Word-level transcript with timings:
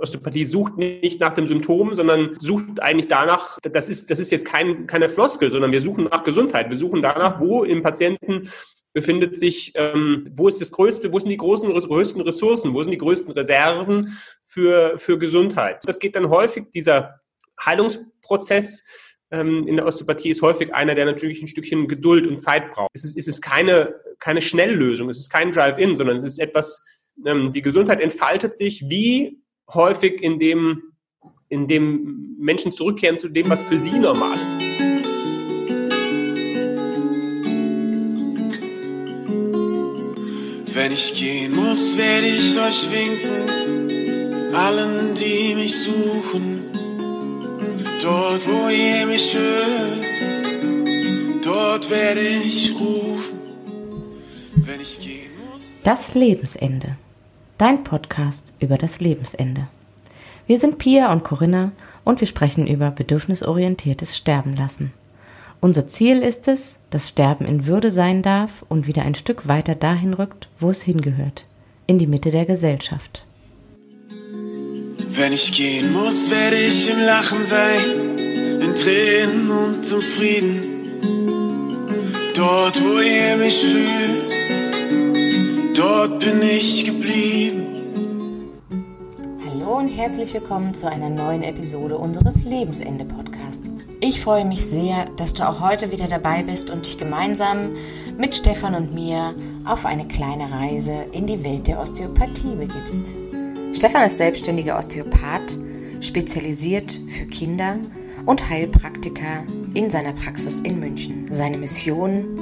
Osteopathie 0.00 0.44
sucht 0.44 0.76
nicht 0.76 1.20
nach 1.20 1.32
dem 1.32 1.46
Symptom, 1.46 1.94
sondern 1.94 2.36
sucht 2.40 2.80
eigentlich 2.80 3.08
danach, 3.08 3.58
das 3.62 3.88
ist, 3.88 4.10
das 4.10 4.18
ist 4.18 4.30
jetzt 4.30 4.46
kein, 4.46 4.86
keine 4.86 5.08
Floskel, 5.08 5.50
sondern 5.50 5.72
wir 5.72 5.80
suchen 5.80 6.04
nach 6.04 6.24
Gesundheit. 6.24 6.70
Wir 6.70 6.76
suchen 6.76 7.02
danach, 7.02 7.40
wo 7.40 7.64
im 7.64 7.82
Patienten 7.82 8.50
befindet 8.92 9.36
sich, 9.36 9.72
ähm, 9.76 10.30
wo 10.34 10.48
ist 10.48 10.60
das 10.60 10.72
größte, 10.72 11.12
wo 11.12 11.18
sind 11.18 11.30
die 11.30 11.36
großen, 11.36 11.72
größten 11.72 12.20
Ressourcen, 12.22 12.74
wo 12.74 12.82
sind 12.82 12.90
die 12.90 12.98
größten 12.98 13.32
Reserven 13.32 14.18
für, 14.42 14.98
für 14.98 15.18
Gesundheit. 15.18 15.80
Das 15.84 15.98
geht 15.98 16.16
dann 16.16 16.28
häufig, 16.28 16.64
dieser 16.74 17.20
Heilungsprozess 17.64 18.84
ähm, 19.30 19.66
in 19.66 19.76
der 19.76 19.86
Osteopathie 19.86 20.30
ist 20.30 20.42
häufig 20.42 20.74
einer, 20.74 20.94
der 20.94 21.04
natürlich 21.04 21.40
ein 21.40 21.46
Stückchen 21.46 21.86
Geduld 21.86 22.26
und 22.26 22.40
Zeit 22.40 22.70
braucht. 22.72 22.90
Es 22.94 23.04
ist, 23.04 23.16
es 23.16 23.28
ist 23.28 23.42
keine, 23.42 23.94
keine 24.18 24.42
Schnelllösung, 24.42 25.08
es 25.08 25.20
ist 25.20 25.30
kein 25.30 25.52
Drive-In, 25.52 25.94
sondern 25.94 26.16
es 26.16 26.24
ist 26.24 26.38
etwas, 26.38 26.84
ähm, 27.24 27.52
die 27.52 27.62
Gesundheit 27.62 28.00
entfaltet 28.00 28.54
sich 28.54 28.84
wie 28.88 29.40
häufig 29.74 30.22
in 30.22 30.38
dem, 30.38 30.82
in 31.48 31.66
dem 31.66 32.36
Menschen 32.38 32.72
zurückkehren 32.72 33.16
zu 33.16 33.28
dem, 33.28 33.48
was 33.50 33.62
für 33.62 33.78
sie 33.78 33.98
normal 33.98 34.38
ist. 34.38 34.70
Wenn 40.72 40.92
ich 40.92 41.14
gehen 41.14 41.54
muss, 41.54 41.96
werde 41.98 42.26
ich 42.26 42.58
euch 42.58 42.86
winken, 42.90 44.54
allen, 44.54 45.14
die 45.14 45.54
mich 45.54 45.76
suchen. 45.76 46.70
Dort, 48.00 48.48
wo 48.48 48.68
ihr 48.68 49.06
mich 49.06 49.36
hört, 49.36 51.44
dort 51.44 51.90
werde 51.90 52.20
ich 52.20 52.72
rufen. 52.80 53.38
Wenn 54.64 54.80
ich 54.80 54.98
gehen 55.00 55.32
muss. 55.52 55.60
Das 55.82 56.14
Lebensende. 56.14 56.96
Dein 57.60 57.84
Podcast 57.84 58.54
über 58.58 58.78
das 58.78 59.00
Lebensende. 59.00 59.68
Wir 60.46 60.56
sind 60.56 60.78
Pia 60.78 61.12
und 61.12 61.24
Corinna 61.24 61.72
und 62.04 62.20
wir 62.20 62.26
sprechen 62.26 62.66
über 62.66 62.90
bedürfnisorientiertes 62.90 64.16
Sterben 64.16 64.56
lassen. 64.56 64.94
Unser 65.60 65.86
Ziel 65.86 66.22
ist 66.22 66.48
es, 66.48 66.78
dass 66.88 67.10
Sterben 67.10 67.44
in 67.44 67.66
Würde 67.66 67.90
sein 67.90 68.22
darf 68.22 68.64
und 68.70 68.86
wieder 68.86 69.02
ein 69.02 69.14
Stück 69.14 69.46
weiter 69.46 69.74
dahin 69.74 70.14
rückt, 70.14 70.48
wo 70.58 70.70
es 70.70 70.80
hingehört, 70.80 71.44
in 71.86 71.98
die 71.98 72.06
Mitte 72.06 72.30
der 72.30 72.46
Gesellschaft. 72.46 73.26
Wenn 75.10 75.34
ich 75.34 75.52
gehen 75.52 75.92
muss, 75.92 76.30
werde 76.30 76.56
ich 76.56 76.88
im 76.88 77.00
Lachen 77.00 77.44
sein, 77.44 78.16
in 78.62 78.74
Tränen 78.74 79.50
und 79.50 79.84
zum 79.84 80.00
Frieden. 80.00 80.62
Dort, 82.34 82.82
wo 82.82 83.00
ihr 83.00 83.36
mich 83.36 83.60
fühlt, 83.60 84.29
dort 85.80 86.20
bin 86.20 86.42
ich 86.42 86.84
geblieben. 86.84 87.64
Hallo 89.46 89.78
und 89.78 89.88
herzlich 89.88 90.34
willkommen 90.34 90.74
zu 90.74 90.86
einer 90.86 91.08
neuen 91.08 91.42
Episode 91.42 91.96
unseres 91.96 92.44
Lebensende-Podcasts. 92.44 93.70
Ich 94.00 94.20
freue 94.20 94.44
mich 94.44 94.66
sehr, 94.66 95.06
dass 95.16 95.32
du 95.32 95.48
auch 95.48 95.60
heute 95.60 95.90
wieder 95.90 96.06
dabei 96.06 96.42
bist 96.42 96.70
und 96.70 96.84
dich 96.84 96.98
gemeinsam 96.98 97.76
mit 98.18 98.34
Stefan 98.34 98.74
und 98.74 98.92
mir 98.92 99.34
auf 99.64 99.86
eine 99.86 100.06
kleine 100.06 100.52
Reise 100.52 101.06
in 101.12 101.26
die 101.26 101.42
Welt 101.44 101.66
der 101.66 101.80
Osteopathie 101.80 102.56
begibst. 102.56 103.14
Stefan 103.74 104.02
ist 104.02 104.18
selbstständiger 104.18 104.76
Osteopath, 104.76 105.56
spezialisiert 106.02 107.00
für 107.08 107.24
Kinder 107.24 107.76
und 108.26 108.50
Heilpraktiker 108.50 109.44
in 109.72 109.88
seiner 109.88 110.12
Praxis 110.12 110.60
in 110.60 110.78
München. 110.78 111.24
Seine 111.30 111.56
Mission, 111.56 112.38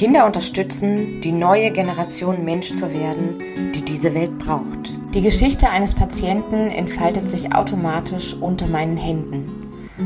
Kinder 0.00 0.24
unterstützen, 0.24 1.20
die 1.20 1.30
neue 1.30 1.70
Generation 1.72 2.42
Mensch 2.42 2.72
zu 2.72 2.90
werden, 2.90 3.34
die 3.74 3.84
diese 3.84 4.14
Welt 4.14 4.38
braucht. 4.38 4.94
Die 5.12 5.20
Geschichte 5.20 5.68
eines 5.68 5.92
Patienten 5.92 6.70
entfaltet 6.70 7.28
sich 7.28 7.54
automatisch 7.54 8.32
unter 8.32 8.66
meinen 8.66 8.96
Händen. 8.96 9.44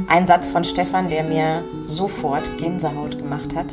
Ein 0.09 0.27
Satz 0.27 0.49
von 0.49 0.65
Stefan, 0.65 1.07
der 1.07 1.23
mir 1.23 1.63
sofort 1.87 2.59
Gänsehaut 2.59 3.19
gemacht 3.19 3.55
hat. 3.55 3.67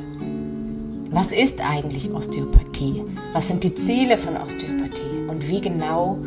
Was 1.10 1.32
ist 1.32 1.60
eigentlich 1.68 2.14
Osteopathie? 2.14 3.04
Was 3.34 3.48
sind 3.48 3.64
die 3.64 3.74
Ziele 3.74 4.16
von 4.16 4.38
Osteopathie? 4.38 5.28
Und 5.28 5.50
wie 5.50 5.60
genau 5.60 6.20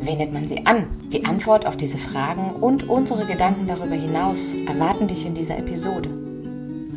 wendet 0.00 0.34
man 0.34 0.46
sie 0.46 0.66
an? 0.66 0.84
Die 1.10 1.24
Antwort 1.24 1.64
auf 1.64 1.78
diese 1.78 1.96
Fragen 1.96 2.50
und 2.60 2.90
unsere 2.90 3.24
Gedanken 3.24 3.68
darüber 3.68 3.94
hinaus 3.94 4.52
erwarten 4.66 5.08
dich 5.08 5.24
in 5.24 5.32
dieser 5.32 5.56
Episode. 5.56 6.10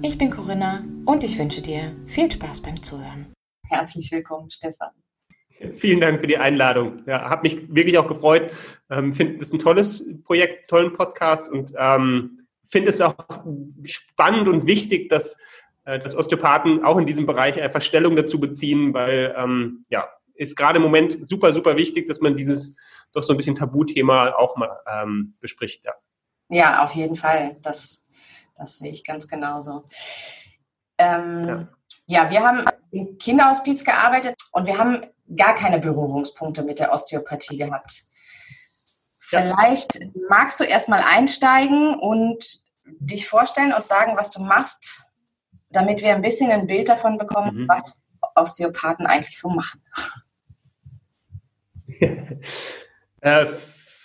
Ich 0.01 0.17
bin 0.17 0.29
Corinna 0.29 0.83
und 1.07 1.23
ich 1.23 1.40
wünsche 1.40 1.62
dir 1.62 1.95
viel 2.06 2.29
Spaß 2.29 2.62
beim 2.62 2.84
Zuhören. 2.84 3.34
Herzlich 3.69 4.12
willkommen, 4.12 4.51
Stefan. 4.51 4.91
Vielen 5.78 6.01
Dank 6.01 6.19
für 6.19 6.28
die 6.28 6.38
Einladung. 6.38 7.01
Ja, 7.07 7.29
habe 7.29 7.44
mich 7.44 7.73
wirklich 7.73 7.97
auch 7.97 8.07
gefreut. 8.07 8.51
Ähm, 8.90 9.13
finde 9.13 9.41
es 9.41 9.53
ein 9.53 9.59
tolles 9.59 10.06
Projekt, 10.23 10.69
tollen 10.69 10.91
Podcast 10.91 11.50
und 11.50 11.72
ähm, 11.78 12.47
finde 12.66 12.90
es 12.90 13.00
auch 13.00 13.16
spannend 13.85 14.50
und 14.50 14.67
wichtig, 14.67 15.09
dass, 15.09 15.38
äh, 15.85 15.97
dass 15.97 16.13
Osteopathen 16.13 16.84
auch 16.84 16.97
in 16.97 17.06
diesem 17.06 17.25
Bereich 17.25 17.59
einfach 17.62 17.81
Stellung 17.81 18.17
dazu 18.17 18.40
beziehen, 18.41 18.94
weil 18.94 19.34
ähm, 19.38 19.84
ja, 19.90 20.09
ist 20.35 20.57
gerade 20.57 20.78
im 20.78 20.84
Moment 20.84 21.25
super, 21.25 21.53
super 21.53 21.78
wichtig, 21.78 22.06
dass 22.07 22.19
man 22.19 22.35
dieses 22.35 22.78
doch 23.13 23.23
so 23.23 23.34
ein 23.34 23.38
bisschen 23.38 23.56
Tabuthema 23.56 24.34
auch 24.34 24.57
mal 24.57 24.78
ähm, 24.85 25.35
bespricht. 25.40 25.85
Ja. 25.85 25.94
ja, 26.50 26.84
auf 26.84 26.91
jeden 26.96 27.16
Fall. 27.16 27.56
Das, 27.63 28.06
das 28.57 28.78
sehe 28.79 28.91
ich 28.91 29.06
ganz 29.06 29.29
genauso. 29.29 29.85
Ähm, 30.97 31.68
ja. 32.06 32.24
ja, 32.24 32.30
wir 32.31 32.44
haben 32.44 32.66
im 32.91 33.18
Kinderhospiz 33.18 33.84
gearbeitet 33.84 34.35
und 34.52 34.68
wir 34.68 34.78
haben 34.78 35.02
gar 35.35 35.56
keine 35.56 35.80
Berührungspunkte 35.80 36.63
mit 36.63 36.80
der 36.80 36.94
Osteopathie 36.94 37.58
gehabt. 37.58 38.03
Vielleicht 39.19 40.00
magst 40.30 40.59
du 40.59 40.63
erstmal 40.63 41.02
einsteigen 41.02 41.96
und 41.96 42.62
dich 42.85 43.28
vorstellen 43.28 43.74
und 43.74 43.84
sagen, 43.84 44.16
was 44.16 44.30
du 44.30 44.41
machst, 44.41 45.03
damit 45.69 46.02
wir 46.02 46.16
ein 46.16 46.22
bisschen 46.22 46.50
ein 46.50 46.66
Bild 46.66 46.88
davon 46.88 47.18
bekommen, 47.18 47.64
mhm. 47.64 47.68
was 47.68 48.02
Osteopathen 48.35 49.06
eigentlich 49.06 49.38
so 49.38 49.50
machen. 49.50 49.81
äh, 53.22 53.46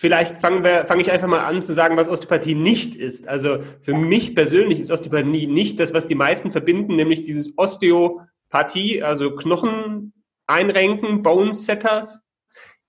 vielleicht 0.02 0.40
fange 0.40 1.00
ich 1.00 1.12
einfach 1.12 1.28
mal 1.28 1.44
an 1.44 1.62
zu 1.62 1.72
sagen, 1.74 1.96
was 1.96 2.08
Osteopathie 2.08 2.56
nicht 2.56 2.96
ist. 2.96 3.28
Also 3.28 3.60
für 3.82 3.94
mich 3.94 4.34
persönlich 4.34 4.80
ist 4.80 4.90
Osteopathie 4.90 5.46
nicht 5.46 5.78
das, 5.78 5.94
was 5.94 6.08
die 6.08 6.16
meisten 6.16 6.50
verbinden, 6.50 6.96
nämlich 6.96 7.22
dieses 7.22 7.56
Osteopathie, 7.56 9.04
also 9.04 9.36
Knochen 9.36 10.12
einrenken, 10.48 11.22
Bone 11.22 11.52
Setters. 11.52 12.24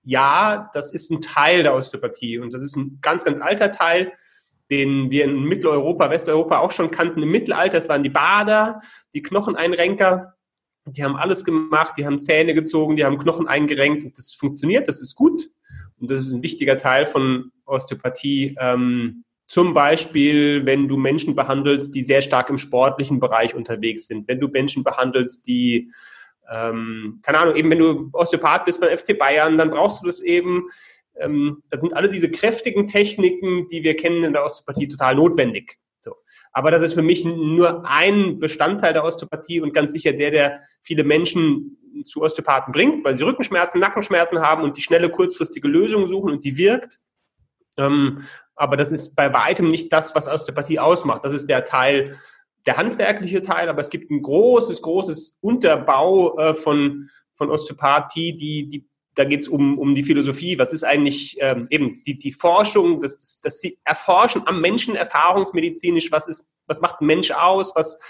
Ja, 0.02 0.72
das 0.74 0.92
ist 0.92 1.12
ein 1.12 1.20
Teil 1.20 1.62
der 1.62 1.76
Osteopathie 1.76 2.40
und 2.40 2.52
das 2.52 2.64
ist 2.64 2.74
ein 2.74 2.98
ganz, 3.00 3.24
ganz 3.24 3.40
alter 3.40 3.70
Teil, 3.70 4.12
den 4.68 5.08
wir 5.08 5.22
in 5.22 5.44
Mitteleuropa, 5.44 6.10
Westeuropa 6.10 6.58
auch 6.58 6.72
schon 6.72 6.90
kannten. 6.90 7.22
Im 7.22 7.30
Mittelalter, 7.30 7.78
das 7.78 7.88
waren 7.88 8.02
die 8.02 8.10
Bader, 8.10 8.80
die 9.14 9.22
Knocheneinrenker. 9.22 10.34
Die 10.86 11.04
haben 11.04 11.14
alles 11.14 11.44
gemacht, 11.44 11.94
die 11.96 12.06
haben 12.06 12.20
Zähne 12.20 12.54
gezogen, 12.54 12.96
die 12.96 13.04
haben 13.04 13.18
Knochen 13.18 13.46
eingerenkt 13.46 14.02
und 14.02 14.18
das 14.18 14.32
funktioniert, 14.32 14.88
das 14.88 15.00
ist 15.00 15.14
gut. 15.14 15.48
Und 16.00 16.10
das 16.10 16.26
ist 16.26 16.32
ein 16.32 16.42
wichtiger 16.42 16.76
Teil 16.76 17.06
von 17.06 17.50
Osteopathie. 17.66 18.56
Ähm, 18.58 19.24
zum 19.46 19.74
Beispiel, 19.74 20.64
wenn 20.64 20.88
du 20.88 20.96
Menschen 20.96 21.34
behandelst, 21.34 21.94
die 21.94 22.02
sehr 22.02 22.22
stark 22.22 22.50
im 22.50 22.58
sportlichen 22.58 23.20
Bereich 23.20 23.54
unterwegs 23.54 24.06
sind. 24.06 24.26
Wenn 24.26 24.40
du 24.40 24.48
Menschen 24.48 24.84
behandelst, 24.84 25.46
die 25.46 25.90
ähm, 26.50 27.20
keine 27.22 27.38
Ahnung, 27.38 27.56
eben 27.56 27.70
wenn 27.70 27.78
du 27.78 28.10
Osteopath 28.12 28.64
bist 28.64 28.80
beim 28.80 28.96
FC 28.96 29.18
Bayern, 29.18 29.58
dann 29.58 29.70
brauchst 29.70 30.02
du 30.02 30.06
das 30.06 30.20
eben. 30.20 30.68
Ähm, 31.18 31.62
da 31.70 31.78
sind 31.78 31.94
alle 31.94 32.08
diese 32.08 32.30
kräftigen 32.30 32.86
Techniken, 32.86 33.68
die 33.68 33.82
wir 33.82 33.96
kennen 33.96 34.24
in 34.24 34.32
der 34.32 34.44
Osteopathie, 34.44 34.88
total 34.88 35.14
notwendig. 35.14 35.78
So. 36.00 36.16
Aber 36.52 36.70
das 36.70 36.82
ist 36.82 36.94
für 36.94 37.02
mich 37.02 37.24
nur 37.24 37.88
ein 37.88 38.38
Bestandteil 38.38 38.92
der 38.92 39.04
Osteopathie 39.04 39.60
und 39.60 39.72
ganz 39.72 39.92
sicher 39.92 40.12
der, 40.12 40.30
der 40.30 40.60
viele 40.82 41.04
Menschen 41.04 41.78
zu 42.02 42.22
Osteopathen 42.22 42.72
bringt, 42.72 43.04
weil 43.04 43.14
sie 43.14 43.22
Rückenschmerzen, 43.22 43.80
Nackenschmerzen 43.80 44.40
haben 44.40 44.62
und 44.62 44.76
die 44.76 44.82
schnelle, 44.82 45.10
kurzfristige 45.10 45.68
Lösung 45.68 46.06
suchen 46.06 46.30
und 46.30 46.44
die 46.44 46.56
wirkt. 46.56 46.98
Ähm, 47.76 48.22
aber 48.56 48.76
das 48.76 48.92
ist 48.92 49.14
bei 49.16 49.32
weitem 49.32 49.70
nicht 49.70 49.92
das, 49.92 50.14
was 50.14 50.28
Osteopathie 50.28 50.78
ausmacht. 50.78 51.24
Das 51.24 51.32
ist 51.32 51.48
der 51.48 51.64
Teil, 51.64 52.18
der 52.66 52.76
handwerkliche 52.76 53.42
Teil, 53.42 53.68
aber 53.68 53.80
es 53.80 53.90
gibt 53.90 54.10
ein 54.10 54.22
großes, 54.22 54.82
großes 54.82 55.38
Unterbau 55.40 56.36
äh, 56.38 56.54
von, 56.54 57.10
von 57.34 57.50
Osteopathie, 57.50 58.36
die, 58.36 58.68
die, 58.68 58.88
da 59.14 59.24
geht 59.24 59.40
es 59.40 59.48
um, 59.48 59.78
um 59.78 59.94
die 59.94 60.04
Philosophie. 60.04 60.58
Was 60.58 60.72
ist 60.72 60.84
eigentlich 60.84 61.36
ähm, 61.40 61.66
eben 61.70 62.02
die, 62.04 62.18
die 62.18 62.32
Forschung, 62.32 63.00
das, 63.00 63.18
das, 63.18 63.40
das 63.40 63.60
sie 63.60 63.78
erforschen 63.84 64.42
am 64.46 64.60
Menschen 64.60 64.94
erfahrungsmedizinisch, 64.96 66.10
was 66.10 66.26
ist, 66.26 66.48
was 66.66 66.80
macht 66.80 67.00
ein 67.00 67.06
Mensch 67.06 67.30
aus, 67.30 67.74
was, 67.74 68.00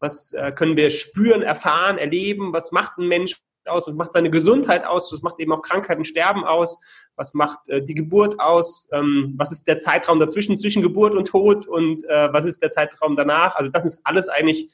was 0.00 0.32
äh, 0.32 0.52
können 0.52 0.76
wir 0.76 0.90
spüren, 0.90 1.42
erfahren, 1.42 1.98
erleben, 1.98 2.52
was 2.52 2.72
macht 2.72 2.98
ein 2.98 3.08
Mensch 3.08 3.36
aus, 3.66 3.86
was 3.86 3.94
macht 3.94 4.12
seine 4.14 4.30
Gesundheit 4.30 4.86
aus, 4.86 5.12
was 5.12 5.22
macht 5.22 5.40
eben 5.40 5.52
auch 5.52 5.62
Krankheiten, 5.62 6.04
Sterben 6.04 6.44
aus, 6.44 6.78
was 7.16 7.34
macht 7.34 7.68
äh, 7.68 7.82
die 7.82 7.94
Geburt 7.94 8.40
aus, 8.40 8.88
ähm, 8.92 9.34
was 9.36 9.52
ist 9.52 9.68
der 9.68 9.78
Zeitraum 9.78 10.20
dazwischen, 10.20 10.58
zwischen 10.58 10.82
Geburt 10.82 11.14
und 11.14 11.28
Tod? 11.28 11.66
Und 11.66 12.04
äh, 12.04 12.32
was 12.32 12.44
ist 12.44 12.62
der 12.62 12.70
Zeitraum 12.70 13.16
danach. 13.16 13.56
Also 13.56 13.70
das 13.70 13.84
ist 13.84 14.00
alles 14.04 14.28
eigentlich 14.28 14.70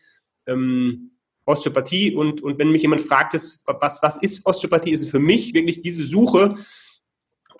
ähm, 0.46 1.10
Osteopathie. 1.44 2.14
Und, 2.14 2.42
und 2.42 2.58
wenn 2.58 2.70
mich 2.70 2.82
jemand 2.82 3.02
fragt, 3.02 3.34
ist, 3.34 3.64
was, 3.66 4.02
was 4.02 4.18
ist 4.18 4.46
Osteopathie, 4.46 4.92
ist 4.92 5.02
es 5.02 5.10
für 5.10 5.18
mich 5.18 5.54
wirklich 5.54 5.80
diese 5.80 6.04
Suche 6.04 6.54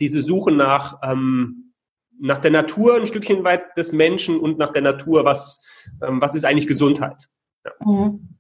diese 0.01 0.23
Suche 0.23 0.53
nach, 0.53 0.99
ähm, 1.03 1.73
nach 2.19 2.39
der 2.39 2.51
Natur 2.51 2.97
ein 2.97 3.07
Stückchen 3.07 3.45
weit 3.45 3.77
des 3.77 3.93
Menschen 3.93 4.39
und 4.39 4.59
nach 4.59 4.71
der 4.71 4.83
Natur, 4.83 5.25
was, 5.25 5.65
ähm, 6.03 6.21
was 6.21 6.35
ist 6.35 6.45
eigentlich 6.45 6.67
Gesundheit. 6.67 7.29
Ja, 7.65 7.73
mhm. 7.81 8.39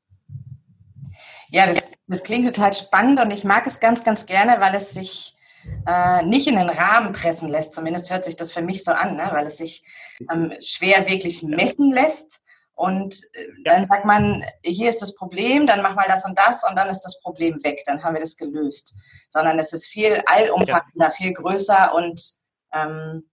ja 1.48 1.66
das, 1.66 1.88
das 2.06 2.22
klingt 2.22 2.46
total 2.46 2.72
spannend 2.72 3.20
und 3.20 3.30
ich 3.30 3.44
mag 3.44 3.66
es 3.66 3.80
ganz, 3.80 4.04
ganz 4.04 4.26
gerne, 4.26 4.60
weil 4.60 4.74
es 4.74 4.90
sich 4.90 5.34
äh, 5.86 6.22
nicht 6.24 6.46
in 6.46 6.56
den 6.56 6.68
Rahmen 6.68 7.12
pressen 7.12 7.48
lässt. 7.48 7.72
Zumindest 7.72 8.10
hört 8.10 8.24
sich 8.24 8.36
das 8.36 8.52
für 8.52 8.62
mich 8.62 8.84
so 8.84 8.92
an, 8.92 9.16
ne? 9.16 9.28
weil 9.32 9.46
es 9.46 9.58
sich 9.58 9.82
ähm, 10.30 10.52
schwer 10.60 11.08
wirklich 11.08 11.42
messen 11.42 11.90
lässt. 11.90 12.40
Und 12.74 13.14
äh, 13.32 13.46
dann 13.64 13.86
sagt 13.86 14.04
man, 14.04 14.44
hier 14.62 14.88
ist 14.88 15.00
das 15.00 15.14
Problem, 15.14 15.66
dann 15.66 15.82
mach 15.82 15.94
mal 15.94 16.08
das 16.08 16.24
und 16.24 16.38
das 16.38 16.68
und 16.68 16.76
dann 16.76 16.88
ist 16.88 17.02
das 17.02 17.20
Problem 17.20 17.62
weg, 17.62 17.82
dann 17.86 18.02
haben 18.02 18.14
wir 18.14 18.20
das 18.20 18.36
gelöst. 18.36 18.94
Sondern 19.28 19.58
es 19.58 19.72
ist 19.72 19.86
viel 19.86 20.22
allumfassender, 20.26 21.10
viel 21.10 21.32
größer 21.32 21.94
und 21.94 22.20
ähm, 22.72 23.28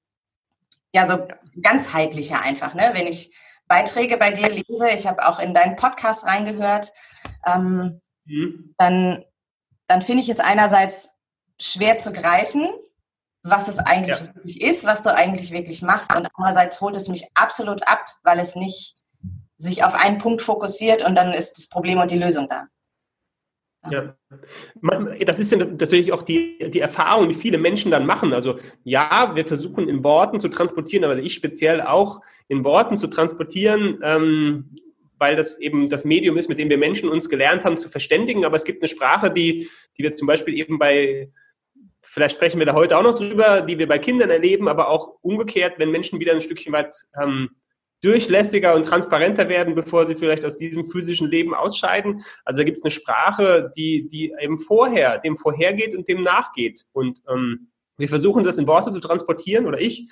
ja, 0.94 1.06
so 1.08 1.28
ganzheitlicher 1.62 2.42
einfach. 2.42 2.74
Ne? 2.74 2.92
Wenn 2.94 3.08
ich 3.08 3.34
Beiträge 3.72 4.18
bei 4.18 4.32
dir 4.32 4.50
lese, 4.50 4.90
ich 4.94 5.08
habe 5.08 5.26
auch 5.26 5.40
in 5.40 5.54
deinen 5.54 5.78
Podcast 5.78 6.26
reingehört, 6.26 6.92
ähm, 7.46 8.02
mhm. 8.26 8.76
dann, 8.78 9.24
dann 9.88 10.02
finde 10.02 10.24
ich 10.24 10.28
es 10.28 10.42
einerseits 10.42 11.12
schwer 11.58 11.98
zu 11.98 12.12
greifen, 12.12 12.68
was 13.44 13.70
es 13.70 13.80
eigentlich 13.80 14.20
ja. 14.20 14.26
wirklich 14.26 14.62
ist, 14.62 14.86
was 14.86 15.04
du 15.04 15.16
eigentlich 15.16 15.52
wirklich 15.52 15.82
machst. 15.84 16.14
Und 16.14 16.28
andererseits 16.36 16.82
holt 16.82 16.98
es 16.98 17.08
mich 17.08 17.30
absolut 17.34 17.88
ab, 17.88 18.06
weil 18.24 18.40
es 18.40 18.58
nicht 18.58 19.04
sich 19.56 19.86
auf 19.86 19.94
einen 19.94 20.18
Punkt 20.18 20.42
fokussiert 20.42 21.02
und 21.02 21.16
dann 21.16 21.34
ist 21.34 21.58
das 21.58 21.70
Problem 21.70 22.00
und 22.00 22.12
die 22.12 22.20
Lösung 22.20 22.50
da. 22.50 22.68
Ja. 23.89 24.16
Das 25.25 25.39
ist 25.39 25.51
ja 25.51 25.57
natürlich 25.57 26.12
auch 26.12 26.22
die, 26.22 26.69
die 26.69 26.80
Erfahrung, 26.80 27.30
die 27.30 27.33
viele 27.33 27.57
Menschen 27.57 27.89
dann 27.89 28.06
machen. 28.06 28.33
Also 28.33 28.57
ja, 28.83 29.31
wir 29.33 29.45
versuchen 29.45 29.89
in 29.89 30.04
Worten 30.04 30.39
zu 30.39 30.50
transportieren, 30.50 31.04
aber 31.04 31.18
ich 31.18 31.33
speziell 31.33 31.81
auch 31.81 32.22
in 32.48 32.63
Worten 32.63 32.95
zu 32.98 33.07
transportieren, 33.07 34.00
ähm, 34.04 34.75
weil 35.18 35.36
das 35.36 35.60
eben 35.60 35.89
das 35.89 36.06
Medium 36.06 36.38
ist, 36.38 36.50
mit 36.50 36.60
dem 36.60 36.69
wir 36.69 36.78
Menschen 36.78 37.10
uns 37.10 37.30
gelernt 37.30 37.63
haben 37.63 37.78
zu 37.78 37.89
verständigen. 37.89 38.45
Aber 38.45 38.56
es 38.56 38.66
gibt 38.66 38.83
eine 38.83 38.89
Sprache, 38.89 39.31
die, 39.31 39.68
die 39.98 40.04
wir 40.04 40.16
zum 40.16 40.27
Beispiel 40.27 40.57
eben 40.57 40.77
bei 40.77 41.31
vielleicht 42.01 42.36
sprechen 42.36 42.60
wir 42.60 42.66
da 42.66 42.74
heute 42.74 42.98
auch 42.98 43.04
noch 43.04 43.16
drüber, 43.16 43.62
die 43.62 43.77
wir 43.77 43.88
bei 43.88 44.00
Kindern 44.00 44.30
erleben, 44.30 44.68
aber 44.68 44.89
auch 44.89 45.18
umgekehrt, 45.22 45.77
wenn 45.77 45.92
Menschen 45.92 46.19
wieder 46.19 46.34
ein 46.34 46.42
Stückchen 46.42 46.74
weit 46.74 46.95
ähm, 47.22 47.51
durchlässiger 48.01 48.75
und 48.75 48.83
transparenter 48.83 49.48
werden, 49.48 49.75
bevor 49.75 50.06
sie 50.06 50.15
vielleicht 50.15 50.44
aus 50.44 50.57
diesem 50.57 50.86
physischen 50.86 51.30
Leben 51.30 51.53
ausscheiden. 51.53 52.24
Also 52.44 52.59
da 52.59 52.63
gibt 52.63 52.80
es 52.80 52.83
eine 52.83 52.92
Sprache, 52.92 53.71
die, 53.75 54.07
die 54.07 54.33
eben 54.39 54.57
vorher, 54.57 55.19
dem 55.19 55.38
vorhergeht 55.38 55.95
und 55.95 56.07
dem 56.07 56.24
nachgeht. 56.24 56.86
Und 56.94 57.21
ähm, 57.30 57.68
wir 57.98 58.09
versuchen 58.09 58.44
das 58.44 58.57
in 58.57 58.68
Worte 58.68 58.92
zu 58.92 59.00
transportieren 59.00 59.68
oder 59.68 59.80
ich, 59.80 60.09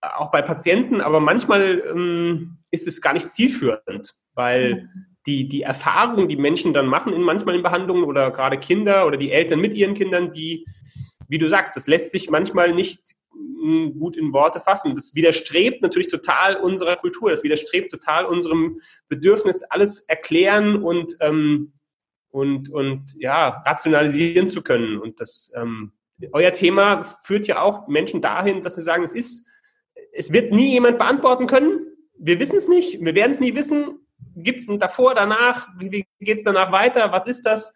auch 0.00 0.30
bei 0.30 0.42
Patienten, 0.42 1.00
aber 1.00 1.20
manchmal 1.20 1.82
ähm, 1.90 2.58
ist 2.70 2.86
es 2.86 3.00
gar 3.00 3.14
nicht 3.14 3.30
zielführend, 3.30 4.14
weil 4.34 4.74
mhm. 4.74 5.06
die, 5.26 5.48
die 5.48 5.62
Erfahrungen, 5.62 6.28
die 6.28 6.36
Menschen 6.36 6.74
dann 6.74 6.86
machen, 6.86 7.12
in 7.12 7.22
manchmal 7.22 7.54
in 7.54 7.62
Behandlungen 7.62 8.04
oder 8.04 8.30
gerade 8.30 8.58
Kinder 8.58 9.06
oder 9.06 9.16
die 9.16 9.32
Eltern 9.32 9.60
mit 9.60 9.74
ihren 9.74 9.94
Kindern, 9.94 10.32
die, 10.32 10.66
wie 11.28 11.38
du 11.38 11.48
sagst, 11.48 11.74
das 11.74 11.86
lässt 11.86 12.12
sich 12.12 12.30
manchmal 12.30 12.74
nicht 12.74 13.00
gut 13.98 14.16
in 14.16 14.32
Worte 14.32 14.60
fassen. 14.60 14.94
Das 14.94 15.14
widerstrebt 15.14 15.82
natürlich 15.82 16.08
total 16.08 16.56
unserer 16.56 16.96
Kultur, 16.96 17.30
das 17.30 17.42
widerstrebt 17.42 17.90
total 17.90 18.26
unserem 18.26 18.78
Bedürfnis, 19.08 19.62
alles 19.62 20.00
erklären 20.00 20.82
und, 20.82 21.16
ähm, 21.20 21.72
und, 22.30 22.68
und 22.70 23.14
ja, 23.18 23.62
rationalisieren 23.64 24.50
zu 24.50 24.62
können. 24.62 24.98
Und 24.98 25.20
das, 25.20 25.52
ähm, 25.56 25.92
euer 26.32 26.52
Thema 26.52 27.04
führt 27.04 27.46
ja 27.46 27.60
auch 27.60 27.88
Menschen 27.88 28.20
dahin, 28.20 28.62
dass 28.62 28.76
sie 28.76 28.82
sagen, 28.82 29.02
es 29.02 29.14
ist, 29.14 29.48
es 30.12 30.32
wird 30.32 30.52
nie 30.52 30.72
jemand 30.72 30.98
beantworten 30.98 31.46
können. 31.46 31.86
Wir 32.18 32.38
wissen 32.40 32.56
es 32.56 32.68
nicht, 32.68 33.04
wir 33.04 33.14
werden 33.14 33.32
es 33.32 33.40
nie 33.40 33.54
wissen. 33.54 33.98
Gibt 34.36 34.60
es 34.60 34.78
davor, 34.78 35.14
danach? 35.14 35.68
Wie, 35.78 36.06
geht 36.20 36.38
es 36.38 36.44
danach 36.44 36.72
weiter? 36.72 37.12
Was 37.12 37.26
ist 37.26 37.42
das? 37.42 37.74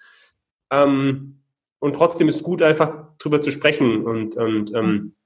Ähm, 0.71 1.43
und 1.81 1.95
trotzdem 1.95 2.29
ist 2.29 2.37
es 2.37 2.43
gut, 2.43 2.63
einfach 2.63 3.17
drüber 3.19 3.41
zu 3.41 3.51
sprechen 3.51 4.05
und, 4.05 4.37
und 4.37 4.75
ähm, 4.75 5.15
ja. 5.15 5.18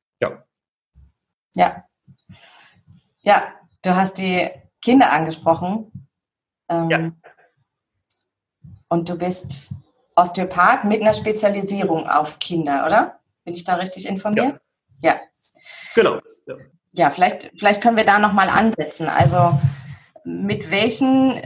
Ja. 1.54 1.84
Ja, 3.20 3.48
du 3.82 3.94
hast 3.94 4.18
die 4.18 4.50
Kinder 4.80 5.12
angesprochen. 5.12 6.08
Ähm, 6.68 6.90
ja. 6.90 7.12
Und 8.88 9.08
du 9.08 9.16
bist 9.16 9.74
Osteopath 10.16 10.84
mit 10.84 11.00
einer 11.00 11.14
Spezialisierung 11.14 12.08
auf 12.08 12.38
Kinder, 12.38 12.84
oder? 12.86 13.20
Bin 13.44 13.54
ich 13.54 13.64
da 13.64 13.76
richtig 13.76 14.06
informiert? 14.06 14.60
Ja. 15.02 15.14
ja. 15.14 15.20
Genau. 15.94 16.20
Ja, 16.46 16.56
ja 16.92 17.10
vielleicht, 17.10 17.50
vielleicht 17.58 17.82
können 17.82 17.96
wir 17.96 18.04
da 18.04 18.18
nochmal 18.18 18.48
ansetzen. 18.48 19.08
Also 19.08 19.58
mit 20.24 20.70
welchen 20.70 21.40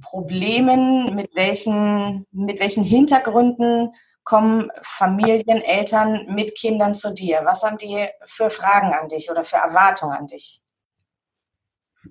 Problemen, 0.00 1.14
mit 1.14 1.34
welchen, 1.34 2.26
mit 2.32 2.60
welchen 2.60 2.84
Hintergründen 2.84 3.92
kommen 4.28 4.70
Familien, 4.82 5.62
Eltern 5.62 6.26
mit 6.28 6.54
Kindern 6.54 6.92
zu 6.92 7.14
dir? 7.14 7.40
Was 7.44 7.62
haben 7.62 7.78
die 7.78 8.06
für 8.26 8.50
Fragen 8.50 8.92
an 8.92 9.08
dich 9.08 9.30
oder 9.30 9.42
für 9.42 9.56
Erwartungen 9.56 10.12
an 10.12 10.26
dich? 10.26 10.60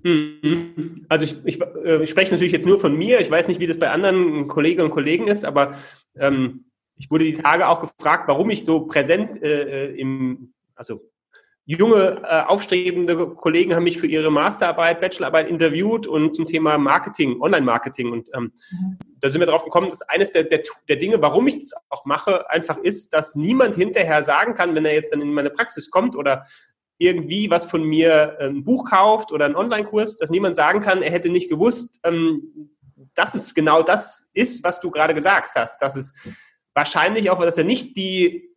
Mhm. 0.02 1.06
Also 1.10 1.26
ich, 1.26 1.38
ich, 1.46 1.62
äh, 1.62 2.04
ich, 2.04 2.10
spreche 2.10 2.34
natürlich 2.34 2.54
jetzt 2.54 2.66
nur 2.66 2.80
von 2.80 2.98
mir. 2.98 3.20
Ich 3.20 3.30
weiß 3.30 3.48
nicht, 3.48 3.60
wie 3.60 3.68
das 3.68 3.78
bei 3.78 3.92
anderen 3.92 4.48
Kolleginnen 4.48 4.86
und 4.86 4.92
Kollegen 4.92 5.28
ist, 5.28 5.46
aber 5.46 5.76
ähm, 6.16 6.72
ich 6.96 7.12
wurde 7.12 7.26
die 7.26 7.36
Tage 7.36 7.68
auch 7.68 7.82
gefragt, 7.82 8.28
warum 8.28 8.50
ich 8.50 8.66
so 8.66 8.88
präsent 8.88 9.40
äh, 9.44 9.90
äh 9.92 10.00
im, 10.00 10.56
also 10.74 11.02
junge, 11.68 12.22
äh, 12.24 12.44
aufstrebende 12.44 13.28
Kollegen 13.36 13.76
haben 13.76 13.84
mich 13.84 14.00
für 14.00 14.08
ihre 14.08 14.32
Masterarbeit, 14.32 15.02
Bachelorarbeit 15.02 15.50
interviewt 15.50 16.08
und 16.08 16.34
zum 16.34 16.46
Thema 16.46 16.78
Marketing, 16.78 17.42
Online-Marketing. 17.42 18.10
Und 18.10 18.30
ähm, 18.34 18.54
mhm. 18.72 18.98
da 19.20 19.30
sind 19.30 19.42
wir 19.42 19.48
drauf 19.48 19.66
gekommen, 19.66 19.90
dass 19.90 20.02
eines 20.02 20.32
der, 20.32 20.46
der, 20.46 20.62
der 20.88 20.96
Dinge, 20.96 21.22
warum 21.22 21.46
ich 21.48 21.60
das 21.60 21.74
auch 21.90 22.06
mache, 22.06 22.50
einfach 22.50 22.78
ist, 22.78 23.12
dass 23.14 23.36
niemand 23.36 23.76
hinterher 23.76 24.24
sagen 24.24 24.54
kann, 24.54 24.76
wenn 24.76 24.86
er 24.86 24.94
jetzt 24.94 25.12
dann 25.12 25.20
in 25.20 25.34
meine 25.34 25.50
Praxis 25.50 25.92
kommt 25.92 26.16
oder 26.16 26.46
irgendwie 27.00 27.50
was 27.50 27.66
von 27.66 27.84
mir 27.84 28.38
ein 28.40 28.64
Buch 28.64 28.90
kauft 28.90 29.34
oder 29.34 29.44
einen 29.44 29.58
Online-Kurs, 29.58 30.18
dass 30.18 30.30
niemand 30.30 30.56
sagen 30.56 30.80
kann, 30.80 31.02
er 31.02 31.12
hätte 31.12 31.30
nicht 31.30 31.50
gewusst, 31.50 32.00
ähm, 32.04 32.72
dass 33.14 33.36
es 33.36 33.54
genau 33.54 33.84
das 33.84 34.32
ist, 34.34 34.64
was 34.64 34.80
du 34.80 34.90
gerade 34.90 35.14
gesagt 35.14 35.52
hast. 35.56 35.82
Dass 35.82 35.98
es 35.98 36.14
wahrscheinlich 36.74 37.30
auch, 37.30 37.42
dass 37.42 37.58
er 37.58 37.66
nicht 37.66 37.98
die 37.98 38.48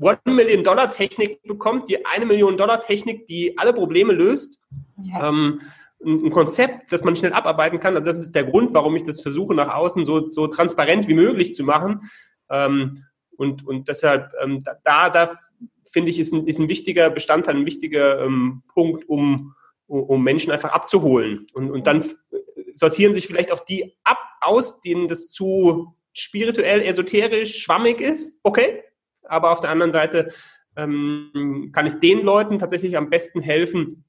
One 0.00 0.18
Million 0.26 0.62
Dollar 0.62 0.90
Technik 0.90 1.42
bekommt, 1.42 1.88
die 1.88 2.04
eine 2.04 2.26
Million 2.26 2.56
Dollar 2.56 2.80
Technik, 2.82 3.26
die 3.26 3.56
alle 3.58 3.72
Probleme 3.72 4.12
löst. 4.12 4.60
Ja. 4.96 5.28
Ähm, 5.28 5.60
ein 6.04 6.30
Konzept, 6.30 6.92
das 6.92 7.02
man 7.02 7.16
schnell 7.16 7.32
abarbeiten 7.32 7.80
kann. 7.80 7.96
Also 7.96 8.10
das 8.10 8.18
ist 8.18 8.34
der 8.34 8.44
Grund, 8.44 8.72
warum 8.72 8.94
ich 8.94 9.02
das 9.02 9.20
versuche, 9.20 9.54
nach 9.54 9.74
außen 9.74 10.04
so, 10.04 10.30
so 10.30 10.46
transparent 10.46 11.08
wie 11.08 11.14
möglich 11.14 11.52
zu 11.52 11.64
machen. 11.64 12.08
Ähm, 12.50 13.04
und, 13.36 13.66
und 13.66 13.88
deshalb, 13.88 14.32
ähm, 14.42 14.62
da, 14.84 15.10
da 15.10 15.36
finde 15.90 16.10
ich, 16.10 16.18
ist 16.18 16.32
ein, 16.32 16.46
ist 16.46 16.58
ein 16.58 16.68
wichtiger 16.68 17.10
Bestandteil, 17.10 17.56
ein 17.56 17.66
wichtiger 17.66 18.20
ähm, 18.24 18.62
Punkt, 18.72 19.08
um, 19.08 19.54
um 19.86 20.22
Menschen 20.22 20.52
einfach 20.52 20.70
abzuholen. 20.70 21.46
Und, 21.52 21.70
und 21.70 21.86
dann 21.86 22.04
sortieren 22.74 23.14
sich 23.14 23.26
vielleicht 23.26 23.52
auch 23.52 23.60
die 23.60 23.96
ab, 24.04 24.18
aus, 24.40 24.80
denen 24.80 25.08
das 25.08 25.26
zu 25.26 25.94
spirituell, 26.12 26.82
esoterisch, 26.82 27.58
schwammig 27.58 28.00
ist. 28.00 28.38
Okay, 28.42 28.82
aber 29.28 29.50
auf 29.50 29.60
der 29.60 29.70
anderen 29.70 29.92
Seite 29.92 30.28
ähm, 30.76 31.70
kann 31.72 31.86
ich 31.86 31.94
den 31.94 32.22
Leuten 32.22 32.58
tatsächlich 32.58 32.96
am 32.96 33.10
besten 33.10 33.40
helfen, 33.40 34.04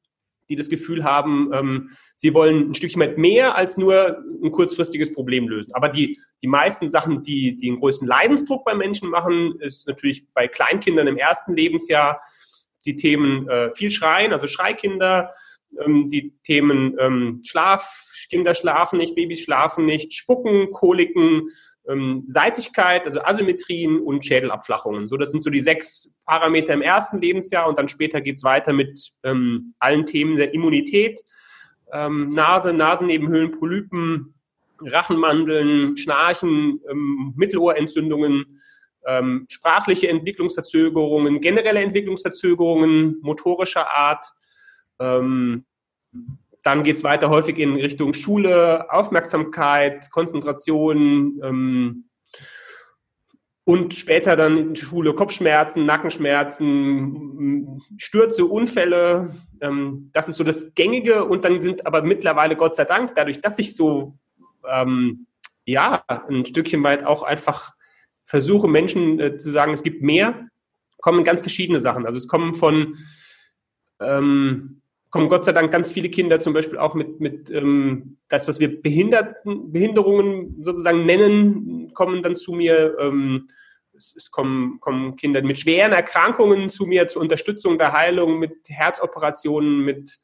die 0.49 0.55
das 0.55 0.69
Gefühl 0.69 1.03
haben, 1.03 1.51
ähm, 1.53 1.89
sie 2.15 2.33
wollen 2.33 2.71
ein 2.71 2.73
Stückchen 2.73 3.01
weit 3.01 3.17
mehr 3.17 3.55
als 3.55 3.77
nur 3.77 4.23
ein 4.43 4.51
kurzfristiges 4.51 5.13
Problem 5.13 5.47
lösen. 5.47 5.73
Aber 5.73 5.89
die, 5.89 6.19
die 6.41 6.47
meisten 6.47 6.89
Sachen, 6.89 7.21
die, 7.21 7.55
die 7.55 7.67
den 7.67 7.79
größten 7.79 8.07
Leidensdruck 8.07 8.65
bei 8.65 8.73
Menschen 8.73 9.09
machen, 9.09 9.55
ist 9.59 9.87
natürlich 9.87 10.27
bei 10.33 10.47
Kleinkindern 10.47 11.07
im 11.07 11.17
ersten 11.17 11.55
Lebensjahr 11.55 12.21
die 12.85 12.95
Themen 12.95 13.47
äh, 13.47 13.69
viel 13.71 13.91
Schreien, 13.91 14.33
also 14.33 14.47
Schreikinder, 14.47 15.33
ähm, 15.85 16.09
die 16.09 16.33
Themen 16.43 16.95
ähm, 16.99 17.41
Schlaf, 17.43 18.11
Kinder 18.29 18.55
schlafen 18.55 18.97
nicht, 18.97 19.15
Babys 19.15 19.41
schlafen 19.41 19.85
nicht, 19.85 20.13
Spucken, 20.13 20.71
Koliken, 20.71 21.49
ähm, 21.87 22.23
Seitigkeit, 22.27 23.05
also 23.05 23.21
Asymmetrien 23.21 23.99
und 23.99 24.25
Schädelabflachungen. 24.25 25.07
So, 25.07 25.17
das 25.17 25.31
sind 25.31 25.41
so 25.41 25.49
die 25.49 25.61
sechs 25.61 26.15
Parameter 26.25 26.73
im 26.73 26.81
ersten 26.81 27.19
Lebensjahr 27.19 27.67
und 27.67 27.77
dann 27.77 27.89
später 27.89 28.21
geht's 28.21 28.43
weiter 28.43 28.73
mit 28.73 29.11
ähm, 29.23 29.73
allen 29.79 30.05
Themen 30.05 30.35
der 30.35 30.53
Immunität, 30.53 31.21
ähm, 31.91 32.31
Nase, 32.31 32.73
Nasennebenhöhlen, 32.73 33.51
Polypen, 33.51 34.33
Rachenmandeln, 34.81 35.97
Schnarchen, 35.97 36.79
ähm, 36.89 37.33
Mittelohrentzündungen, 37.35 38.59
ähm, 39.05 39.45
sprachliche 39.49 40.09
Entwicklungsverzögerungen, 40.09 41.41
generelle 41.41 41.81
Entwicklungsverzögerungen 41.81 43.17
motorischer 43.21 43.89
Art, 43.91 44.25
ähm, 44.99 45.65
dann 46.63 46.83
geht 46.83 46.97
es 46.97 47.03
weiter 47.03 47.29
häufig 47.29 47.57
in 47.57 47.75
Richtung 47.75 48.13
Schule, 48.13 48.91
Aufmerksamkeit, 48.91 50.11
Konzentration, 50.11 51.39
ähm, 51.43 52.09
und 53.69 53.93
später 53.93 54.35
dann 54.35 54.57
in 54.57 54.75
Schule 54.75 55.13
Kopfschmerzen, 55.13 55.85
Nackenschmerzen, 55.85 57.83
Stürze, 57.97 58.45
Unfälle. 58.45 59.35
Ähm, 59.61 60.09
das 60.11 60.27
ist 60.27 60.37
so 60.37 60.43
das 60.43 60.73
Gängige. 60.73 61.25
Und 61.25 61.45
dann 61.45 61.61
sind 61.61 61.85
aber 61.85 62.01
mittlerweile, 62.01 62.55
Gott 62.55 62.75
sei 62.75 62.85
Dank, 62.85 63.13
dadurch, 63.13 63.41
dass 63.41 63.59
ich 63.59 63.75
so, 63.75 64.17
ähm, 64.67 65.27
ja, 65.65 66.03
ein 66.07 66.47
Stückchen 66.47 66.83
weit 66.83 67.05
auch 67.05 67.21
einfach 67.21 67.73
versuche, 68.23 68.67
Menschen 68.67 69.19
äh, 69.19 69.37
zu 69.37 69.51
sagen, 69.51 69.71
es 69.71 69.83
gibt 69.83 70.01
mehr, 70.01 70.47
kommen 70.97 71.23
ganz 71.23 71.41
verschiedene 71.41 71.79
Sachen. 71.79 72.07
Also 72.07 72.17
es 72.17 72.27
kommen 72.27 72.55
von, 72.55 72.97
ähm, 73.99 74.81
kommen 75.09 75.29
Gott 75.29 75.45
sei 75.45 75.53
Dank 75.53 75.71
ganz 75.71 75.91
viele 75.91 76.09
Kinder 76.09 76.39
zum 76.39 76.53
Beispiel 76.53 76.77
auch 76.77 76.93
mit, 76.93 77.19
mit 77.19 77.49
ähm, 77.49 78.17
das, 78.27 78.47
was 78.47 78.59
wir 78.59 78.81
Behinderten, 78.81 79.71
Behinderungen 79.71 80.63
sozusagen 80.63 81.05
nennen, 81.05 81.93
kommen 81.93 82.21
dann 82.21 82.35
zu 82.35 82.53
mir. 82.53 82.95
Ähm, 82.99 83.47
es, 83.95 84.15
es 84.15 84.31
kommen, 84.31 84.79
kommen 84.79 85.15
Kinder 85.15 85.41
mit 85.41 85.59
schweren 85.59 85.91
Erkrankungen 85.91 86.69
zu 86.69 86.85
mir 86.85 87.07
zur 87.07 87.21
Unterstützung 87.21 87.77
der 87.77 87.91
Heilung, 87.91 88.39
mit 88.39 88.69
Herzoperationen, 88.69 89.83
mit 89.83 90.19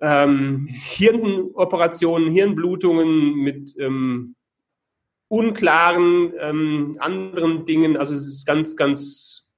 ähm, 0.00 0.66
Hirnoperationen, 0.68 2.30
Hirnblutungen, 2.30 3.34
mit 3.36 3.74
ähm, 3.78 4.36
unklaren 5.28 6.32
ähm, 6.38 6.94
anderen 6.98 7.64
Dingen. 7.64 7.96
Also 7.96 8.14
es 8.14 8.26
ist 8.26 8.46
ganz, 8.46 8.76
ganz, 8.76 9.50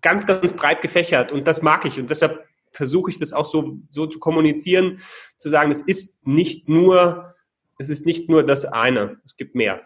ganz, 0.00 0.26
ganz 0.26 0.52
breit 0.52 0.80
gefächert 0.80 1.32
und 1.32 1.46
das 1.46 1.62
mag 1.62 1.84
ich 1.84 1.98
und 1.98 2.10
deshalb 2.10 2.47
versuche 2.78 3.10
ich 3.10 3.18
das 3.18 3.34
auch 3.34 3.44
so, 3.44 3.78
so 3.90 4.06
zu 4.06 4.18
kommunizieren, 4.18 5.00
zu 5.36 5.50
sagen, 5.50 5.70
es 5.70 5.82
ist 5.82 6.26
nicht 6.26 6.68
nur, 6.68 7.34
es 7.76 7.90
ist 7.90 8.06
nicht 8.06 8.30
nur 8.30 8.42
das 8.42 8.64
eine, 8.64 9.20
es 9.26 9.36
gibt 9.36 9.54
mehr. 9.54 9.82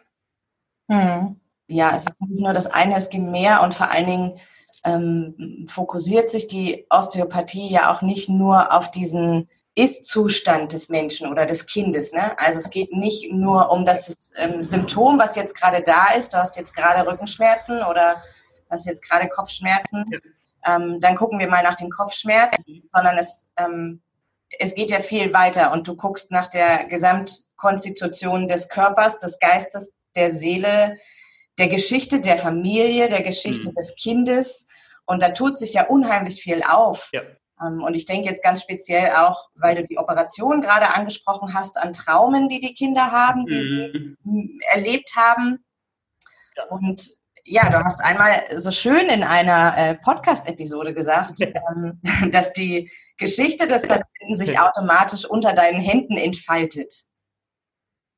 Hm 0.88 1.40
ja, 1.72 1.94
es 1.94 2.06
ist 2.06 2.20
nicht 2.20 2.40
nur 2.40 2.52
das 2.52 2.66
eine, 2.66 2.96
es 2.96 3.08
gibt 3.08 3.24
mehr 3.24 3.62
und 3.62 3.74
vor 3.74 3.90
allen 3.90 4.06
Dingen 4.06 4.38
ähm, 4.84 5.66
fokussiert 5.68 6.30
sich 6.30 6.48
die 6.48 6.86
Osteopathie 6.90 7.68
ja 7.68 7.92
auch 7.92 8.02
nicht 8.02 8.28
nur 8.28 8.72
auf 8.72 8.90
diesen 8.90 9.48
ist-Zustand 9.74 10.72
des 10.72 10.90
Menschen 10.90 11.30
oder 11.30 11.46
des 11.46 11.66
Kindes. 11.66 12.12
Ne? 12.12 12.38
Also 12.38 12.58
es 12.58 12.68
geht 12.68 12.92
nicht 12.92 13.32
nur 13.32 13.70
um 13.70 13.84
das 13.84 14.32
ähm, 14.36 14.64
Symptom, 14.64 15.18
was 15.18 15.34
jetzt 15.34 15.56
gerade 15.56 15.82
da 15.82 16.12
ist. 16.12 16.34
Du 16.34 16.36
hast 16.36 16.56
jetzt 16.56 16.76
gerade 16.76 17.10
Rückenschmerzen 17.10 17.82
oder 17.82 18.22
hast 18.68 18.86
jetzt 18.86 19.08
gerade 19.08 19.28
Kopfschmerzen. 19.28 20.04
Ähm, 20.64 21.00
dann 21.00 21.16
gucken 21.16 21.38
wir 21.38 21.48
mal 21.48 21.62
nach 21.62 21.74
dem 21.74 21.90
Kopfschmerz, 21.90 22.66
sondern 22.90 23.18
es, 23.18 23.50
ähm, 23.56 24.02
es 24.58 24.74
geht 24.74 24.90
ja 24.90 25.00
viel 25.00 25.32
weiter 25.32 25.72
und 25.72 25.88
du 25.88 25.96
guckst 25.96 26.30
nach 26.30 26.48
der 26.48 26.84
Gesamtkonstitution 26.84 28.48
des 28.48 28.68
Körpers, 28.68 29.18
des 29.18 29.38
Geistes, 29.38 29.92
der 30.14 30.30
Seele, 30.30 30.98
der 31.58 31.68
Geschichte 31.68 32.20
der 32.20 32.38
Familie, 32.38 33.08
der 33.08 33.22
Geschichte 33.22 33.68
mhm. 33.68 33.74
des 33.74 33.94
Kindes. 33.96 34.66
Und 35.04 35.22
da 35.22 35.30
tut 35.30 35.58
sich 35.58 35.74
ja 35.74 35.86
unheimlich 35.86 36.40
viel 36.40 36.62
auf. 36.62 37.10
Ja. 37.12 37.22
Ähm, 37.60 37.82
und 37.82 37.94
ich 37.94 38.06
denke 38.06 38.28
jetzt 38.28 38.42
ganz 38.42 38.62
speziell 38.62 39.12
auch, 39.12 39.48
weil 39.54 39.76
du 39.76 39.86
die 39.86 39.98
Operation 39.98 40.60
gerade 40.60 40.88
angesprochen 40.90 41.54
hast, 41.54 41.78
an 41.78 41.92
Traumen, 41.92 42.48
die 42.48 42.60
die 42.60 42.74
Kinder 42.74 43.10
haben, 43.10 43.46
die 43.46 43.54
mhm. 43.54 44.16
sie 44.24 44.60
erlebt 44.70 45.12
haben. 45.16 45.64
Ja. 46.56 46.64
Und 46.64 47.16
ja, 47.44 47.68
du 47.70 47.82
hast 47.82 48.02
einmal 48.04 48.44
so 48.56 48.70
schön 48.70 49.08
in 49.08 49.24
einer 49.24 49.76
äh, 49.76 49.94
Podcast-Episode 49.96 50.94
gesagt, 50.94 51.40
ähm, 51.40 52.00
dass 52.30 52.52
die 52.52 52.90
Geschichte 53.16 53.66
des 53.66 53.82
Patienten 53.82 54.36
sich 54.38 54.58
automatisch 54.60 55.24
unter 55.24 55.52
deinen 55.52 55.80
Händen 55.80 56.16
entfaltet. 56.16 56.92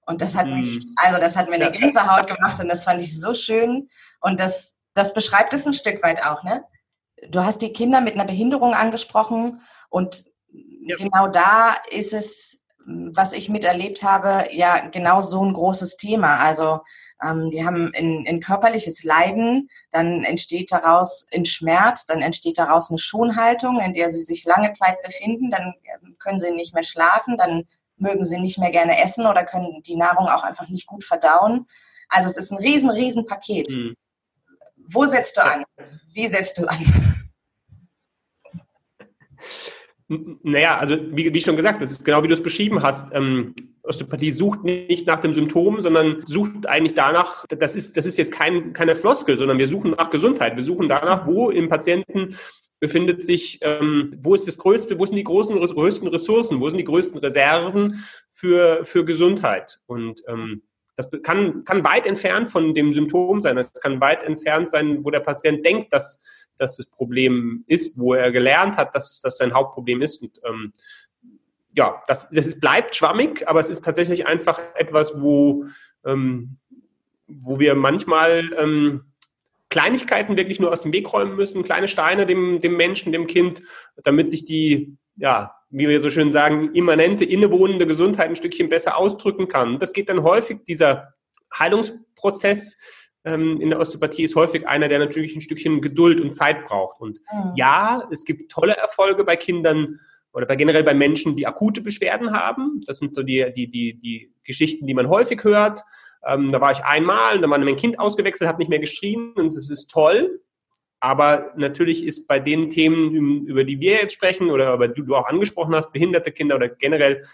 Und 0.06 0.20
das 0.20 0.36
hat 0.36 0.46
mich, 0.48 0.84
mhm. 0.84 0.94
also 0.96 1.18
das 1.18 1.36
hat 1.36 1.48
mir 1.48 1.54
eine 1.54 1.70
Gänsehaut 1.70 2.26
gemacht 2.26 2.60
und 2.60 2.68
das 2.68 2.84
fand 2.84 3.00
ich 3.00 3.18
so 3.18 3.32
schön. 3.32 3.88
Und 4.20 4.40
das, 4.40 4.78
das 4.92 5.14
beschreibt 5.14 5.54
es 5.54 5.66
ein 5.66 5.72
Stück 5.72 6.02
weit 6.02 6.22
auch, 6.22 6.42
ne? 6.42 6.64
Du 7.28 7.42
hast 7.42 7.62
die 7.62 7.72
Kinder 7.72 8.02
mit 8.02 8.14
einer 8.14 8.26
Behinderung 8.26 8.74
angesprochen 8.74 9.62
und 9.88 10.26
ja. 10.50 10.96
genau 10.96 11.28
da 11.28 11.76
ist 11.90 12.12
es, 12.12 12.60
was 12.84 13.32
ich 13.32 13.48
miterlebt 13.48 14.02
habe, 14.02 14.48
ja 14.50 14.88
genau 14.88 15.22
so 15.22 15.42
ein 15.42 15.54
großes 15.54 15.96
Thema. 15.96 16.38
Also 16.40 16.80
ähm, 17.24 17.50
die 17.50 17.64
haben 17.64 17.92
ein, 17.94 18.24
ein 18.28 18.40
körperliches 18.40 19.04
Leiden, 19.04 19.70
dann 19.90 20.24
entsteht 20.24 20.72
daraus 20.72 21.26
ein 21.32 21.44
Schmerz, 21.44 22.06
dann 22.06 22.20
entsteht 22.20 22.58
daraus 22.58 22.90
eine 22.90 22.98
Schonhaltung, 22.98 23.80
in 23.80 23.94
der 23.94 24.08
sie 24.08 24.22
sich 24.22 24.44
lange 24.44 24.72
Zeit 24.72 25.02
befinden, 25.02 25.50
dann 25.50 25.74
ähm, 26.02 26.16
können 26.18 26.38
sie 26.38 26.50
nicht 26.50 26.74
mehr 26.74 26.82
schlafen, 26.82 27.36
dann 27.36 27.64
mögen 27.96 28.24
sie 28.24 28.38
nicht 28.38 28.58
mehr 28.58 28.70
gerne 28.70 29.02
essen 29.02 29.26
oder 29.26 29.44
können 29.44 29.82
die 29.82 29.96
Nahrung 29.96 30.26
auch 30.28 30.42
einfach 30.42 30.68
nicht 30.68 30.86
gut 30.86 31.04
verdauen. 31.04 31.66
Also 32.08 32.28
es 32.28 32.36
ist 32.36 32.50
ein 32.50 32.58
riesen, 32.58 32.90
riesen 32.90 33.24
Paket. 33.24 33.70
Mhm. 33.70 33.94
Wo 34.76 35.06
setzt 35.06 35.36
du 35.36 35.44
an? 35.44 35.64
Wie 36.12 36.28
setzt 36.28 36.58
du 36.58 36.66
an? 36.66 36.78
Naja, 40.06 40.78
also 40.78 40.98
wie, 41.16 41.32
wie 41.32 41.40
schon 41.40 41.56
gesagt, 41.56 41.80
das 41.80 41.92
ist 41.92 42.04
genau 42.04 42.22
wie 42.22 42.28
du 42.28 42.34
es 42.34 42.42
beschrieben 42.42 42.82
hast. 42.82 43.10
Ähm, 43.14 43.54
Osteopathie 43.84 44.32
sucht 44.32 44.64
nicht 44.64 45.06
nach 45.06 45.20
dem 45.20 45.34
Symptom, 45.34 45.80
sondern 45.80 46.24
sucht 46.26 46.66
eigentlich 46.66 46.94
danach, 46.94 47.44
das 47.46 47.76
ist, 47.76 47.96
das 47.96 48.06
ist 48.06 48.16
jetzt 48.16 48.32
kein, 48.32 48.72
keine 48.72 48.94
Floskel, 48.94 49.36
sondern 49.36 49.58
wir 49.58 49.68
suchen 49.68 49.92
nach 49.92 50.10
Gesundheit. 50.10 50.56
Wir 50.56 50.62
suchen 50.62 50.88
danach, 50.88 51.26
wo 51.26 51.50
im 51.50 51.68
Patienten 51.68 52.36
befindet 52.80 53.22
sich, 53.22 53.58
ähm, 53.62 54.14
wo 54.22 54.34
ist 54.34 54.48
das 54.48 54.58
größte, 54.58 54.98
wo 54.98 55.06
sind 55.06 55.16
die 55.16 55.24
großen, 55.24 55.58
größten 55.58 56.08
Ressourcen, 56.08 56.60
wo 56.60 56.68
sind 56.68 56.78
die 56.78 56.84
größten 56.84 57.18
Reserven 57.18 58.04
für, 58.28 58.84
für 58.84 59.04
Gesundheit? 59.04 59.80
Und 59.86 60.22
ähm, 60.28 60.62
das 60.96 61.08
kann, 61.22 61.64
kann 61.64 61.84
weit 61.84 62.06
entfernt 62.06 62.50
von 62.50 62.74
dem 62.74 62.94
Symptom 62.94 63.40
sein. 63.40 63.56
Das 63.56 63.72
kann 63.72 64.00
weit 64.00 64.22
entfernt 64.22 64.70
sein, 64.70 65.04
wo 65.04 65.10
der 65.10 65.20
Patient 65.20 65.64
denkt, 65.64 65.92
dass, 65.92 66.20
dass 66.56 66.76
das 66.76 66.86
Problem 66.86 67.64
ist, 67.66 67.98
wo 67.98 68.14
er 68.14 68.30
gelernt 68.30 68.76
hat, 68.76 68.94
dass 68.94 69.20
das 69.20 69.38
sein 69.38 69.54
Hauptproblem 69.54 70.02
ist. 70.02 70.22
Und 70.22 70.40
ähm, 70.44 70.72
ja, 71.74 72.02
das, 72.06 72.30
das 72.30 72.46
ist, 72.46 72.60
bleibt 72.60 72.94
schwammig, 72.94 73.48
aber 73.48 73.60
es 73.60 73.68
ist 73.68 73.84
tatsächlich 73.84 74.26
einfach 74.26 74.60
etwas, 74.74 75.20
wo, 75.20 75.66
ähm, 76.04 76.58
wo 77.26 77.58
wir 77.58 77.74
manchmal 77.74 78.52
ähm, 78.56 79.04
Kleinigkeiten 79.70 80.36
wirklich 80.36 80.60
nur 80.60 80.70
aus 80.70 80.82
dem 80.82 80.92
Weg 80.92 81.12
räumen 81.12 81.36
müssen, 81.36 81.64
kleine 81.64 81.88
Steine 81.88 82.26
dem, 82.26 82.60
dem 82.60 82.76
Menschen, 82.76 83.12
dem 83.12 83.26
Kind, 83.26 83.62
damit 84.04 84.30
sich 84.30 84.44
die, 84.44 84.96
ja, 85.16 85.52
wie 85.70 85.88
wir 85.88 86.00
so 86.00 86.10
schön 86.10 86.30
sagen, 86.30 86.72
immanente, 86.74 87.24
innewohnende 87.24 87.86
Gesundheit 87.86 88.28
ein 88.28 88.36
Stückchen 88.36 88.68
besser 88.68 88.96
ausdrücken 88.96 89.48
kann. 89.48 89.80
Das 89.80 89.92
geht 89.92 90.08
dann 90.08 90.22
häufig, 90.22 90.58
dieser 90.68 91.14
Heilungsprozess 91.58 92.78
ähm, 93.24 93.60
in 93.60 93.70
der 93.70 93.80
Osteopathie 93.80 94.22
ist 94.22 94.36
häufig 94.36 94.68
einer, 94.68 94.88
der 94.88 95.00
natürlich 95.00 95.34
ein 95.34 95.40
Stückchen 95.40 95.80
Geduld 95.80 96.20
und 96.20 96.34
Zeit 96.34 96.64
braucht. 96.64 97.00
Und 97.00 97.20
mhm. 97.32 97.52
ja, 97.56 98.06
es 98.12 98.24
gibt 98.24 98.52
tolle 98.52 98.76
Erfolge 98.76 99.24
bei 99.24 99.34
Kindern, 99.36 99.98
oder 100.34 100.46
bei 100.46 100.56
generell 100.56 100.82
bei 100.82 100.94
Menschen, 100.94 101.36
die 101.36 101.46
akute 101.46 101.80
Beschwerden 101.80 102.32
haben. 102.32 102.82
Das 102.86 102.98
sind 102.98 103.14
so 103.14 103.22
die, 103.22 103.50
die, 103.54 103.70
die, 103.70 103.94
die 104.00 104.34
Geschichten, 104.42 104.86
die 104.86 104.94
man 104.94 105.08
häufig 105.08 105.42
hört. 105.44 105.82
Ähm, 106.26 106.50
da 106.50 106.60
war 106.60 106.72
ich 106.72 106.84
einmal, 106.84 107.40
da 107.40 107.48
war 107.48 107.58
mein 107.58 107.76
Kind 107.76 107.98
ausgewechselt, 108.00 108.48
hat 108.48 108.58
nicht 108.58 108.68
mehr 108.68 108.80
geschrien 108.80 109.32
und 109.36 109.48
es 109.48 109.70
ist 109.70 109.90
toll. 109.90 110.40
Aber 110.98 111.52
natürlich 111.56 112.04
ist 112.04 112.26
bei 112.26 112.40
den 112.40 112.68
Themen, 112.68 113.46
über 113.46 113.62
die 113.62 113.78
wir 113.78 113.92
jetzt 113.92 114.14
sprechen 114.14 114.50
oder 114.50 114.74
über 114.74 114.88
die 114.88 115.04
du 115.04 115.14
auch 115.14 115.28
angesprochen 115.28 115.74
hast, 115.74 115.92
behinderte 115.92 116.32
Kinder 116.32 116.56
oder 116.56 116.68
generell, 116.68 117.24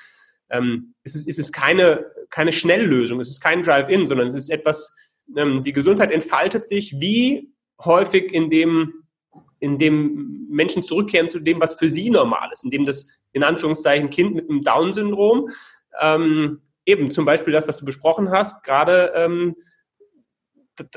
ähm, 0.51 0.95
ist, 1.03 1.17
es, 1.17 1.27
ist 1.27 1.39
es 1.39 1.53
keine, 1.53 2.05
keine 2.29 2.53
Schnelllösung, 2.53 3.21
es 3.21 3.31
ist 3.31 3.41
kein 3.41 3.63
Drive-In, 3.63 4.07
sondern 4.07 4.27
es 4.27 4.35
ist 4.35 4.51
etwas, 4.51 4.95
ähm, 5.37 5.63
die 5.63 5.73
Gesundheit 5.73 6.11
entfaltet 6.11 6.67
sich 6.67 7.01
wie 7.01 7.55
häufig 7.83 8.33
in 8.33 8.51
dem, 8.51 9.05
in 9.61 9.79
dem 9.79 10.47
Menschen 10.51 10.83
zurückkehren 10.83 11.29
zu 11.29 11.39
dem, 11.39 11.61
was 11.61 11.75
für 11.75 11.89
sie 11.89 12.11
normal 12.11 12.49
ist, 12.53 12.65
in 12.65 12.71
dem 12.71 12.87
das 12.87 13.21
in 13.33 13.45
Anführungszeichen 13.45 14.11
Kind 14.11 14.35
mit 14.35 14.51
einem 14.51 14.63
Down-Syndrom 14.63 15.51
ähm, 16.01 16.61
eben 16.87 17.11
zum 17.11 17.25
Beispiel 17.25 17.53
das, 17.53 17.69
was 17.69 17.77
du 17.77 17.85
besprochen 17.85 18.31
hast, 18.31 18.65
gerade 18.65 19.13
ähm, 19.15 19.57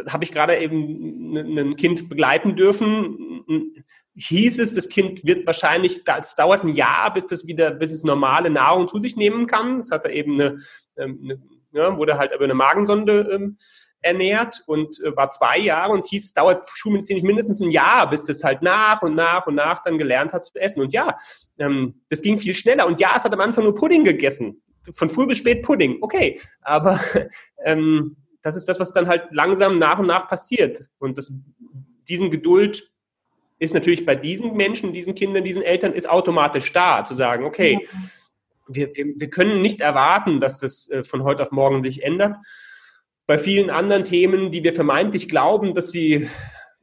habe 0.10 0.24
ich 0.24 0.32
gerade 0.32 0.58
eben 0.60 1.36
ein 1.36 1.76
Kind 1.76 2.08
begleiten 2.08 2.56
dürfen. 2.56 3.44
Hieß 4.16 4.60
es, 4.60 4.74
das 4.74 4.88
Kind 4.88 5.26
wird 5.26 5.46
wahrscheinlich, 5.46 6.02
es 6.22 6.36
dauert 6.36 6.64
ein 6.64 6.74
Jahr, 6.74 7.14
bis 7.14 7.28
das 7.28 7.48
wieder, 7.48 7.72
bis 7.72 7.92
es 7.92 8.04
normale 8.04 8.50
Nahrung 8.50 8.88
zu 8.88 9.02
sich 9.02 9.18
nehmen 9.18 9.46
kann. 9.46 9.80
Es 9.80 9.92
hatte 9.92 10.10
eben 10.10 10.40
eine, 10.40 10.58
ähm, 10.96 11.20
eine 11.24 11.42
ja, 11.74 11.98
wurde 11.98 12.18
halt 12.18 12.34
über 12.34 12.44
eine 12.44 12.54
Magensonde 12.54 13.30
ähm, 13.34 13.58
ernährt 14.04 14.64
und 14.68 15.00
äh, 15.02 15.16
war 15.16 15.32
zwei 15.32 15.58
Jahre 15.58 15.94
und 15.94 16.00
es 16.00 16.10
hieß, 16.10 16.26
es 16.26 16.34
dauert 16.34 16.66
schulmedizinisch 16.70 17.24
mindestens 17.24 17.62
ein 17.62 17.72
Jahr, 17.72 18.10
bis 18.10 18.24
das 18.24 18.44
halt 18.44 18.62
nach 18.62 19.02
und 19.02 19.16
nach 19.16 19.48
und 19.48 19.56
nach 19.56 19.84
dann 19.84 19.98
gelernt 19.98 20.34
hat 20.34 20.46
zu 20.46 20.60
essen. 20.60 20.82
Und 20.82 20.94
ja, 20.94 21.18
ähm, 21.58 22.02
das 22.10 22.22
ging 22.22 22.38
viel 22.38 22.54
schneller. 22.54 22.86
Und 22.86 23.00
ja, 23.00 23.14
es 23.16 23.24
hat 23.24 23.34
am 23.34 23.40
Anfang 23.40 23.64
nur 23.64 23.76
Pudding 23.76 24.04
gegessen 24.04 24.62
von 24.94 25.10
früh 25.10 25.28
bis 25.28 25.38
spät 25.38 25.64
Pudding, 25.64 25.98
okay. 26.02 26.40
Aber 26.62 27.00
ähm, 27.64 28.18
das 28.42 28.56
ist 28.56 28.68
das, 28.68 28.80
was 28.80 28.92
dann 28.92 29.08
halt 29.08 29.28
langsam 29.32 29.80
nach 29.80 30.00
und 30.00 30.08
nach 30.08 30.28
passiert. 30.28 30.90
Und 31.00 31.18
das, 31.18 31.34
diesen 32.08 32.30
Geduld 32.30 32.92
ist 33.60 33.74
natürlich 33.74 34.06
bei 34.06 34.16
diesen 34.16 34.56
Menschen, 34.56 34.92
diesen 34.92 35.16
Kindern, 35.16 35.44
diesen 35.44 35.64
Eltern, 35.64 35.94
ist 35.94 36.10
automatisch 36.10 36.74
da, 36.74 37.06
zu 37.06 37.14
sagen, 37.14 37.46
okay, 37.46 37.88
wir, 38.68 38.94
wir, 38.94 39.06
wir 39.16 39.30
können 39.30 39.62
nicht 39.62 39.82
erwarten, 39.82 40.40
dass 40.40 40.60
das 40.60 40.90
äh, 40.90 41.04
von 41.04 41.24
heute 41.24 41.44
auf 41.44 41.52
morgen 41.52 41.84
sich 41.84 42.04
ändert. 42.04 42.36
Bei 43.26 43.38
vielen 43.38 43.70
anderen 43.70 44.04
Themen, 44.04 44.52
die 44.52 44.64
wir 44.64 44.74
vermeintlich 44.74 45.30
glauben, 45.30 45.74
dass 45.74 45.92
sie 45.92 46.30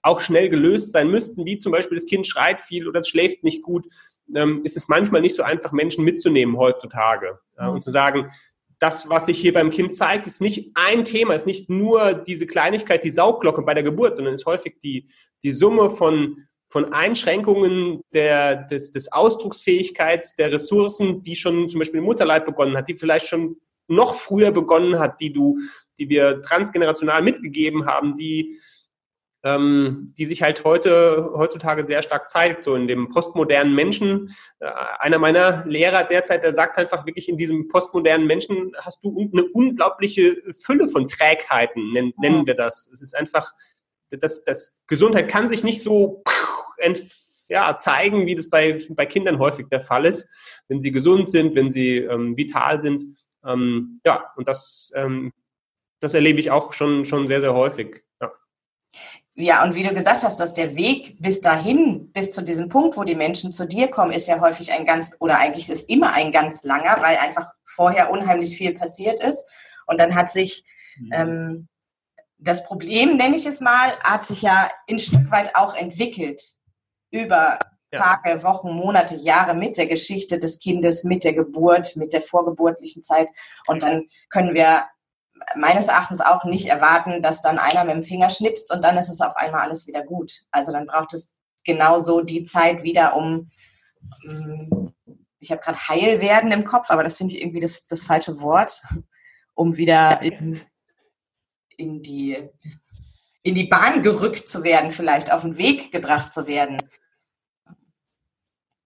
auch 0.03 0.21
schnell 0.21 0.49
gelöst 0.49 0.93
sein 0.93 1.11
müssten, 1.11 1.45
wie 1.45 1.59
zum 1.59 1.73
Beispiel 1.73 1.97
das 1.99 2.07
Kind 2.07 2.27
schreit 2.27 2.61
viel 2.61 2.89
oder 2.89 3.01
es 3.01 3.09
schläft 3.09 3.45
nicht 3.45 3.63
gut, 3.63 3.87
ähm, 4.35 4.63
ist 4.65 4.77
es 4.77 4.89
manchmal 4.89 5.21
nicht 5.21 5.35
so 5.35 5.43
einfach, 5.43 5.73
Menschen 5.73 6.05
mitzunehmen 6.05 6.57
heutzutage. 6.57 7.39
Äh, 7.57 7.69
und 7.69 7.83
zu 7.83 7.91
sagen, 7.91 8.31
das, 8.79 9.11
was 9.11 9.27
sich 9.27 9.39
hier 9.39 9.53
beim 9.53 9.71
Kind 9.71 9.95
zeigt, 9.95 10.27
ist 10.27 10.41
nicht 10.41 10.71
ein 10.75 11.05
Thema, 11.05 11.35
ist 11.35 11.47
nicht 11.47 11.69
nur 11.69 12.15
diese 12.15 12.47
Kleinigkeit, 12.47 13.05
die 13.05 13.11
Saugglocke 13.11 13.63
bei 13.63 13.75
der 13.75 13.83
Geburt, 13.83 14.17
sondern 14.17 14.35
ist 14.35 14.47
häufig 14.47 14.79
die, 14.83 15.07
die 15.43 15.53
Summe 15.53 15.91
von, 15.91 16.47
von 16.69 16.95
Einschränkungen 16.95 18.01
der, 18.15 18.57
des, 18.57 18.91
des 18.91 19.13
Ausdrucksfähigkeits, 19.13 20.35
der 20.37 20.51
Ressourcen, 20.51 21.21
die 21.21 21.37
schon 21.37 21.69
zum 21.69 21.79
Beispiel 21.79 21.99
im 21.99 22.07
Mutterleib 22.07 22.47
begonnen 22.47 22.77
hat, 22.77 22.89
die 22.89 22.95
vielleicht 22.95 23.27
schon 23.27 23.57
noch 23.91 24.15
früher 24.15 24.53
begonnen 24.53 24.99
hat, 24.99 25.21
die 25.21 25.33
du, 25.33 25.59
die 25.99 26.09
wir 26.09 26.43
transgenerational 26.43 27.23
mitgegeben 27.23 27.87
haben, 27.87 28.17
die, 28.17 28.59
ähm, 29.43 30.15
die 30.19 30.27
sich 30.27 30.43
halt 30.43 30.65
heute, 30.65 31.33
heutzutage 31.35 31.85
sehr 31.85 32.03
stark 32.03 32.29
zeigt, 32.29 32.65
so 32.65 32.75
in 32.75 32.87
dem 32.89 33.11
postmodernen 33.11 33.75
Menschen. 33.75 34.35
Äh, 34.59 34.71
einer 34.99 35.19
meiner 35.19 35.65
Lehrer 35.67 36.05
derzeit, 36.05 36.45
der 36.45 36.55
sagt 36.55 36.79
einfach 36.79 37.07
wirklich, 37.07 37.29
in 37.29 37.37
diesem 37.37 37.69
postmodernen 37.69 38.27
Menschen 38.27 38.73
hast 38.79 39.03
du 39.05 39.31
eine 39.33 39.45
unglaubliche 39.45 40.43
Fülle 40.65 40.89
von 40.89 41.07
Trägheiten, 41.07 41.93
nennen, 41.93 42.13
nennen 42.19 42.47
wir 42.47 42.55
das. 42.55 42.91
Es 42.93 43.01
ist 43.01 43.17
einfach, 43.17 43.53
das, 44.11 44.45
das 44.45 44.81
Gesundheit 44.87 45.29
kann 45.29 45.49
sich 45.49 45.65
nicht 45.65 45.83
so 45.83 46.23
ja, 47.51 47.79
zeigen, 47.79 48.27
wie 48.27 48.37
das 48.37 48.49
bei, 48.49 48.79
bei 48.91 49.07
Kindern 49.07 49.39
häufig 49.39 49.67
der 49.69 49.81
Fall 49.81 50.07
ist, 50.07 50.29
wenn 50.69 50.81
sie 50.81 50.93
gesund 50.93 51.29
sind, 51.29 51.55
wenn 51.55 51.69
sie 51.69 51.97
ähm, 51.99 52.37
vital 52.37 52.81
sind. 52.81 53.17
Ähm, 53.45 54.01
ja, 54.05 54.33
und 54.37 54.49
das, 54.49 54.93
ähm, 54.95 55.33
das 56.01 56.15
erlebe 56.15 56.41
ich 56.41 56.51
auch 56.51 56.73
schon, 56.73 57.05
schon 57.05 57.29
sehr, 57.29 57.41
sehr 57.41 57.55
häufig. 57.55 58.05
Ja. 58.21 58.33
Ja, 59.35 59.65
und 59.65 59.75
wie 59.75 59.83
du 59.83 59.95
gesagt 59.95 60.23
hast, 60.23 60.39
dass 60.39 60.55
der 60.55 60.77
Weg 60.77 61.17
bis 61.21 61.41
dahin, 61.41 62.13
bis 62.13 62.31
zu 62.31 62.43
diesem 62.43 62.69
Punkt, 62.69 62.97
wo 62.97 63.05
die 63.05 63.15
Menschen 63.15 63.53
zu 63.53 63.67
dir 63.67 63.89
kommen, 63.89 64.13
ist 64.13 64.27
ja 64.27 64.41
häufig 64.41 64.73
ein 64.73 64.85
ganz, 64.85 65.17
oder 65.19 65.39
eigentlich 65.39 65.71
ist 65.71 65.89
immer 65.89 66.13
ein 66.13 66.33
ganz 66.33 66.65
langer, 66.65 67.01
weil 67.01 67.17
einfach 67.17 67.51
vorher 67.65 68.11
unheimlich 68.11 68.57
viel 68.57 68.75
passiert 68.75 69.21
ist. 69.23 69.47
Und 69.87 69.99
dann 69.99 70.15
hat 70.15 70.31
sich 70.31 70.65
mhm. 70.99 71.11
ähm, 71.13 71.69
das 72.39 72.65
Problem, 72.65 73.17
nenne 73.17 73.37
ich 73.37 73.47
es 73.47 73.61
mal, 73.61 73.97
hat 74.01 74.27
sich 74.27 74.43
ja 74.43 74.69
ein 74.89 74.99
Stück 74.99 75.31
weit 75.31 75.55
auch 75.55 75.75
entwickelt 75.75 76.43
über. 77.11 77.59
Tage, 77.93 78.43
Wochen, 78.43 78.73
Monate, 78.73 79.17
Jahre 79.17 79.55
mit 79.55 79.77
der 79.77 79.87
Geschichte 79.87 80.39
des 80.39 80.61
Kindes, 80.61 81.05
mit 81.05 81.25
der 81.25 81.33
Geburt, 81.33 81.97
mit 81.97 82.13
der 82.13 82.23
vorgeburtlichen 82.23 83.03
Zeit. 83.03 83.29
Und 83.67 83.83
dann 83.83 84.07
können 84.29 84.55
wir 84.55 84.85
meines 85.57 85.89
Erachtens 85.89 86.21
auch 86.21 86.45
nicht 86.45 86.67
erwarten, 86.67 87.23
dass 87.23 87.41
dann 87.41 87.59
einer 87.59 87.85
mit 87.85 87.95
dem 87.95 88.03
Finger 88.03 88.31
schnipst 88.31 88.73
und 88.73 88.83
dann 88.83 88.99
ist 88.99 89.09
es 89.09 89.21
auf 89.21 89.37
einmal 89.37 89.63
alles 89.63 89.87
wieder 89.87 90.03
gut. 90.03 90.45
Also 90.51 90.73
dann 90.73 90.87
braucht 90.87 91.15
es 91.15 91.33
genauso 91.65 92.21
die 92.21 92.43
Zeit 92.43 92.83
wieder, 92.83 93.17
um, 93.17 93.51
mm, 94.23 94.89
ich 95.41 95.51
habe 95.51 95.61
gerade 95.61 95.89
heil 95.89 96.21
werden 96.21 96.53
im 96.53 96.65
Kopf, 96.65 96.91
aber 96.91 97.03
das 97.03 97.17
finde 97.17 97.35
ich 97.35 97.43
irgendwie 97.43 97.61
das, 97.61 97.87
das 97.87 98.03
falsche 98.03 98.41
Wort, 98.41 98.83
um 99.55 99.77
wieder 99.77 100.23
in, 100.23 100.61
in, 101.77 102.03
die, 102.03 102.49
in 103.43 103.55
die 103.55 103.65
Bahn 103.65 104.03
gerückt 104.03 104.49
zu 104.49 104.63
werden, 104.63 104.93
vielleicht 104.93 105.33
auf 105.33 105.43
den 105.43 105.57
Weg 105.57 105.93
gebracht 105.93 106.33
zu 106.33 106.47
werden. 106.47 106.79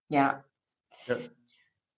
Ja. 0.08 0.44
ja. 1.06 1.16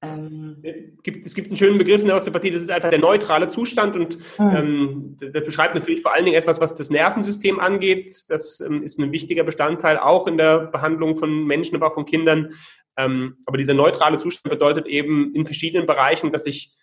Ähm, 0.03 0.63
gibt, 1.03 1.25
es 1.25 1.35
gibt 1.35 1.49
einen 1.49 1.57
schönen 1.57 1.79
Begriff 1.79 2.03
in 2.03 2.09
der 2.09 2.17
Osteopathie, 2.17 2.51
das 2.51 2.63
ist 2.63 2.71
einfach 2.71 2.91
der 2.91 2.99
neutrale 2.99 3.49
Zustand 3.49 3.97
und 3.97 4.19
mhm. 4.39 4.57
ähm, 4.57 5.17
das 5.33 5.45
beschreibt 5.45 5.75
natürlich 5.75 6.03
vor 6.03 6.13
allen 6.13 6.27
Dingen 6.27 6.37
etwas, 6.37 6.61
was 6.61 6.75
das 6.75 6.91
Nervensystem 6.91 7.59
angeht. 7.59 8.25
Das 8.29 8.61
ähm, 8.61 8.83
ist 8.83 8.99
ein 8.99 9.11
wichtiger 9.11 9.43
Bestandteil 9.43 9.99
auch 9.99 10.27
in 10.27 10.37
der 10.37 10.67
Behandlung 10.67 11.17
von 11.17 11.47
Menschen, 11.47 11.77
aber 11.77 11.89
auch 11.89 11.95
von 11.95 12.05
Kindern. 12.05 12.53
Ähm, 12.99 13.39
aber 13.47 13.57
dieser 13.57 13.75
neutrale 13.75 14.19
Zustand 14.19 14.53
bedeutet 14.53 14.87
eben 14.87 15.35
in 15.35 15.47
verschiedenen 15.47 15.87
Bereichen, 15.87 16.31
dass 16.31 16.47
ich 16.47 16.75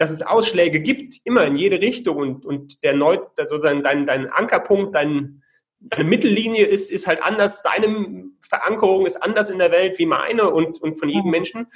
dass 0.00 0.10
es 0.10 0.22
Ausschläge 0.22 0.80
gibt, 0.80 1.16
immer 1.24 1.44
in 1.44 1.56
jede 1.56 1.78
Richtung 1.82 2.16
und, 2.16 2.46
und 2.46 2.82
der 2.82 2.94
Neu, 2.94 3.18
sozusagen 3.36 3.82
dein, 3.82 4.06
dein 4.06 4.30
Ankerpunkt, 4.30 4.94
dein, 4.94 5.42
deine 5.80 6.04
Mittellinie 6.04 6.66
ist, 6.66 6.90
ist 6.90 7.06
halt 7.06 7.22
anders, 7.22 7.62
deine 7.62 8.30
Verankerung 8.42 9.06
ist 9.06 9.22
anders 9.22 9.50
in 9.50 9.58
der 9.58 9.70
Welt 9.70 9.98
wie 9.98 10.06
meine 10.06 10.50
und, 10.50 10.80
und 10.80 10.98
von 10.98 11.08
jedem 11.08 11.26
mhm. 11.26 11.30
Menschen. 11.30 11.66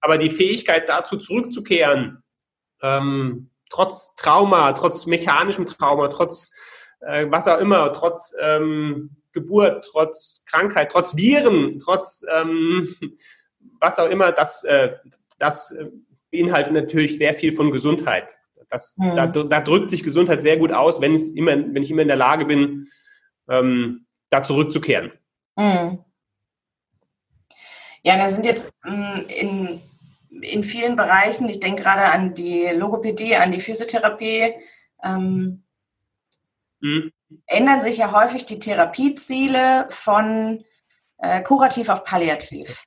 Aber 0.00 0.18
die 0.18 0.30
Fähigkeit 0.30 0.88
dazu 0.88 1.16
zurückzukehren, 1.16 2.22
ähm, 2.82 3.50
trotz 3.70 4.16
Trauma, 4.16 4.72
trotz 4.74 5.06
mechanischem 5.06 5.66
Trauma, 5.66 6.08
trotz 6.08 6.52
äh, 7.00 7.26
was 7.30 7.48
auch 7.48 7.58
immer, 7.58 7.92
trotz 7.92 8.34
ähm, 8.38 9.16
Geburt, 9.32 9.88
trotz 9.90 10.44
Krankheit, 10.46 10.92
trotz 10.92 11.16
Viren, 11.16 11.78
trotz 11.78 12.24
ähm, 12.30 12.94
was 13.80 13.98
auch 13.98 14.08
immer, 14.08 14.30
das, 14.32 14.64
äh, 14.64 14.92
das 15.38 15.74
beinhaltet 16.30 16.74
natürlich 16.74 17.18
sehr 17.18 17.34
viel 17.34 17.52
von 17.52 17.70
Gesundheit. 17.70 18.32
Das, 18.70 18.96
mhm. 18.98 19.14
da, 19.14 19.26
da, 19.26 19.60
drückt 19.60 19.90
sich 19.90 20.02
Gesundheit 20.02 20.42
sehr 20.42 20.56
gut 20.56 20.72
aus, 20.72 21.00
wenn, 21.00 21.14
immer, 21.16 21.52
wenn 21.52 21.82
ich 21.82 21.90
immer 21.90 22.02
in 22.02 22.08
der 22.08 22.16
Lage 22.16 22.44
bin, 22.44 22.88
ähm, 23.48 24.06
da 24.30 24.42
zurückzukehren. 24.42 25.12
Mhm. 25.56 26.04
Ja, 28.02 28.16
da 28.16 28.28
sind 28.28 28.44
jetzt 28.44 28.72
mm, 28.84 29.20
in 29.28 29.80
in 30.42 30.64
vielen 30.64 30.96
Bereichen, 30.96 31.48
ich 31.48 31.60
denke 31.60 31.82
gerade 31.82 32.06
an 32.06 32.34
die 32.34 32.66
Logopädie, 32.68 33.36
an 33.36 33.52
die 33.52 33.60
Physiotherapie, 33.60 34.54
ähm, 35.02 35.64
mhm. 36.80 37.12
ändern 37.46 37.80
sich 37.80 37.98
ja 37.98 38.12
häufig 38.12 38.46
die 38.46 38.58
Therapieziele 38.58 39.86
von 39.90 40.64
äh, 41.18 41.42
kurativ 41.42 41.88
auf 41.88 42.04
palliativ. 42.04 42.84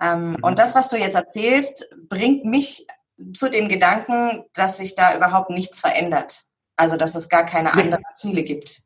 Ähm, 0.00 0.30
mhm. 0.30 0.36
Und 0.42 0.58
das, 0.58 0.74
was 0.74 0.88
du 0.88 0.96
jetzt 0.96 1.14
erzählst, 1.14 1.94
bringt 2.08 2.44
mich 2.44 2.86
zu 3.34 3.50
dem 3.50 3.68
Gedanken, 3.68 4.44
dass 4.54 4.78
sich 4.78 4.94
da 4.94 5.16
überhaupt 5.16 5.50
nichts 5.50 5.80
verändert. 5.80 6.44
Also, 6.76 6.96
dass 6.96 7.14
es 7.14 7.28
gar 7.28 7.44
keine 7.44 7.70
nee. 7.74 7.82
anderen 7.82 8.04
Ziele 8.12 8.42
gibt. 8.42 8.82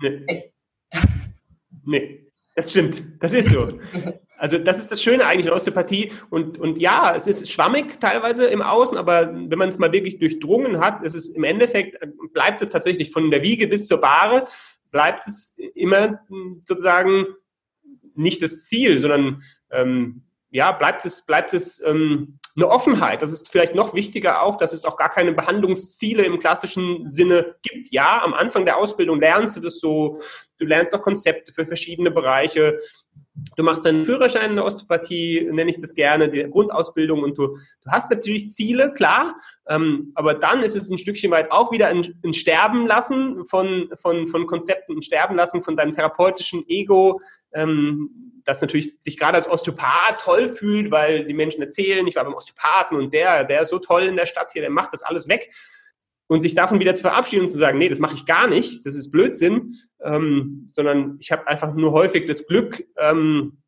Nee. 0.00 0.52
nee, 1.84 2.26
das 2.54 2.70
stimmt. 2.70 3.02
Das 3.20 3.32
ist 3.32 3.50
so. 3.50 3.68
Also 4.38 4.58
das 4.58 4.78
ist 4.78 4.92
das 4.92 5.02
Schöne 5.02 5.26
eigentlich 5.26 5.46
in 5.46 5.52
Osteopathie. 5.52 6.12
Und, 6.30 6.58
und 6.58 6.78
ja, 6.78 7.14
es 7.14 7.26
ist 7.26 7.50
schwammig 7.50 8.00
teilweise 8.00 8.46
im 8.46 8.62
Außen, 8.62 8.96
aber 8.98 9.32
wenn 9.32 9.58
man 9.58 9.68
es 9.68 9.78
mal 9.78 9.92
wirklich 9.92 10.18
durchdrungen 10.18 10.80
hat, 10.80 11.02
ist 11.02 11.14
es 11.14 11.30
im 11.30 11.44
Endeffekt, 11.44 11.96
bleibt 12.32 12.60
es 12.60 12.70
tatsächlich 12.70 13.12
von 13.12 13.30
der 13.30 13.42
Wiege 13.42 13.66
bis 13.66 13.88
zur 13.88 14.00
Bahre, 14.00 14.46
bleibt 14.90 15.26
es 15.26 15.56
immer 15.74 16.20
sozusagen 16.64 17.26
nicht 18.14 18.42
das 18.42 18.66
Ziel, 18.66 18.98
sondern 18.98 19.42
ähm, 19.70 20.22
ja, 20.50 20.72
bleibt 20.72 21.04
es, 21.04 21.24
bleibt 21.24 21.54
es 21.54 21.82
ähm, 21.84 22.38
eine 22.56 22.68
Offenheit. 22.68 23.20
Das 23.20 23.32
ist 23.32 23.52
vielleicht 23.52 23.74
noch 23.74 23.94
wichtiger 23.94 24.42
auch, 24.42 24.56
dass 24.56 24.72
es 24.72 24.86
auch 24.86 24.96
gar 24.96 25.10
keine 25.10 25.32
Behandlungsziele 25.32 26.24
im 26.24 26.38
klassischen 26.38 27.10
Sinne 27.10 27.56
gibt. 27.62 27.92
Ja, 27.92 28.22
am 28.22 28.32
Anfang 28.32 28.64
der 28.64 28.78
Ausbildung 28.78 29.20
lernst 29.20 29.56
du 29.56 29.60
das 29.60 29.78
so, 29.78 30.20
du 30.58 30.66
lernst 30.66 30.94
auch 30.94 31.02
Konzepte 31.02 31.52
für 31.52 31.66
verschiedene 31.66 32.10
Bereiche. 32.10 32.78
Du 33.56 33.62
machst 33.62 33.84
deinen 33.84 34.06
Führerschein 34.06 34.50
in 34.50 34.56
der 34.56 34.64
Osteopathie, 34.64 35.46
nenne 35.52 35.68
ich 35.68 35.78
das 35.78 35.94
gerne, 35.94 36.30
die 36.30 36.44
Grundausbildung 36.44 37.22
und 37.22 37.36
du, 37.36 37.48
du 37.48 37.90
hast 37.90 38.10
natürlich 38.10 38.48
Ziele, 38.48 38.94
klar, 38.94 39.36
ähm, 39.68 40.12
aber 40.14 40.32
dann 40.32 40.62
ist 40.62 40.74
es 40.74 40.90
ein 40.90 40.96
Stückchen 40.96 41.30
weit 41.30 41.52
auch 41.52 41.70
wieder 41.70 41.88
ein, 41.88 42.18
ein 42.24 42.32
Sterben 42.32 42.86
lassen 42.86 43.44
von, 43.44 43.90
von, 43.96 44.26
von 44.28 44.46
Konzepten, 44.46 44.96
ein 44.96 45.02
Sterben 45.02 45.36
lassen 45.36 45.60
von 45.60 45.76
deinem 45.76 45.92
therapeutischen 45.92 46.64
Ego, 46.66 47.20
ähm, 47.52 48.25
das 48.46 48.60
natürlich 48.60 48.94
sich 49.00 49.18
gerade 49.18 49.36
als 49.36 49.48
Osteopath 49.48 50.20
toll 50.20 50.48
fühlt, 50.48 50.90
weil 50.90 51.26
die 51.26 51.34
Menschen 51.34 51.60
erzählen, 51.60 52.06
ich 52.06 52.16
war 52.16 52.24
beim 52.24 52.34
Osteopathen 52.34 52.96
und 52.96 53.12
der, 53.12 53.44
der 53.44 53.60
ist 53.62 53.70
so 53.70 53.78
toll 53.78 54.04
in 54.04 54.16
der 54.16 54.26
Stadt 54.26 54.52
hier, 54.52 54.62
der 54.62 54.70
macht 54.70 54.92
das 54.92 55.02
alles 55.02 55.28
weg. 55.28 55.52
Und 56.28 56.40
sich 56.40 56.56
davon 56.56 56.80
wieder 56.80 56.94
zu 56.96 57.02
verabschieden 57.02 57.42
und 57.42 57.50
zu 57.50 57.58
sagen, 57.58 57.78
nee, 57.78 57.88
das 57.88 58.00
mache 58.00 58.14
ich 58.14 58.24
gar 58.24 58.48
nicht, 58.48 58.84
das 58.84 58.96
ist 58.96 59.12
Blödsinn, 59.12 59.74
ähm, 60.00 60.70
sondern 60.72 61.18
ich 61.20 61.30
habe 61.30 61.46
einfach 61.46 61.74
nur 61.74 61.92
häufig 61.92 62.26
das 62.26 62.46
Glück, 62.48 62.84
ähm, 62.96 63.58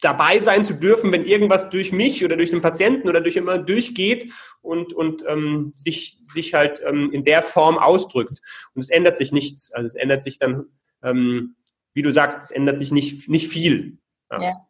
dabei 0.00 0.38
sein 0.38 0.64
zu 0.64 0.74
dürfen, 0.74 1.12
wenn 1.12 1.24
irgendwas 1.24 1.70
durch 1.70 1.92
mich 1.92 2.24
oder 2.24 2.36
durch 2.36 2.50
den 2.50 2.62
Patienten 2.62 3.08
oder 3.08 3.20
durch 3.20 3.36
immer 3.36 3.58
durchgeht 3.58 4.30
und, 4.62 4.92
und 4.92 5.24
ähm, 5.26 5.72
sich, 5.74 6.18
sich 6.22 6.54
halt 6.54 6.82
ähm, 6.86 7.10
in 7.12 7.24
der 7.24 7.42
Form 7.42 7.78
ausdrückt. 7.78 8.40
Und 8.74 8.80
es 8.80 8.90
ändert 8.90 9.16
sich 9.16 9.32
nichts. 9.32 9.72
Also 9.72 9.86
es 9.86 9.94
ändert 9.94 10.22
sich 10.22 10.38
dann 10.38 10.66
ähm, 11.02 11.56
wie 11.98 12.02
du 12.02 12.12
sagst, 12.12 12.38
es 12.40 12.50
ändert 12.52 12.78
sich 12.78 12.92
nicht, 12.92 13.28
nicht 13.28 13.48
viel. 13.48 13.98
Ja. 14.30 14.40
Ja. 14.40 14.66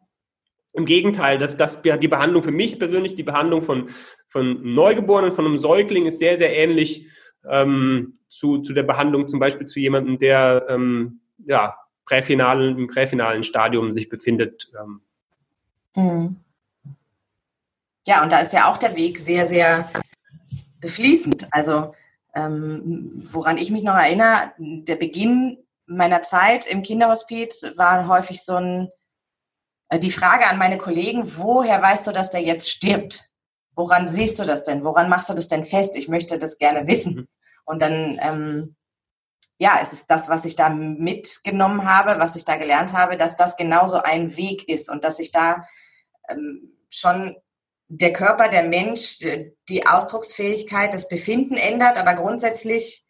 Im 0.73 0.85
Gegenteil, 0.85 1.37
das, 1.37 1.57
das, 1.57 1.83
die 1.83 2.07
Behandlung 2.07 2.41
für 2.41 2.51
mich 2.51 2.79
persönlich, 2.79 3.15
die 3.15 3.23
Behandlung 3.23 3.61
von, 3.61 3.89
von 4.27 4.73
Neugeborenen, 4.73 5.31
von 5.31 5.45
einem 5.45 5.59
Säugling 5.59 6.07
ist 6.07 6.17
sehr, 6.17 6.37
sehr 6.37 6.55
ähnlich 6.55 7.07
ähm, 7.47 8.19
zu, 8.29 8.59
zu 8.59 8.73
der 8.73 8.83
Behandlung 8.83 9.27
zum 9.27 9.39
Beispiel 9.39 9.67
zu 9.67 9.79
jemandem, 9.79 10.17
der 10.17 10.65
ähm, 10.69 11.21
ja, 11.45 11.75
präfinalen, 12.05 12.79
im 12.79 12.87
präfinalen 12.87 13.43
Stadium 13.43 13.93
sich 13.93 14.09
befindet. 14.09 14.71
Ähm. 14.79 15.01
Mhm. 15.95 16.35
Ja, 18.07 18.23
und 18.23 18.31
da 18.31 18.39
ist 18.39 18.53
ja 18.53 18.69
auch 18.69 18.77
der 18.77 18.95
Weg 18.95 19.19
sehr, 19.19 19.45
sehr 19.45 19.87
fließend. 20.83 21.47
Also 21.51 21.93
ähm, 22.33 23.21
woran 23.31 23.59
ich 23.59 23.69
mich 23.69 23.83
noch 23.83 23.95
erinnere, 23.95 24.51
der 24.57 24.95
Beginn 24.95 25.57
meiner 25.89 26.21
Zeit 26.21 26.65
im 26.67 26.83
Kinderhospiz 26.83 27.65
war 27.75 28.07
häufig 28.07 28.43
so 28.43 28.55
ein, 28.55 28.89
äh, 29.89 29.99
die 29.99 30.11
Frage 30.11 30.47
an 30.47 30.57
meine 30.57 30.77
Kollegen, 30.77 31.37
woher 31.37 31.81
weißt 31.81 32.07
du, 32.07 32.11
dass 32.11 32.29
der 32.29 32.41
jetzt 32.41 32.69
stirbt? 32.69 33.29
Woran 33.75 34.07
siehst 34.07 34.39
du 34.39 34.45
das 34.45 34.63
denn? 34.63 34.83
Woran 34.83 35.09
machst 35.09 35.29
du 35.29 35.33
das 35.33 35.47
denn 35.47 35.65
fest? 35.65 35.95
Ich 35.95 36.07
möchte 36.07 36.37
das 36.37 36.57
gerne 36.57 36.87
wissen. 36.87 37.15
Mhm. 37.15 37.27
Und 37.65 37.81
dann, 37.81 38.19
ähm, 38.21 38.75
ja, 39.57 39.79
es 39.81 39.93
ist 39.93 40.07
das, 40.07 40.29
was 40.29 40.45
ich 40.45 40.55
da 40.55 40.69
mitgenommen 40.69 41.89
habe, 41.89 42.19
was 42.19 42.35
ich 42.35 42.45
da 42.45 42.55
gelernt 42.57 42.93
habe, 42.93 43.17
dass 43.17 43.35
das 43.35 43.57
genauso 43.57 43.97
ein 43.97 44.35
Weg 44.37 44.67
ist 44.67 44.89
und 44.89 45.03
dass 45.03 45.19
ich 45.19 45.31
da 45.31 45.63
ähm, 46.29 46.77
schon 46.89 47.35
der 47.87 48.13
Körper, 48.13 48.49
der 48.49 48.63
Mensch, 48.63 49.19
die 49.67 49.87
Ausdrucksfähigkeit, 49.87 50.93
das 50.93 51.07
Befinden 51.07 51.55
ändert, 51.55 51.97
aber 51.97 52.13
grundsätzlich 52.13 53.03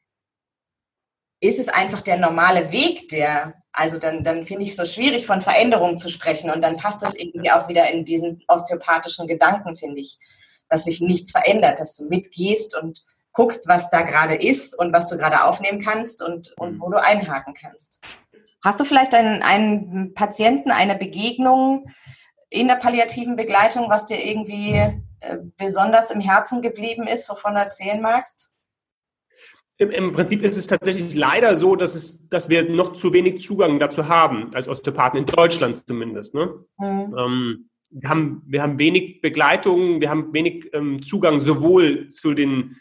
ist 1.42 1.60
es 1.60 1.70
einfach 1.70 2.02
der 2.02 2.18
normale 2.18 2.72
Weg, 2.72 3.08
der, 3.10 3.54
also 3.72 3.98
dann, 3.98 4.24
dann 4.24 4.44
finde 4.44 4.64
ich 4.64 4.70
es 4.70 4.76
so 4.76 4.86
schwierig, 4.86 5.26
von 5.26 5.42
Veränderung 5.42 5.98
zu 5.98 6.10
sprechen 6.10 6.50
und 6.50 6.62
dann 6.62 6.76
passt 6.76 7.02
das 7.02 7.16
irgendwie 7.16 7.52
auch 7.52 7.70
wieder 7.70 7.90
in 7.92 8.04
diesen 8.04 8.44
osteopathischen 8.48 9.28
Gedanken, 9.28 9.76
finde 9.76 10.02
ich, 10.02 10.18
dass 10.68 10.84
sich 10.84 11.02
nichts 11.02 11.32
verändert, 11.32 11.80
dass 11.80 11.96
du 11.96 12.06
mitgehst 12.08 12.78
und 12.78 13.04
guckst, 13.32 13.68
was 13.68 13.90
da 13.90 14.02
gerade 14.02 14.36
ist 14.36 14.78
und 14.78 14.92
was 14.92 15.08
du 15.08 15.18
gerade 15.18 15.44
aufnehmen 15.44 15.82
kannst 15.82 16.22
und, 16.22 16.54
und 16.58 16.82
wo 16.82 16.90
du 16.90 17.02
einhaken 17.02 17.54
kannst. 17.54 18.02
Hast 18.62 18.80
du 18.80 18.84
vielleicht 18.84 19.14
einen, 19.14 19.42
einen 19.42 20.14
Patienten, 20.14 20.72
eine 20.72 20.96
Begegnung, 20.96 21.86
in 22.50 22.68
der 22.68 22.76
palliativen 22.76 23.36
Begleitung, 23.36 23.90
was 23.90 24.08
dir 24.08 24.26
irgendwie 24.26 24.74
äh, 24.74 25.38
besonders 25.56 26.12
im 26.12 26.20
Herzen 26.20 26.62
geblieben 26.62 27.08
ist, 27.08 27.30
wovon 27.30 27.54
du 27.54 27.60
erzählen 27.60 28.02
magst? 28.02 28.52
Im, 29.80 29.92
Im, 29.92 30.14
Prinzip 30.14 30.44
ist 30.44 30.58
es 30.58 30.68
tatsächlich 30.68 31.16
leider 31.16 31.56
so, 31.56 31.76
dass, 31.76 31.96
es, 31.96 32.28
dass 32.28 32.50
wir 32.50 32.70
noch 32.70 32.94
zu 32.94 33.14
wenig 33.14 33.40
Zugang 33.40 33.80
dazu 33.80 34.08
haben, 34.08 34.54
als 34.54 34.68
Osteopathen, 34.68 35.20
in 35.20 35.26
Deutschland 35.26 35.88
zumindest. 35.88 36.36
Ne? 36.36 36.54
Mhm. 36.78 37.16
Ähm, 37.18 37.70
wir, 37.90 38.10
haben, 38.10 38.44
wir 38.46 38.62
haben 38.62 38.78
wenig 38.78 39.22
Begleitung, 39.22 40.02
wir 40.02 40.10
haben 40.10 40.34
wenig 40.34 40.70
ähm, 40.74 41.02
Zugang 41.02 41.40
sowohl 41.40 42.10
zu 42.10 42.34
den, 42.34 42.76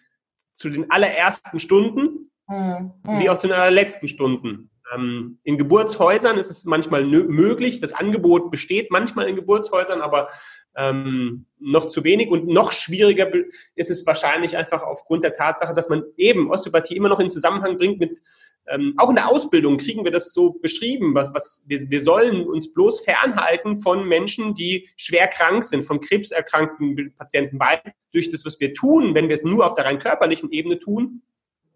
zu 0.52 0.70
den 0.70 0.90
allerersten 0.90 1.60
Stunden 1.60 2.28
mhm. 2.48 2.92
wie 3.20 3.30
auch 3.30 3.38
zu 3.38 3.46
den 3.46 3.56
allerletzten 3.56 4.08
Stunden. 4.08 4.70
Ähm, 4.94 5.38
in 5.44 5.58
Geburtshäusern 5.58 6.38
ist 6.38 6.50
es 6.50 6.64
manchmal 6.64 7.04
möglich, 7.04 7.80
das 7.80 7.92
Angebot 7.92 8.50
besteht 8.50 8.90
manchmal 8.90 9.28
in 9.28 9.36
Geburtshäusern, 9.36 10.00
aber 10.00 10.28
ähm, 10.78 11.46
noch 11.58 11.88
zu 11.88 12.04
wenig 12.04 12.30
und 12.30 12.46
noch 12.46 12.70
schwieriger 12.70 13.28
ist 13.74 13.90
es 13.90 14.06
wahrscheinlich 14.06 14.56
einfach 14.56 14.84
aufgrund 14.84 15.24
der 15.24 15.34
Tatsache, 15.34 15.74
dass 15.74 15.88
man 15.88 16.04
eben 16.16 16.50
Osteopathie 16.50 16.96
immer 16.96 17.08
noch 17.08 17.18
in 17.18 17.30
Zusammenhang 17.30 17.76
bringt 17.76 17.98
mit, 17.98 18.20
ähm, 18.68 18.94
auch 18.96 19.08
in 19.08 19.16
der 19.16 19.28
Ausbildung 19.28 19.78
kriegen 19.78 20.04
wir 20.04 20.12
das 20.12 20.32
so 20.32 20.52
beschrieben, 20.52 21.14
was, 21.14 21.34
was 21.34 21.64
wir, 21.66 21.80
wir 21.90 22.00
sollen 22.00 22.46
uns 22.46 22.72
bloß 22.72 23.00
fernhalten 23.00 23.78
von 23.78 24.06
Menschen, 24.06 24.54
die 24.54 24.88
schwer 24.96 25.26
krank 25.26 25.64
sind, 25.64 25.82
von 25.82 26.00
krebserkrankten 26.00 27.12
Patienten, 27.18 27.58
weil 27.58 27.80
durch 28.12 28.30
das, 28.30 28.46
was 28.46 28.60
wir 28.60 28.72
tun, 28.72 29.16
wenn 29.16 29.28
wir 29.28 29.34
es 29.34 29.44
nur 29.44 29.66
auf 29.66 29.74
der 29.74 29.84
rein 29.84 29.98
körperlichen 29.98 30.52
Ebene 30.52 30.78
tun, 30.78 31.22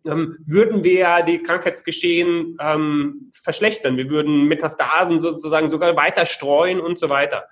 ähm, 0.05 0.39
würden 0.47 0.85
wir 0.85 1.23
die 1.23 1.43
Krankheitsgeschehen 1.43 2.57
ähm, 2.61 3.31
verschlechtern. 3.33 3.97
Wir 3.97 4.09
würden 4.11 4.47
Metastasen 4.47 5.19
sozusagen 5.19 5.71
sogar 5.71 5.97
weiter 5.97 6.25
streuen 6.25 6.81
und 6.81 6.99
so 6.99 7.09
weiter. 7.09 7.49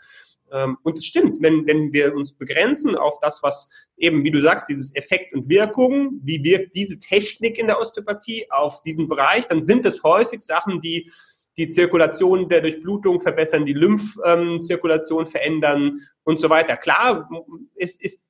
Ähm, 0.52 0.78
und 0.82 0.98
es 0.98 1.06
stimmt, 1.06 1.40
wenn, 1.42 1.66
wenn 1.66 1.92
wir 1.92 2.14
uns 2.14 2.32
begrenzen 2.32 2.96
auf 2.96 3.18
das, 3.20 3.42
was 3.42 3.70
eben, 3.96 4.24
wie 4.24 4.30
du 4.30 4.40
sagst, 4.40 4.68
dieses 4.68 4.94
Effekt 4.94 5.34
und 5.34 5.48
Wirkung, 5.48 6.20
wie 6.22 6.42
wirkt 6.44 6.74
diese 6.74 6.98
Technik 6.98 7.58
in 7.58 7.66
der 7.66 7.78
Osteopathie 7.78 8.50
auf 8.50 8.80
diesen 8.82 9.08
Bereich, 9.08 9.46
dann 9.46 9.62
sind 9.62 9.86
es 9.86 10.02
häufig 10.02 10.40
Sachen, 10.40 10.80
die 10.80 11.10
die 11.56 11.68
Zirkulation 11.68 12.48
der 12.48 12.62
Durchblutung 12.62 13.20
verbessern, 13.20 13.66
die 13.66 13.74
Lymphzirkulation 13.74 15.26
verändern 15.26 16.00
und 16.22 16.38
so 16.38 16.48
weiter. 16.48 16.76
Klar 16.76 17.28
ist, 17.74 18.02
ist, 18.02 18.26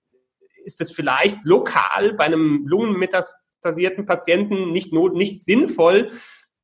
ist 0.64 0.80
es 0.80 0.90
vielleicht 0.90 1.38
lokal 1.44 2.14
bei 2.14 2.24
einem 2.24 2.66
Lungenmetas 2.66 3.36
basierten 3.62 4.06
Patienten 4.06 4.72
nicht, 4.72 4.92
not, 4.92 5.14
nicht 5.14 5.44
sinnvoll, 5.44 6.10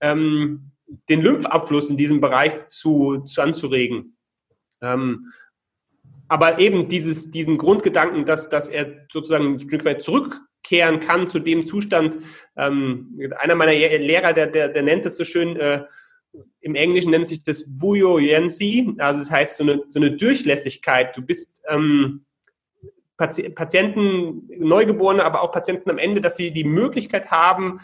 ähm, 0.01 0.73
den 1.09 1.21
Lymphabfluss 1.21 1.91
in 1.91 1.97
diesem 1.97 2.21
Bereich 2.21 2.67
zu, 2.67 3.19
zu 3.19 3.43
anzuregen. 3.43 4.17
Ähm, 4.81 5.33
aber 6.29 6.59
eben 6.59 6.89
dieses, 6.89 7.31
diesen 7.31 7.59
Grundgedanken, 7.59 8.25
dass, 8.25 8.49
dass 8.49 8.69
er 8.69 9.07
sozusagen 9.11 9.55
ein 9.55 9.61
Stück 9.61 9.85
weit 9.85 10.03
zurückkehren 10.03 11.01
kann 11.01 11.29
zu 11.29 11.39
dem 11.39 11.67
Zustand. 11.67 12.19
Ähm, 12.57 13.19
einer 13.39 13.55
meiner 13.55 13.73
Lehrer, 13.73 14.33
der, 14.33 14.47
der, 14.47 14.69
der 14.69 14.83
nennt 14.83 15.07
das 15.07 15.17
so 15.17 15.25
schön, 15.25 15.57
äh, 15.57 15.85
im 16.61 16.75
Englischen 16.75 17.11
nennt 17.11 17.29
sich 17.29 17.43
das 17.45 17.79
Buoyancy, 17.79 18.95
also 18.99 19.21
das 19.21 19.31
heißt 19.31 19.57
so 19.57 19.65
eine, 19.65 19.83
so 19.89 20.01
eine 20.01 20.13
Durchlässigkeit. 20.13 21.17
Du 21.17 21.23
bist, 21.23 21.63
ähm, 21.69 22.27
Patienten, 23.17 24.47
Neugeborene, 24.59 25.25
aber 25.25 25.41
auch 25.41 25.51
Patienten 25.51 25.89
am 25.91 25.99
Ende, 25.99 26.21
dass 26.21 26.37
sie 26.37 26.53
die 26.53 26.65
Möglichkeit 26.65 27.31
haben, 27.31 27.81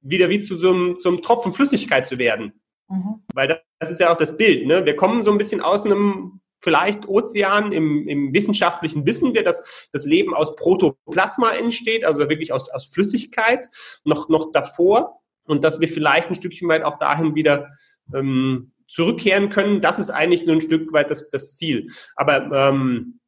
wieder 0.00 0.28
wie 0.28 0.40
zu 0.40 0.56
so 0.56 0.70
einem, 0.70 0.96
so 0.98 1.08
einem 1.08 1.22
Tropfen 1.22 1.52
Flüssigkeit 1.52 2.06
zu 2.06 2.18
werden. 2.18 2.60
Mhm. 2.88 3.22
Weil 3.32 3.62
das 3.78 3.90
ist 3.90 4.00
ja 4.00 4.10
auch 4.12 4.16
das 4.16 4.36
Bild. 4.36 4.66
Ne? 4.66 4.84
Wir 4.84 4.96
kommen 4.96 5.22
so 5.22 5.30
ein 5.30 5.38
bisschen 5.38 5.60
aus 5.60 5.84
einem 5.84 6.40
vielleicht 6.62 7.06
Ozean. 7.08 7.72
Im, 7.72 8.08
im 8.08 8.32
wissenschaftlichen 8.32 9.06
wissen 9.06 9.34
wir, 9.34 9.42
dass 9.44 9.88
das 9.92 10.04
Leben 10.04 10.34
aus 10.34 10.56
Protoplasma 10.56 11.52
entsteht, 11.52 12.04
also 12.04 12.28
wirklich 12.28 12.52
aus, 12.52 12.70
aus 12.70 12.86
Flüssigkeit, 12.86 13.68
noch, 14.04 14.28
noch 14.28 14.52
davor. 14.52 15.20
Und 15.44 15.64
dass 15.64 15.80
wir 15.80 15.88
vielleicht 15.88 16.28
ein 16.28 16.34
Stückchen 16.36 16.68
weit 16.68 16.84
auch 16.84 16.98
dahin 16.98 17.34
wieder 17.34 17.68
ähm, 18.14 18.72
zurückkehren 18.86 19.50
können. 19.50 19.80
Das 19.80 19.98
ist 19.98 20.10
eigentlich 20.10 20.44
so 20.44 20.52
ein 20.52 20.60
Stück 20.60 20.92
weit 20.92 21.10
das, 21.10 21.28
das 21.30 21.56
Ziel. 21.56 21.88
Aber 22.14 22.50
ähm, 22.52 23.18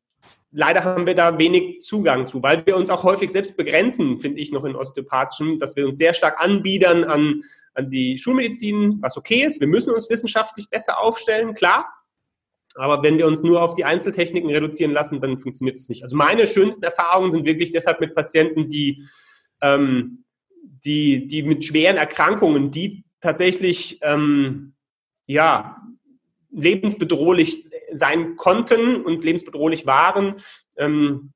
leider 0.53 0.85
haben 0.85 1.07
wir 1.07 1.15
da 1.15 1.39
wenig 1.39 1.81
Zugang 1.81 2.27
zu, 2.27 2.43
weil 2.43 2.65
wir 2.65 2.77
uns 2.77 2.91
auch 2.91 3.03
häufig 3.03 3.31
selbst 3.31 3.57
begrenzen, 3.57 4.21
finde 4.21 4.41
ich 4.41 4.53
noch 4.53 4.65
in 4.65 4.77
Osteopathischen, 4.77 5.59
dass 5.59 5.75
wir 5.75 5.85
uns 5.85 5.97
sehr 5.97 6.15
stark 6.15 6.41
anbiedern 6.41 7.05
an, 7.05 7.43
an 7.75 7.91
die 7.91 8.17
Schulmedizin, 8.17 8.99
was 9.01 9.17
okay 9.17 9.43
ist. 9.43 9.61
Wir 9.61 9.67
müssen 9.67 9.93
uns 9.93 10.09
wissenschaftlich 10.09 10.71
besser 10.71 11.01
aufstellen, 11.01 11.55
klar. 11.55 11.93
Aber 12.75 13.03
wenn 13.03 13.19
wir 13.19 13.27
uns 13.27 13.43
nur 13.43 13.63
auf 13.63 13.75
die 13.75 13.85
Einzeltechniken 13.85 14.51
reduzieren 14.51 14.93
lassen, 14.93 15.21
dann 15.21 15.39
funktioniert 15.39 15.77
es 15.77 15.89
nicht. 15.89 16.03
Also 16.03 16.17
meine 16.17 16.47
schönsten 16.47 16.83
Erfahrungen 16.83 17.33
sind 17.33 17.45
wirklich 17.45 17.73
deshalb 17.73 18.01
mit 18.01 18.15
Patienten, 18.15 18.69
die, 18.69 19.03
ähm, 19.61 20.25
die, 20.85 21.27
die 21.29 21.43
mit 21.43 21.65
schweren 21.65 21.97
Erkrankungen, 21.97 22.71
die 22.71 23.05
tatsächlich 23.21 23.99
ähm, 24.03 24.75
ja, 25.27 25.77
lebensbedrohlich 26.51 27.65
sein 27.93 28.37
konnten 28.37 29.03
und 29.03 29.25
lebensbedrohlich 29.25 29.87
waren. 29.87 30.37
Ähm, 30.77 31.33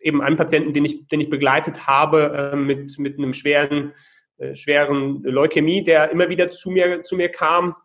eben 0.00 0.20
einen 0.20 0.36
Patienten, 0.36 0.72
den 0.72 0.84
ich, 0.84 1.06
den 1.08 1.20
ich 1.20 1.30
begleitet 1.30 1.86
habe 1.86 2.52
äh, 2.52 2.56
mit, 2.56 2.98
mit 2.98 3.18
einem 3.18 3.34
schweren, 3.34 3.92
äh, 4.38 4.54
schweren 4.54 5.22
Leukämie, 5.22 5.84
der 5.84 6.10
immer 6.10 6.28
wieder 6.28 6.50
zu 6.50 6.70
mir, 6.70 7.02
zu 7.02 7.16
mir 7.16 7.28
kam, 7.28 7.76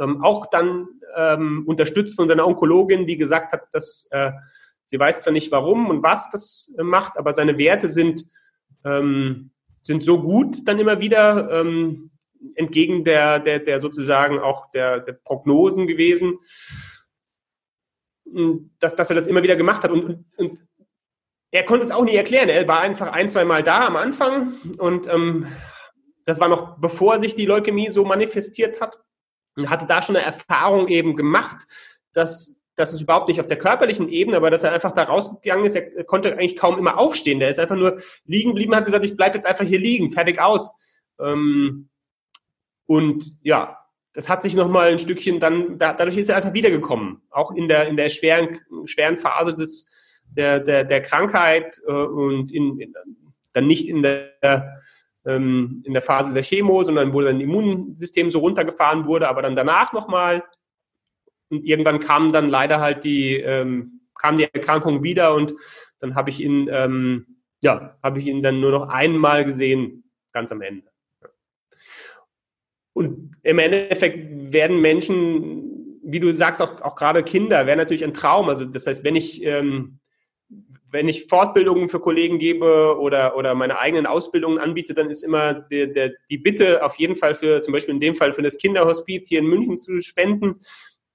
ähm, 0.00 0.22
auch 0.22 0.46
dann 0.46 0.88
ähm, 1.16 1.64
unterstützt 1.66 2.16
von 2.16 2.28
seiner 2.28 2.46
Onkologin, 2.46 3.06
die 3.06 3.16
gesagt 3.16 3.52
hat, 3.52 3.62
dass 3.72 4.08
äh, 4.10 4.32
sie 4.86 4.98
weiß 4.98 5.22
zwar 5.22 5.32
nicht 5.32 5.50
warum 5.52 5.90
und 5.90 6.02
was 6.02 6.30
das 6.30 6.74
macht, 6.82 7.18
aber 7.18 7.32
seine 7.34 7.58
Werte 7.58 7.88
sind, 7.88 8.24
ähm, 8.84 9.50
sind 9.82 10.04
so 10.04 10.22
gut 10.22 10.66
dann 10.66 10.78
immer 10.78 11.00
wieder, 11.00 11.50
ähm, 11.50 12.10
entgegen 12.54 13.04
der, 13.04 13.40
der, 13.40 13.60
der 13.60 13.80
sozusagen 13.80 14.38
auch 14.38 14.70
der, 14.70 15.00
der 15.00 15.14
Prognosen 15.14 15.86
gewesen, 15.86 16.38
dass, 18.78 18.96
dass 18.96 19.10
er 19.10 19.16
das 19.16 19.26
immer 19.26 19.42
wieder 19.42 19.56
gemacht 19.56 19.82
hat. 19.84 19.90
Und, 19.90 20.04
und, 20.04 20.24
und 20.36 20.60
er 21.50 21.64
konnte 21.64 21.84
es 21.84 21.92
auch 21.92 22.04
nie 22.04 22.14
erklären. 22.14 22.48
Er 22.48 22.66
war 22.68 22.80
einfach 22.80 23.08
ein, 23.12 23.28
zwei 23.28 23.44
Mal 23.44 23.62
da 23.62 23.86
am 23.86 23.96
Anfang 23.96 24.54
und 24.78 25.08
ähm, 25.08 25.46
das 26.24 26.40
war 26.40 26.48
noch 26.48 26.78
bevor 26.78 27.18
sich 27.18 27.34
die 27.34 27.46
Leukämie 27.46 27.88
so 27.90 28.04
manifestiert 28.04 28.80
hat 28.80 28.98
und 29.56 29.70
hatte 29.70 29.86
da 29.86 30.02
schon 30.02 30.16
eine 30.16 30.24
Erfahrung 30.24 30.88
eben 30.88 31.16
gemacht, 31.16 31.66
dass, 32.12 32.60
dass 32.76 32.92
es 32.92 33.00
überhaupt 33.00 33.28
nicht 33.28 33.40
auf 33.40 33.46
der 33.46 33.58
körperlichen 33.58 34.08
Ebene, 34.08 34.36
aber 34.36 34.50
dass 34.50 34.62
er 34.62 34.72
einfach 34.72 34.92
da 34.92 35.04
rausgegangen 35.04 35.64
ist, 35.64 35.76
er 35.76 36.04
konnte 36.04 36.32
eigentlich 36.32 36.56
kaum 36.56 36.78
immer 36.78 36.98
aufstehen. 36.98 37.40
Der 37.40 37.48
ist 37.48 37.58
einfach 37.58 37.76
nur 37.76 38.00
liegen 38.26 38.50
geblieben, 38.50 38.74
hat 38.76 38.84
gesagt, 38.84 39.04
ich 39.04 39.16
bleibe 39.16 39.34
jetzt 39.34 39.46
einfach 39.46 39.64
hier 39.64 39.80
liegen, 39.80 40.10
fertig 40.10 40.38
aus. 40.38 40.74
Ähm, 41.18 41.88
und 42.86 43.38
ja, 43.42 43.78
das 44.12 44.28
hat 44.28 44.42
sich 44.42 44.54
nochmal 44.54 44.88
ein 44.88 44.98
Stückchen 44.98 45.40
dann, 45.40 45.78
da, 45.78 45.92
dadurch 45.92 46.16
ist 46.16 46.30
er 46.30 46.36
einfach 46.36 46.54
wiedergekommen. 46.54 47.22
Auch 47.30 47.50
in 47.52 47.68
der, 47.68 47.88
in 47.88 47.96
der 47.96 48.08
schweren, 48.08 48.58
schweren 48.84 49.16
Phase 49.16 49.54
des, 49.54 49.90
der, 50.30 50.60
der, 50.60 50.84
der 50.84 51.02
Krankheit 51.02 51.80
äh, 51.86 51.92
und 51.92 52.52
in, 52.52 52.94
dann 53.52 53.66
nicht 53.66 53.88
in 53.88 54.02
der, 54.02 54.82
ähm, 55.26 55.82
in 55.84 55.92
der 55.92 56.02
Phase 56.02 56.32
der 56.32 56.42
Chemo, 56.42 56.84
sondern 56.84 57.12
wo 57.12 57.22
sein 57.22 57.40
Immunsystem 57.40 58.30
so 58.30 58.38
runtergefahren 58.40 59.06
wurde, 59.06 59.28
aber 59.28 59.42
dann 59.42 59.56
danach 59.56 59.92
nochmal. 59.92 60.44
Und 61.50 61.64
irgendwann 61.64 62.00
kam 62.00 62.32
dann 62.32 62.48
leider 62.48 62.80
halt 62.80 63.04
die, 63.04 63.36
ähm, 63.36 64.00
kam 64.14 64.38
die 64.38 64.44
Erkrankung 64.44 65.02
wieder 65.02 65.34
und 65.34 65.54
dann 65.98 66.14
habe 66.14 66.30
ich 66.30 66.40
ihn 66.40 66.68
ähm, 66.70 67.36
ja, 67.62 67.98
habe 68.02 68.18
ich 68.18 68.26
ihn 68.26 68.42
dann 68.42 68.60
nur 68.60 68.70
noch 68.70 68.88
einmal 68.88 69.44
gesehen, 69.44 70.04
ganz 70.32 70.52
am 70.52 70.62
Ende. 70.62 70.88
Und 72.92 73.36
im 73.42 73.58
Endeffekt 73.58 74.52
werden 74.52 74.80
Menschen, 74.80 76.00
wie 76.02 76.20
du 76.20 76.32
sagst, 76.32 76.62
auch, 76.62 76.80
auch 76.82 76.96
gerade 76.96 77.22
Kinder, 77.22 77.66
wäre 77.66 77.76
natürlich 77.76 78.04
ein 78.04 78.14
Traum. 78.14 78.48
Also 78.48 78.64
das 78.64 78.86
heißt, 78.86 79.04
wenn 79.04 79.16
ich, 79.16 79.42
ähm, 79.42 79.98
wenn 80.90 81.08
ich 81.08 81.26
Fortbildungen 81.26 81.88
für 81.88 82.00
Kollegen 82.00 82.38
gebe 82.38 82.98
oder, 82.98 83.36
oder 83.36 83.54
meine 83.54 83.78
eigenen 83.78 84.06
Ausbildungen 84.06 84.58
anbiete, 84.58 84.94
dann 84.94 85.10
ist 85.10 85.24
immer 85.24 85.54
der, 85.54 85.88
der, 85.88 86.12
die 86.30 86.38
Bitte 86.38 86.84
auf 86.84 86.96
jeden 86.98 87.16
Fall 87.16 87.34
für, 87.34 87.62
zum 87.62 87.72
Beispiel 87.72 87.94
in 87.94 88.00
dem 88.00 88.14
Fall 88.14 88.32
für 88.32 88.42
das 88.42 88.58
Kinderhospiz 88.58 89.28
hier 89.28 89.40
in 89.40 89.46
München 89.46 89.78
zu 89.78 90.00
spenden. 90.00 90.60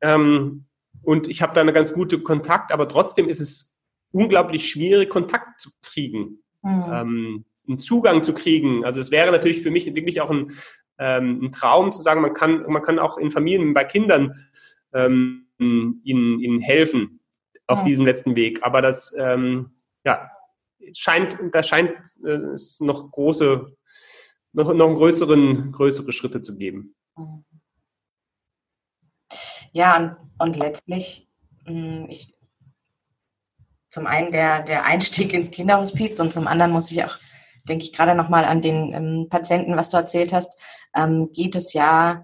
Ähm, 0.01 0.65
und 1.03 1.27
ich 1.27 1.41
habe 1.41 1.53
da 1.53 1.61
eine 1.61 1.73
ganz 1.73 1.93
gute 1.93 2.19
Kontakt, 2.19 2.71
aber 2.71 2.87
trotzdem 2.87 3.29
ist 3.29 3.39
es 3.39 3.73
unglaublich 4.11 4.69
schwierig, 4.69 5.09
Kontakt 5.09 5.61
zu 5.61 5.69
kriegen, 5.81 6.43
mhm. 6.61 6.83
ähm, 6.91 7.45
einen 7.67 7.79
Zugang 7.79 8.23
zu 8.23 8.33
kriegen. 8.33 8.83
Also 8.83 8.99
es 8.99 9.09
wäre 9.09 9.31
natürlich 9.31 9.61
für 9.61 9.71
mich 9.71 9.93
wirklich 9.95 10.19
auch 10.19 10.29
ein, 10.29 10.51
ähm, 10.99 11.45
ein 11.45 11.51
Traum 11.51 11.91
zu 11.91 12.01
sagen, 12.01 12.21
man 12.21 12.33
kann, 12.33 12.65
man 12.67 12.81
kann 12.81 12.99
auch 12.99 13.17
in 13.17 13.31
Familien 13.31 13.73
bei 13.73 13.85
Kindern 13.85 14.35
ähm, 14.93 15.47
ihnen, 15.57 16.39
ihnen 16.39 16.59
helfen 16.59 17.20
auf 17.71 17.79
ja. 17.79 17.85
diesem 17.85 18.05
letzten 18.05 18.35
Weg. 18.35 18.63
Aber 18.63 18.81
das 18.81 19.15
ähm, 19.17 19.71
ja, 20.03 20.29
scheint, 20.93 21.39
da 21.51 21.63
scheint 21.63 21.91
äh, 22.23 22.53
es 22.53 22.79
noch 22.79 23.11
große, 23.11 23.75
noch, 24.53 24.73
noch 24.73 24.95
größeren, 24.95 25.71
größere 25.71 26.11
Schritte 26.11 26.41
zu 26.41 26.57
geben. 26.57 26.95
Ja, 29.71 29.97
und, 29.97 30.17
und 30.39 30.57
letztlich, 30.57 31.29
hm, 31.65 32.07
ich, 32.09 32.33
zum 33.89 34.07
einen 34.07 34.31
der, 34.31 34.63
der 34.63 34.85
Einstieg 34.85 35.33
ins 35.33 35.51
Kinderhospiz 35.51 36.19
und 36.19 36.31
zum 36.31 36.47
anderen 36.47 36.71
muss 36.71 36.91
ich 36.91 37.03
auch 37.03 37.17
denke 37.67 37.85
ich 37.85 37.93
gerade 37.93 38.15
nochmal 38.15 38.45
an 38.45 38.61
den 38.61 38.93
ähm, 38.93 39.27
Patienten, 39.29 39.75
was 39.75 39.89
du 39.89 39.97
erzählt 39.97 40.33
hast, 40.33 40.57
ähm, 40.95 41.29
geht 41.33 41.55
es 41.55 41.73
ja 41.73 42.23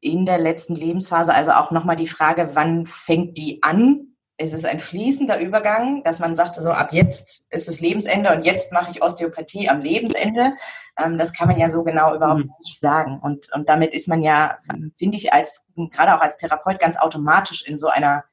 in 0.00 0.24
der 0.24 0.38
letzten 0.38 0.74
Lebensphase, 0.74 1.34
also 1.34 1.52
auch 1.52 1.70
nochmal 1.70 1.96
die 1.96 2.06
Frage, 2.06 2.50
wann 2.54 2.86
fängt 2.86 3.36
die 3.36 3.62
an? 3.62 4.09
Ist 4.40 4.54
es 4.54 4.64
ein 4.64 4.80
fließender 4.80 5.38
Übergang, 5.38 6.02
dass 6.02 6.18
man 6.18 6.34
sagt, 6.34 6.54
so 6.54 6.70
ab 6.70 6.94
jetzt 6.94 7.46
ist 7.50 7.68
es 7.68 7.80
Lebensende 7.80 8.32
und 8.32 8.42
jetzt 8.42 8.72
mache 8.72 8.90
ich 8.90 9.02
Osteopathie 9.02 9.68
am 9.68 9.82
Lebensende? 9.82 10.54
Ähm, 10.98 11.18
das 11.18 11.34
kann 11.34 11.46
man 11.46 11.58
ja 11.58 11.68
so 11.68 11.84
genau 11.84 12.14
überhaupt 12.14 12.46
mhm. 12.46 12.52
nicht 12.58 12.80
sagen. 12.80 13.20
Und, 13.20 13.52
und 13.52 13.68
damit 13.68 13.92
ist 13.92 14.08
man 14.08 14.22
ja, 14.22 14.56
finde 14.96 15.18
ich, 15.18 15.34
als 15.34 15.66
gerade 15.90 16.16
auch 16.16 16.22
als 16.22 16.38
Therapeut 16.38 16.80
ganz 16.80 16.96
automatisch 16.96 17.66
in 17.66 17.76
so 17.76 17.88
einer 17.88 18.24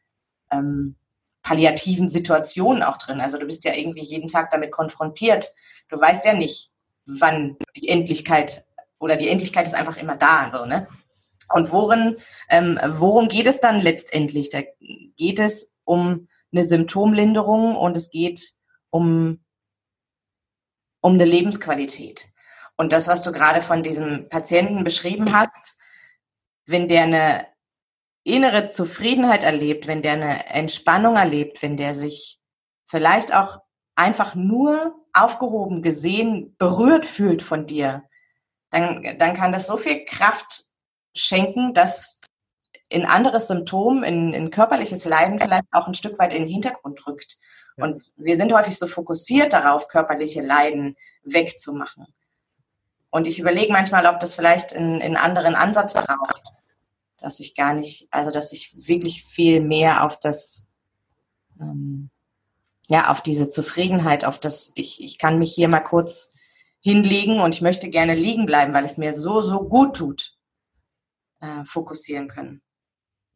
ähm, 0.50 0.96
palliativen 1.44 2.08
Situation 2.08 2.84
auch 2.84 2.96
drin. 2.96 3.20
Also 3.20 3.38
du 3.38 3.46
bist 3.46 3.66
ja 3.66 3.74
irgendwie 3.74 4.06
jeden 4.06 4.30
Tag 4.30 4.50
damit 4.52 4.72
konfrontiert. 4.72 5.54
Du 5.90 6.00
weißt 6.00 6.24
ja 6.24 6.32
nicht, 6.32 6.72
wann 7.06 7.58
die 7.76 7.90
Endlichkeit 7.90 8.64
oder 8.98 9.18
die 9.18 9.28
Endlichkeit 9.28 9.68
ist 9.68 9.76
einfach 9.76 9.98
immer 9.98 10.16
da. 10.16 10.54
So, 10.58 10.66
ne? 10.66 10.88
Und 11.54 11.74
worin, 11.74 12.16
ähm, 12.48 12.80
worum 12.82 13.28
geht 13.28 13.48
es 13.48 13.60
dann 13.60 13.82
letztendlich? 13.82 14.50
Da 14.52 14.62
geht 15.18 15.42
es 15.42 15.74
um 15.88 16.28
eine 16.52 16.64
Symptomlinderung 16.64 17.76
und 17.76 17.98
es 17.98 18.12
geht 18.12 18.52
um, 18.90 19.44
um 21.02 21.14
eine 21.14 21.26
Lebensqualität. 21.26 22.28
Und 22.76 22.92
das, 22.92 23.08
was 23.08 23.22
du 23.22 23.32
gerade 23.32 23.62
von 23.62 23.84
diesem 23.84 24.30
Patienten 24.30 24.84
beschrieben 24.84 25.34
hast, 25.34 25.80
wenn 26.66 26.88
der 26.88 27.04
eine 27.04 27.48
innere 28.24 28.68
Zufriedenheit 28.68 29.44
erlebt, 29.44 29.88
wenn 29.88 30.02
der 30.02 30.14
eine 30.14 30.46
Entspannung 30.48 31.16
erlebt, 31.16 31.62
wenn 31.62 31.78
der 31.78 31.94
sich 31.94 32.40
vielleicht 32.86 33.34
auch 33.34 33.60
einfach 33.96 34.36
nur 34.36 34.96
aufgehoben, 35.14 35.82
gesehen, 35.82 36.56
berührt 36.58 37.06
fühlt 37.06 37.42
von 37.42 37.66
dir, 37.66 38.04
dann, 38.70 39.18
dann 39.18 39.34
kann 39.34 39.54
das 39.54 39.66
so 39.66 39.78
viel 39.78 40.06
Kraft 40.06 40.66
schenken, 41.16 41.74
dass 41.74 42.17
in 42.90 43.06
anderes 43.06 43.48
Symptom, 43.48 44.04
in, 44.04 44.34
in 44.34 44.52
körperliches 44.52 45.06
Leiden 45.06 45.40
vielleicht 45.40 45.66
auch 45.72 45.88
ein 45.88 45.94
Stück 45.94 46.18
weit 46.20 46.34
in 46.34 46.44
den 46.44 46.52
Hintergrund 46.52 47.06
rückt. 47.06 47.38
Und 47.76 48.04
wir 48.16 48.38
sind 48.38 48.54
häufig 48.54 48.78
so 48.78 48.88
fokussiert 48.88 49.54
darauf, 49.54 49.88
körperliche 49.88 50.42
Leiden 50.42 50.96
wegzumachen. 51.24 52.08
Und 53.10 53.28
ich 53.28 53.40
überlege 53.40 53.72
manchmal, 53.72 54.06
ob 54.08 54.20
das 54.20 54.36
vielleicht 54.36 54.74
einen 54.74 55.16
anderen 55.18 55.56
Ansatz 55.56 55.94
braucht 55.94 56.58
dass 57.18 57.40
ich 57.40 57.56
gar 57.56 57.74
nicht, 57.74 58.08
also 58.12 58.32
dass 58.32 58.54
ich 58.54 58.88
wirklich 58.88 59.24
viel 59.24 59.62
mehr 59.62 60.04
auf 60.04 60.20
das, 60.20 60.68
ähm, 61.60 62.10
ja, 62.88 63.10
auf 63.10 63.22
diese 63.22 63.50
Zufriedenheit, 63.50 64.24
auf 64.24 64.40
das, 64.40 64.72
ich, 64.76 65.04
ich 65.04 65.18
kann 65.18 65.40
mich 65.40 65.54
hier 65.54 65.68
mal 65.68 65.82
kurz 65.82 66.32
hinlegen 66.80 67.40
und 67.40 67.56
ich 67.56 67.62
möchte 67.62 67.90
gerne 67.90 68.14
liegen 68.14 68.46
bleiben, 68.46 68.74
weil 68.74 68.86
es 68.86 68.98
mir 68.98 69.16
so, 69.16 69.42
so 69.42 69.68
gut 69.68 69.98
tut, 69.98 70.38
äh, 71.42 71.66
fokussieren 71.66 72.28
können. 72.28 72.62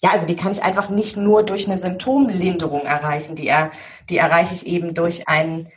Ja, 0.02 0.12
also 0.12 0.26
die 0.26 0.36
kann 0.36 0.52
ich 0.52 0.64
einfach 0.64 0.90
nicht 0.90 1.16
nur 1.16 1.44
durch 1.44 1.68
eine 1.68 1.78
Symptomlinderung 1.78 2.82
erreichen, 2.82 3.36
die, 3.36 3.48
er, 3.48 3.72
die 4.10 4.18
erreiche 4.18 4.56
ich 4.56 4.66
eben 4.66 4.94
durch 4.94 5.28
ein, 5.28 5.72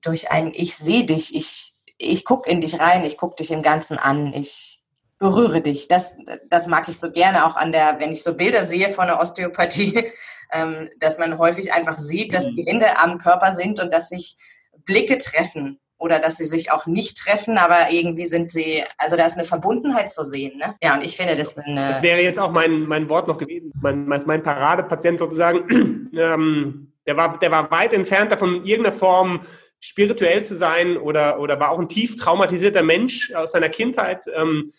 durch 0.00 0.30
ein 0.30 0.52
Ich 0.54 0.76
sehe 0.76 1.04
dich, 1.04 1.34
ich, 1.34 1.74
ich 1.98 2.24
gucke 2.24 2.50
in 2.50 2.60
dich 2.60 2.80
rein, 2.80 3.04
ich 3.04 3.18
gucke 3.18 3.36
dich 3.36 3.50
im 3.50 3.62
Ganzen 3.62 3.98
an, 3.98 4.32
ich, 4.32 4.82
berühre 5.22 5.60
dich. 5.62 5.86
Das, 5.86 6.16
das 6.50 6.66
mag 6.66 6.88
ich 6.88 6.98
so 6.98 7.10
gerne 7.10 7.46
auch 7.46 7.54
an 7.54 7.70
der, 7.70 8.00
wenn 8.00 8.12
ich 8.12 8.24
so 8.24 8.34
Bilder 8.34 8.64
sehe 8.64 8.90
von 8.90 9.06
der 9.06 9.20
Osteopathie, 9.20 10.10
ähm, 10.52 10.90
dass 10.98 11.16
man 11.16 11.38
häufig 11.38 11.72
einfach 11.72 11.96
sieht, 11.96 12.34
dass 12.34 12.46
die 12.46 12.64
Hände 12.66 12.98
am 12.98 13.18
Körper 13.18 13.52
sind 13.52 13.80
und 13.80 13.92
dass 13.92 14.08
sich 14.08 14.36
Blicke 14.84 15.18
treffen 15.18 15.78
oder 16.02 16.18
dass 16.18 16.36
sie 16.36 16.44
sich 16.44 16.72
auch 16.72 16.86
nicht 16.86 17.16
treffen, 17.16 17.58
aber 17.58 17.92
irgendwie 17.92 18.26
sind 18.26 18.50
sie, 18.50 18.82
also 18.98 19.16
da 19.16 19.24
ist 19.24 19.38
eine 19.38 19.46
Verbundenheit 19.46 20.12
zu 20.12 20.24
sehen. 20.24 20.58
Ne? 20.58 20.74
Ja, 20.82 20.96
und 20.96 21.04
ich 21.04 21.16
finde 21.16 21.36
das 21.36 21.56
eine. 21.56 21.88
Das 21.88 22.02
wäre 22.02 22.20
jetzt 22.20 22.40
auch 22.40 22.50
mein, 22.50 22.86
mein 22.86 23.08
Wort 23.08 23.28
noch 23.28 23.38
gewesen, 23.38 23.72
mein, 23.80 24.06
mein 24.06 24.42
Paradepatient 24.42 25.20
sozusagen. 25.20 26.10
ähm, 26.16 26.92
der, 27.06 27.16
war, 27.16 27.38
der 27.38 27.52
war 27.52 27.70
weit 27.70 27.92
entfernt 27.92 28.32
davon, 28.32 28.56
in 28.56 28.64
irgendeiner 28.64 28.96
Form 28.96 29.42
spirituell 29.78 30.44
zu 30.44 30.56
sein 30.56 30.96
oder, 30.96 31.38
oder 31.38 31.60
war 31.60 31.70
auch 31.70 31.78
ein 31.78 31.88
tief 31.88 32.16
traumatisierter 32.16 32.82
Mensch 32.82 33.32
aus 33.34 33.52
seiner 33.52 33.68
Kindheit. 33.68 34.26
Ähm, 34.34 34.72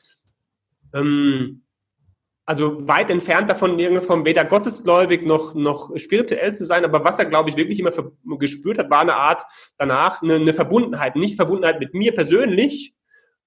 ähm, 0.94 1.64
also 2.46 2.88
weit 2.88 3.10
entfernt 3.10 3.50
davon, 3.50 3.74
in 3.74 3.80
irgendeiner 3.80 4.06
Form 4.06 4.26
weder 4.26 4.44
gottesgläubig 4.44 5.26
noch, 5.26 5.54
noch 5.54 5.98
spirituell 5.98 6.54
zu 6.54 6.66
sein, 6.66 6.84
aber 6.84 7.04
was 7.06 7.20
er, 7.20 7.26
glaube 7.26 7.50
ich, 7.50 7.58
wirklich 7.58 7.80
immer 7.80 7.92
gespürt 8.38 8.78
hat, 8.78 8.90
war 8.90 9.00
eine 9.00 9.16
Art 9.16 9.44
danach 9.78 10.22
eine, 10.22 10.36
eine 10.36 10.54
Verbundenheit. 10.54 11.16
Nicht 11.16 11.38
Verbundenheit 11.38 11.80
mit 11.80 11.94
mir 11.94 12.14
persönlich, 12.14 12.94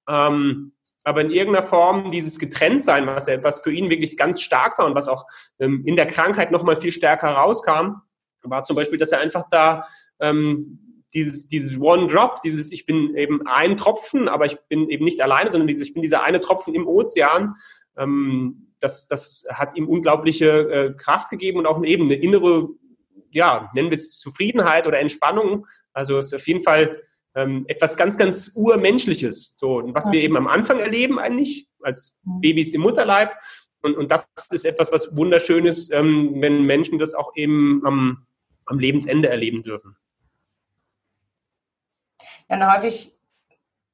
ähm, 0.08 0.72
aber 1.04 1.20
in 1.20 1.30
irgendeiner 1.30 1.66
Form 1.66 2.10
dieses 2.10 2.38
Getrenntsein, 2.38 3.06
was, 3.06 3.28
er, 3.28 3.44
was 3.44 3.60
für 3.60 3.70
ihn 3.70 3.90
wirklich 3.90 4.16
ganz 4.16 4.40
stark 4.40 4.78
war 4.78 4.86
und 4.86 4.94
was 4.94 5.08
auch 5.08 5.26
ähm, 5.60 5.82
in 5.84 5.94
der 5.94 6.06
Krankheit 6.06 6.50
nochmal 6.50 6.76
viel 6.76 6.90
stärker 6.90 7.28
rauskam, 7.28 8.00
war 8.42 8.62
zum 8.62 8.76
Beispiel, 8.76 8.98
dass 8.98 9.12
er 9.12 9.20
einfach 9.20 9.44
da 9.50 9.84
ähm, 10.20 11.02
dieses, 11.14 11.48
dieses 11.48 11.80
One 11.80 12.06
Drop, 12.08 12.42
dieses, 12.42 12.72
ich 12.72 12.86
bin 12.86 13.14
eben 13.16 13.46
ein 13.46 13.76
Tropfen, 13.76 14.28
aber 14.28 14.46
ich 14.46 14.58
bin 14.68 14.88
eben 14.88 15.04
nicht 15.04 15.20
alleine, 15.20 15.50
sondern 15.50 15.68
dieses, 15.68 15.88
ich 15.88 15.94
bin 15.94 16.02
dieser 16.02 16.22
eine 16.22 16.40
Tropfen 16.40 16.74
im 16.74 16.86
Ozean, 16.86 17.54
ähm, 17.96 18.72
das, 18.80 19.08
das 19.08 19.44
hat 19.50 19.76
ihm 19.76 19.88
unglaubliche 19.88 20.48
äh, 20.70 20.94
Kraft 20.94 21.30
gegeben 21.30 21.58
und 21.58 21.66
auch 21.66 21.82
eben 21.82 22.04
eine 22.04 22.14
innere, 22.14 22.68
ja, 23.30 23.70
nennen 23.74 23.90
wir 23.90 23.96
es 23.96 24.18
Zufriedenheit 24.18 24.86
oder 24.86 24.98
Entspannung. 24.98 25.66
Also 25.92 26.18
es 26.18 26.26
ist 26.26 26.34
auf 26.34 26.46
jeden 26.46 26.62
Fall 26.62 27.02
ähm, 27.34 27.64
etwas 27.68 27.96
ganz, 27.96 28.18
ganz 28.18 28.52
Urmenschliches. 28.54 29.54
So, 29.56 29.82
was 29.94 30.10
wir 30.12 30.20
eben 30.20 30.36
am 30.36 30.46
Anfang 30.46 30.78
erleben 30.78 31.18
eigentlich, 31.18 31.68
als 31.80 32.18
Babys 32.22 32.74
im 32.74 32.82
Mutterleib. 32.82 33.34
Und, 33.82 33.96
und 33.96 34.10
das 34.10 34.28
ist 34.50 34.64
etwas, 34.64 34.92
was 34.92 35.16
wunderschönes, 35.16 35.90
ähm, 35.92 36.36
wenn 36.40 36.62
Menschen 36.62 36.98
das 36.98 37.14
auch 37.14 37.32
eben 37.34 37.82
am, 37.84 38.26
am 38.66 38.78
Lebensende 38.78 39.28
erleben 39.28 39.62
dürfen 39.62 39.96
dann 42.48 42.72
häufig 42.72 43.12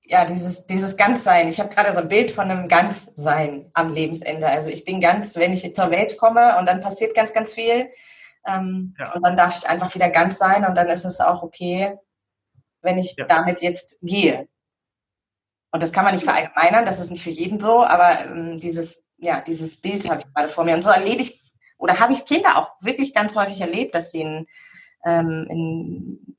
ja, 0.05 0.25
dieses, 0.25 0.67
dieses 0.67 0.97
Ganzsein. 0.97 1.49
Ich 1.49 1.61
habe 1.61 1.73
gerade 1.73 1.93
so 1.93 2.01
ein 2.01 2.09
Bild 2.09 2.31
von 2.31 2.51
einem 2.51 2.69
Ganzsein 2.69 3.71
am 3.73 3.91
Lebensende. 3.91 4.47
Also 4.47 4.69
ich 4.69 4.85
bin 4.85 5.01
ganz, 5.01 5.37
wenn 5.37 5.53
ich 5.53 5.75
zur 5.75 5.91
Welt 5.91 6.19
komme 6.19 6.59
und 6.59 6.67
dann 6.67 6.81
passiert 6.81 7.15
ganz, 7.15 7.33
ganz 7.33 7.55
viel. 7.55 7.91
Ähm, 8.47 8.95
ja. 8.99 9.12
Und 9.15 9.23
dann 9.23 9.37
darf 9.37 9.57
ich 9.57 9.69
einfach 9.69 9.95
wieder 9.95 10.09
ganz 10.09 10.38
sein 10.38 10.65
und 10.65 10.75
dann 10.75 10.88
ist 10.88 11.05
es 11.05 11.21
auch 11.21 11.43
okay, 11.43 11.97
wenn 12.81 12.99
ich 12.99 13.15
ja. 13.17 13.25
damit 13.27 13.62
jetzt 13.62 13.99
gehe. 14.03 14.49
Und 15.71 15.83
das 15.83 15.93
kann 15.93 16.05
man 16.05 16.15
nicht 16.15 16.25
verallgemeinern, 16.25 16.85
das 16.85 17.01
ist 17.01 17.11
nicht 17.11 17.23
für 17.23 17.31
jeden 17.31 17.59
so, 17.59 17.83
aber 17.85 18.27
ähm, 18.27 18.59
dieses, 18.59 19.09
ja, 19.17 19.41
dieses 19.41 19.81
Bild 19.81 20.09
habe 20.11 20.21
ich 20.21 20.35
gerade 20.35 20.49
vor 20.49 20.65
mir. 20.65 20.75
Und 20.75 20.83
so 20.83 20.91
erlebe 20.91 21.23
ich, 21.23 21.41
oder 21.79 21.99
habe 21.99 22.12
ich 22.12 22.27
Kinder 22.27 22.59
auch 22.59 22.73
wirklich 22.81 23.15
ganz 23.15 23.35
häufig 23.37 23.61
erlebt, 23.61 23.95
dass 23.95 24.11
sie 24.11 24.21
in, 24.21 24.47
ähm, 25.07 25.47
in 25.49 26.37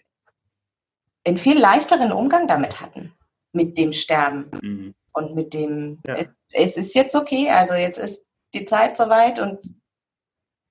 einen 1.25 1.37
viel 1.37 1.57
leichteren 1.57 2.11
Umgang 2.11 2.47
damit 2.47 2.79
hatten, 2.79 3.13
mit 3.53 3.77
dem 3.77 3.93
Sterben 3.93 4.51
mhm. 4.61 4.95
und 5.13 5.35
mit 5.35 5.53
dem, 5.53 6.01
ja. 6.05 6.15
es, 6.15 6.31
es, 6.51 6.77
ist 6.77 6.95
jetzt 6.95 7.15
okay, 7.15 7.49
also 7.49 7.73
jetzt 7.75 7.97
ist 7.97 8.27
die 8.53 8.65
Zeit 8.65 8.97
soweit 8.97 9.39
und 9.39 9.59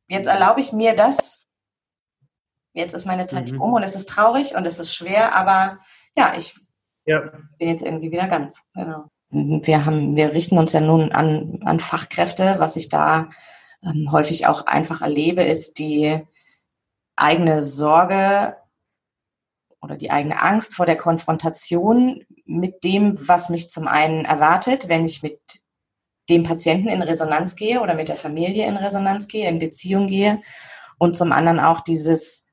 jetzt 0.09 0.27
erlaube 0.27 0.61
ich 0.61 0.73
mir 0.73 0.95
das 0.95 1.42
Jetzt 2.75 2.95
ist 2.95 3.07
meine 3.07 3.27
Zeit 3.27 3.53
mhm. 3.53 3.61
um 3.61 3.73
und 3.75 3.83
es 3.83 3.95
ist 3.95 4.09
traurig 4.09 4.55
und 4.55 4.66
es 4.66 4.79
ist 4.79 4.95
schwer, 4.95 5.35
aber 5.35 5.79
ja, 6.16 6.35
ich 6.37 6.55
ja. 7.05 7.21
bin 7.59 7.68
jetzt 7.68 7.85
irgendwie 7.85 8.11
wieder 8.11 8.29
ganz. 8.29 8.62
Genau. 8.75 9.09
Wir 9.31 9.85
haben, 9.85 10.16
wir 10.16 10.33
richten 10.33 10.59
uns 10.59 10.73
ja 10.73 10.81
nun 10.81 11.12
an, 11.12 11.61
an 11.64 11.81
Fachkräfte. 11.81 12.57
Was 12.59 12.77
ich 12.77 12.88
da 12.88 13.29
ähm, 13.83 14.11
häufig 14.12 14.47
auch 14.47 14.66
einfach 14.66 15.03
erlebe, 15.03 15.42
ist 15.42 15.79
die 15.79 16.21
eigene 17.16 17.62
Sorge 17.62 18.57
oder 19.83 19.97
die 19.97 20.11
eigene 20.11 20.40
Angst 20.40 20.77
vor 20.77 20.87
der 20.87 20.97
Konfrontation 20.97 22.25
mit 22.47 22.85
dem, 22.85 23.16
was 23.29 23.49
mich 23.49 23.68
zum 23.68 23.88
einen 23.88 24.25
erwartet, 24.25 24.88
wenn 24.88 25.05
ich 25.05 25.23
mit 25.23 25.40
dem 26.31 26.45
Patienten 26.45 26.88
in 26.88 27.03
Resonanz 27.03 27.57
gehe 27.57 27.81
oder 27.81 27.95
mit 27.95 28.09
der 28.09 28.16
Familie 28.16 28.66
in 28.66 28.77
Resonanz 28.77 29.27
gehe, 29.27 29.49
in 29.49 29.59
Beziehung 29.59 30.07
gehe. 30.07 30.40
Und 30.99 31.16
zum 31.16 31.33
anderen 31.33 31.59
auch 31.59 31.81
dieses 31.81 32.47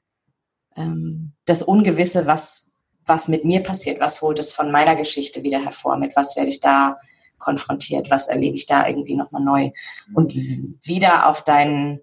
ähm, 0.76 1.34
das 1.46 1.62
Ungewisse, 1.62 2.26
was 2.26 2.72
was 3.06 3.28
mit 3.28 3.46
mir 3.46 3.62
passiert, 3.64 4.00
was 4.00 4.22
holt 4.22 4.40
es 4.40 4.52
von 4.52 4.72
meiner 4.72 4.96
Geschichte 4.96 5.44
wieder 5.44 5.64
hervor, 5.64 5.98
mit 5.98 6.16
was 6.16 6.36
werde 6.36 6.50
ich 6.50 6.60
da 6.60 6.98
konfrontiert, 7.38 8.12
was 8.12 8.28
erlebe 8.28 8.56
ich 8.56 8.66
da 8.66 8.88
irgendwie 8.88 9.16
nochmal 9.16 9.44
neu? 9.44 9.72
Und 10.14 10.34
wieder 10.36 11.28
auf 11.28 11.44
deinen 11.44 12.02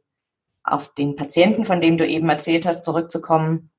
auf 0.65 0.95
den 0.95 1.15
Patienten, 1.15 1.65
von 1.65 1.81
dem 1.81 1.97
du 1.97 2.07
eben 2.07 2.29
erzählt 2.29 2.67
hast, 2.67 2.85
zurückzukommen, 2.85 3.71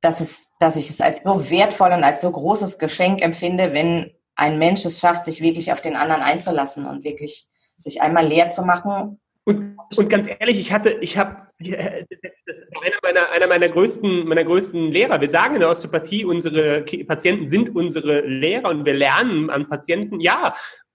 dass, 0.00 0.20
es, 0.20 0.50
dass 0.58 0.76
ich 0.76 0.90
es 0.90 1.00
als 1.00 1.22
so 1.22 1.50
wertvoll 1.50 1.92
und 1.92 2.04
als 2.04 2.20
so 2.20 2.30
großes 2.30 2.78
Geschenk 2.78 3.22
empfinde, 3.22 3.72
wenn 3.72 4.12
ein 4.34 4.58
Mensch 4.58 4.84
es 4.84 5.00
schafft, 5.00 5.24
sich 5.24 5.40
wirklich 5.40 5.72
auf 5.72 5.80
den 5.80 5.96
anderen 5.96 6.22
einzulassen 6.22 6.86
und 6.86 7.04
wirklich 7.04 7.46
sich 7.76 8.02
einmal 8.02 8.26
leer 8.26 8.50
zu 8.50 8.62
machen. 8.62 9.20
Und, 9.44 9.76
und 9.96 10.10
ganz 10.10 10.26
ehrlich, 10.26 10.58
ich 10.58 10.72
hatte, 10.72 10.90
ich 11.00 11.16
habe, 11.16 11.42
einer 11.60 12.98
meiner, 13.02 13.30
einer 13.30 13.46
meiner 13.46 13.68
größten, 13.68 14.26
meiner 14.26 14.44
größten 14.44 14.90
Lehrer. 14.90 15.20
Wir 15.20 15.30
sagen 15.30 15.54
in 15.54 15.60
der 15.60 15.70
Osteopathie, 15.70 16.24
unsere 16.24 16.82
Patienten 17.06 17.46
sind 17.46 17.74
unsere 17.74 18.22
Lehrer 18.22 18.70
und 18.70 18.84
wir 18.84 18.94
lernen 18.94 19.48
an 19.48 19.68
Patienten. 19.68 20.20
Ja, 20.20 20.52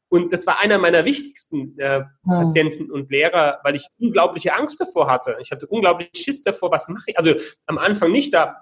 und 0.09 0.33
das 0.33 0.45
war 0.45 0.59
einer 0.59 0.77
meiner 0.77 1.05
wichtigsten 1.05 1.79
äh, 1.79 1.99
hm. 1.99 2.05
Patienten 2.25 2.91
und 2.91 3.09
Lehrer, 3.09 3.59
weil 3.63 3.75
ich 3.75 3.87
unglaubliche 3.97 4.53
Angst 4.53 4.81
davor 4.81 5.09
hatte. 5.09 5.37
Ich 5.41 5.51
hatte 5.51 5.67
unglaublich 5.67 6.09
Schiss 6.13 6.41
davor, 6.41 6.69
was 6.69 6.89
mache 6.89 7.05
ich? 7.07 7.17
Also 7.17 7.33
am 7.65 7.77
Anfang 7.77 8.11
nicht, 8.11 8.33
da 8.33 8.61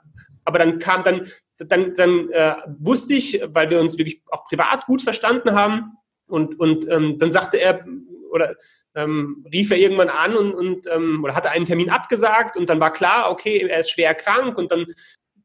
aber 0.50 0.60
dann 0.60 0.80
kam 0.80 1.02
dann, 1.04 1.28
dann, 1.58 1.96
dann 1.96 2.30
äh, 2.32 2.56
wusste 2.80 3.14
ich, 3.14 3.42
weil 3.48 3.70
wir 3.70 3.80
uns 3.80 3.98
wirklich 3.98 4.22
auch 4.28 4.46
privat 4.46 4.86
gut 4.86 5.02
verstanden 5.02 5.54
haben, 5.54 5.94
und, 6.30 6.60
und 6.60 6.88
ähm, 6.90 7.18
dann 7.18 7.32
sagte 7.32 7.58
er, 7.58 7.86
oder 8.32 8.56
ähm, 8.96 9.44
rief 9.52 9.72
er 9.72 9.78
irgendwann 9.78 10.10
an 10.10 10.36
und, 10.36 10.54
und 10.54 10.88
ähm, 10.88 11.24
oder 11.24 11.36
hatte 11.36 11.50
einen 11.50 11.66
Termin 11.66 11.90
abgesagt 11.90 12.56
und 12.56 12.70
dann 12.70 12.80
war 12.80 12.94
klar, 12.94 13.32
okay, 13.32 13.68
er 13.68 13.80
ist 13.80 13.90
schwer 13.90 14.14
krank 14.14 14.58
und 14.58 14.72
dann, 14.72 14.86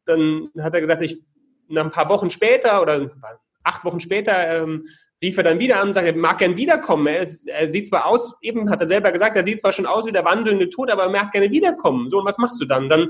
dann 0.04 0.50
hat 0.60 0.74
er 0.74 0.82
gesagt, 0.82 1.02
ich 1.02 1.22
nach 1.68 1.84
ein 1.84 1.90
paar 1.90 2.10
Wochen 2.10 2.28
später 2.28 2.82
oder 2.82 3.10
acht 3.62 3.84
Wochen 3.86 4.00
später 4.00 4.62
ähm, 4.62 4.86
rief 5.22 5.38
er 5.38 5.44
dann 5.44 5.58
wieder 5.58 5.80
an 5.80 5.88
und 5.88 5.94
sagte, 5.94 6.10
er 6.10 6.16
mag 6.16 6.36
gern 6.36 6.58
wiederkommen. 6.58 7.06
Er, 7.06 7.20
ist, 7.20 7.48
er, 7.48 7.70
sieht 7.70 7.88
zwar 7.88 8.04
aus, 8.04 8.36
eben 8.42 8.68
hat 8.68 8.80
er 8.80 8.86
selber 8.86 9.10
gesagt, 9.10 9.34
er 9.34 9.42
sieht 9.42 9.60
zwar 9.60 9.72
schon 9.72 9.86
aus 9.86 10.04
wie 10.04 10.12
der 10.12 10.26
wandelnde 10.26 10.68
Tod, 10.68 10.90
aber 10.90 11.04
er 11.04 11.10
mag 11.10 11.32
gerne 11.32 11.50
wiederkommen. 11.50 12.10
So, 12.10 12.18
und 12.18 12.26
was 12.26 12.36
machst 12.36 12.60
du 12.60 12.66
dann? 12.66 12.90
Dann 12.90 13.08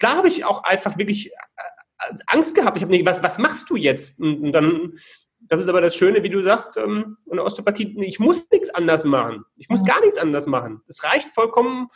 da 0.00 0.16
habe 0.16 0.28
ich 0.28 0.44
auch 0.44 0.64
einfach 0.64 0.98
wirklich 0.98 1.30
äh, 1.30 2.14
Angst 2.26 2.54
gehabt. 2.54 2.76
Ich 2.76 2.82
habe 2.82 2.92
nicht, 2.92 3.06
was, 3.06 3.22
was 3.22 3.38
machst 3.38 3.70
du 3.70 3.76
jetzt? 3.76 4.18
Und, 4.18 4.52
dann, 4.52 4.94
das 5.38 5.60
ist 5.60 5.68
aber 5.68 5.80
das 5.80 5.94
Schöne, 5.94 6.22
wie 6.22 6.30
du 6.30 6.42
sagst, 6.42 6.76
ähm, 6.76 7.16
in 7.30 7.36
der 7.36 7.44
Osteopathie, 7.44 7.96
ich 8.02 8.18
muss 8.18 8.50
nichts 8.50 8.70
anders 8.70 9.04
machen. 9.04 9.44
Ich 9.56 9.68
muss 9.68 9.84
gar 9.84 10.00
nichts 10.00 10.16
anders 10.16 10.46
machen. 10.46 10.82
Es 10.88 11.04
reicht 11.04 11.28
vollkommen 11.28 11.88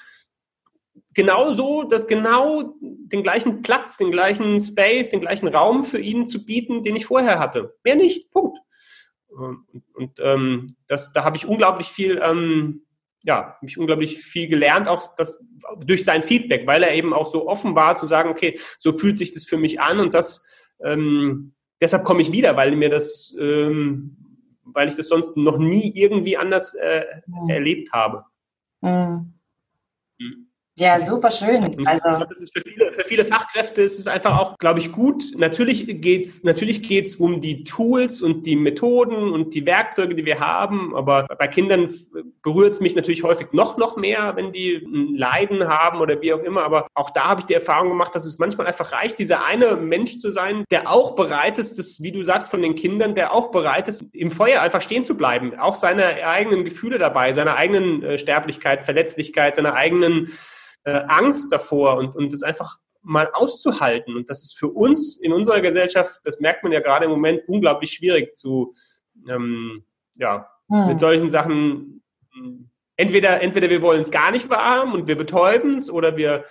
genau 1.15 1.55
so, 1.55 1.85
dass 1.85 2.07
genau 2.07 2.75
den 2.81 3.23
gleichen 3.23 3.63
Platz, 3.63 3.97
den 3.97 4.11
gleichen 4.11 4.61
Space, 4.61 5.11
den 5.11 5.21
gleichen 5.21 5.49
Raum 5.49 5.85
für 5.85 5.99
ihn 5.99 6.27
zu 6.27 6.45
bieten, 6.45 6.83
den 6.83 6.97
ich 6.97 7.07
vorher 7.07 7.39
hatte. 7.39 7.77
Mehr 7.85 7.97
nicht. 7.97 8.31
Punkt. 8.31 8.59
Und, 9.29 9.65
und 9.95 10.21
ähm, 10.21 10.77
das, 10.87 11.13
da 11.13 11.25
habe 11.25 11.37
ich 11.37 11.47
unglaublich 11.47 11.89
viel 11.89 12.21
ähm, 12.23 12.85
ja, 13.25 13.57
mich 13.63 13.79
unglaublich 13.79 14.19
viel 14.19 14.49
gelernt, 14.49 14.87
auch 14.87 15.15
das, 15.17 15.43
durch 15.85 16.05
sein 16.05 16.23
Feedback, 16.23 16.67
weil 16.67 16.83
er 16.83 16.95
eben 16.95 17.15
auch 17.15 17.27
so 17.27 17.49
offen 17.49 17.75
war 17.75 17.97
zu 17.97 18.07
sagen, 18.07 18.29
okay, 18.29 18.59
so 18.79 18.93
fühlt 18.93 19.19
sich 19.19 19.33
das 19.33 19.45
für 19.45 19.57
mich 19.57 19.81
an 19.81 19.99
und 19.99 20.15
das, 20.15 20.47
ähm, 20.85 21.55
deshalb 21.81 22.05
komme 22.05 22.21
ich 22.21 22.33
wieder, 22.33 22.57
weil 22.57 22.77
mir 22.77 22.91
das, 22.91 23.35
ähm, 23.41 24.17
weil 24.65 24.89
ich 24.89 24.97
das 24.97 25.09
sonst 25.09 25.37
noch 25.37 25.57
nie 25.57 25.93
irgendwie 25.95 26.37
anders 26.37 26.75
äh, 26.75 27.05
mhm. 27.27 27.49
erlebt 27.49 27.93
habe. 27.93 28.25
Mhm. 28.83 29.35
Mhm. 30.19 30.49
Ja, 30.77 30.99
super 30.99 31.31
schön. 31.31 31.63
Also, 31.87 31.93
ich 31.95 32.03
glaube, 32.03 32.35
für 32.35 32.63
viele, 32.63 32.93
für 32.93 33.05
viele 33.05 33.25
Fachkräfte 33.25 33.83
ist 33.83 34.01
es 34.01 34.09
einfach 34.09 34.37
auch, 34.37 34.59
glaube 34.59 34.81
ich, 34.81 34.91
gut. 34.91 35.23
Natürlich 35.37 36.01
geht's, 36.01 36.43
natürlich 36.43 36.83
geht's 36.83 37.15
um 37.15 37.41
die 37.41 37.63
Tools 37.63 38.21
und 38.21 38.45
die 38.45 38.57
Methoden 38.57 39.33
und 39.33 39.55
die 39.55 39.67
Werkzeuge, 39.67 40.17
die 40.17 40.25
wir 40.25 40.41
haben. 40.41 40.97
Aber 40.97 41.29
bei 41.39 41.47
Kindern 41.47 41.89
berührt 42.43 42.75
es 42.75 42.81
mich 42.81 42.97
natürlich 42.97 43.23
häufig 43.23 43.53
noch, 43.53 43.77
noch 43.77 43.97
mehr, 43.97 44.33
wenn 44.35 44.51
die 44.51 44.75
ein 44.85 45.15
Leiden 45.15 45.69
haben 45.69 46.01
oder 46.01 46.21
wie 46.21 46.33
auch 46.33 46.41
immer. 46.41 46.65
Aber 46.65 46.89
auch 46.95 47.11
da 47.11 47.27
habe 47.27 47.43
ich 47.43 47.47
die 47.47 47.55
Erfahrung 47.55 47.91
gemacht, 47.91 48.13
dass 48.13 48.25
es 48.25 48.41
manchmal 48.41 48.67
einfach 48.67 48.91
reicht, 48.91 49.21
dieser 49.21 49.45
eine 49.45 49.77
Mensch 49.77 50.19
zu 50.19 50.33
sein, 50.33 50.65
der 50.73 50.91
auch 50.91 51.15
bereit 51.15 51.61
ist, 51.61 51.79
das, 51.79 52.03
wie 52.03 52.11
du 52.11 52.25
sagst, 52.25 52.51
von 52.51 52.63
den 52.63 52.75
Kindern, 52.75 53.15
der 53.15 53.33
auch 53.33 53.53
bereit 53.53 53.87
ist, 53.87 54.03
im 54.13 54.33
Feuer 54.33 54.61
einfach 54.61 54.81
stehen 54.81 55.05
zu 55.05 55.17
bleiben. 55.17 55.57
Auch 55.57 55.77
seine 55.77 56.27
eigenen 56.27 56.65
Gefühle 56.65 56.99
dabei, 56.99 57.33
seiner 57.33 57.55
eigenen 57.55 58.03
äh, 58.03 58.19
Sterblichkeit, 58.19 58.83
Verletzlichkeit, 58.83 59.55
seiner 59.55 59.75
eigenen 59.75 60.33
äh, 60.85 61.03
Angst 61.09 61.53
davor 61.53 61.97
und, 61.97 62.15
und 62.15 62.33
das 62.33 62.43
einfach 62.43 62.79
mal 63.03 63.31
auszuhalten. 63.33 64.17
Und 64.17 64.31
das 64.31 64.43
ist 64.43 64.59
für 64.59 64.69
uns 64.69 65.17
in 65.17 65.33
unserer 65.33 65.61
Gesellschaft, 65.61 66.21
das 66.25 66.41
merkt 66.41 66.63
man 66.63 66.73
ja 66.73 66.81
gerade 66.81 67.05
im 67.05 67.11
Moment, 67.11 67.43
unglaublich 67.47 67.93
schwierig 67.93 68.35
zu, 68.35 68.73
ähm, 69.29 69.85
ja, 70.17 70.49
hm. 70.69 70.89
mit 70.89 71.01
solchen 71.01 71.29
Sachen. 71.29 72.03
Entweder, 72.97 73.43
entweder 73.43 73.69
wir 73.69 73.83
wollen 73.83 74.01
es 74.01 74.11
gar 74.11 74.31
nicht 74.31 74.49
wahrhaben 74.49 74.93
und 74.93 75.09
wir 75.09 75.17
betäuben 75.17 75.79
es 75.79 75.91
oder 75.91 76.17
wir, 76.17 76.45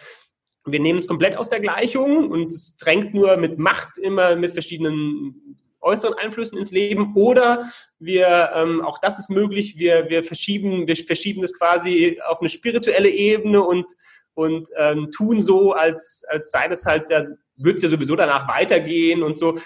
wir 0.65 0.79
nehmen 0.79 0.99
es 0.99 1.07
komplett 1.07 1.35
aus 1.35 1.49
der 1.49 1.59
Gleichung 1.59 2.29
und 2.29 2.51
es 2.51 2.77
drängt 2.77 3.13
nur 3.13 3.37
mit 3.37 3.57
Macht 3.57 3.97
immer 3.97 4.35
mit 4.35 4.51
verschiedenen 4.51 5.57
äußeren 5.83 6.13
Einflüssen 6.13 6.57
ins 6.57 6.71
Leben 6.71 7.13
oder 7.15 7.65
wir, 7.99 8.51
ähm, 8.55 8.81
auch 8.81 8.99
das 8.99 9.19
ist 9.19 9.29
möglich, 9.29 9.77
wir, 9.77 10.09
wir 10.09 10.23
verschieben, 10.23 10.87
wir 10.87 10.95
verschieben 10.95 11.41
das 11.41 11.53
quasi 11.53 12.19
auf 12.25 12.39
eine 12.39 12.49
spirituelle 12.49 13.09
Ebene 13.09 13.61
und 13.61 13.85
und 14.33 14.69
ähm, 14.77 15.11
tun 15.11 15.41
so, 15.41 15.73
als, 15.73 16.25
als 16.29 16.51
sei 16.51 16.67
das 16.67 16.85
halt, 16.85 17.11
da 17.11 17.25
wird 17.57 17.77
es 17.77 17.83
ja 17.83 17.89
sowieso 17.89 18.15
danach 18.15 18.47
weitergehen 18.47 19.23
und 19.23 19.37
so. 19.37 19.57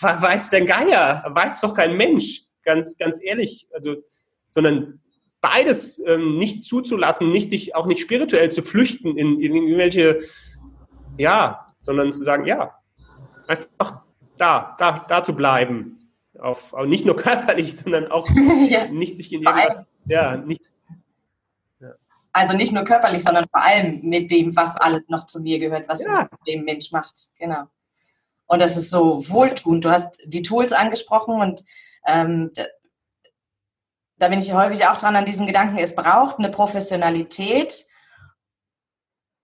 Weiß 0.00 0.50
der 0.50 0.64
Geier, 0.64 1.24
weiß 1.28 1.60
doch 1.60 1.74
kein 1.74 1.96
Mensch, 1.96 2.42
ganz, 2.62 2.96
ganz 2.98 3.20
ehrlich. 3.22 3.66
Also, 3.72 3.96
sondern 4.48 5.00
beides 5.40 6.02
ähm, 6.06 6.38
nicht 6.38 6.62
zuzulassen, 6.64 7.30
nicht 7.30 7.50
sich 7.50 7.74
auch 7.74 7.86
nicht 7.86 8.00
spirituell 8.00 8.50
zu 8.50 8.62
flüchten 8.62 9.16
in, 9.16 9.40
in 9.40 9.54
irgendwelche, 9.54 10.20
ja, 11.18 11.66
sondern 11.82 12.12
zu 12.12 12.24
sagen, 12.24 12.46
ja, 12.46 12.74
einfach 13.46 14.02
da, 14.36 14.76
da, 14.78 15.04
da 15.08 15.22
zu 15.22 15.34
bleiben. 15.34 16.12
Auf, 16.38 16.74
auf 16.74 16.86
nicht 16.86 17.06
nur 17.06 17.16
körperlich, 17.16 17.76
sondern 17.76 18.08
auch 18.10 18.28
ja. 18.68 18.88
nicht 18.88 19.16
sich 19.16 19.32
in 19.32 19.42
irgendwas, 19.42 19.90
ja, 20.06 20.36
nicht 20.36 20.62
also 22.36 22.54
nicht 22.54 22.72
nur 22.72 22.84
körperlich, 22.84 23.22
sondern 23.22 23.48
vor 23.48 23.62
allem 23.62 24.00
mit 24.02 24.30
dem, 24.30 24.54
was 24.54 24.76
alles 24.76 25.04
noch 25.08 25.24
zu 25.24 25.40
mir 25.40 25.58
gehört, 25.58 25.88
was 25.88 26.04
ja. 26.04 26.28
dem 26.46 26.64
Mensch 26.64 26.92
macht. 26.92 27.30
Genau. 27.38 27.64
Und 28.44 28.60
das 28.60 28.76
ist 28.76 28.90
so 28.90 29.26
wohltuend. 29.30 29.82
Du 29.82 29.90
hast 29.90 30.20
die 30.26 30.42
Tools 30.42 30.74
angesprochen 30.74 31.40
und 31.40 31.64
ähm, 32.06 32.52
da, 34.18 34.28
bin 34.28 34.38
ich 34.38 34.52
häufig 34.52 34.86
auch 34.86 34.98
dran 34.98 35.16
an 35.16 35.24
diesem 35.24 35.46
Gedanken, 35.46 35.78
es 35.78 35.96
braucht 35.96 36.38
eine 36.38 36.50
Professionalität, 36.50 37.86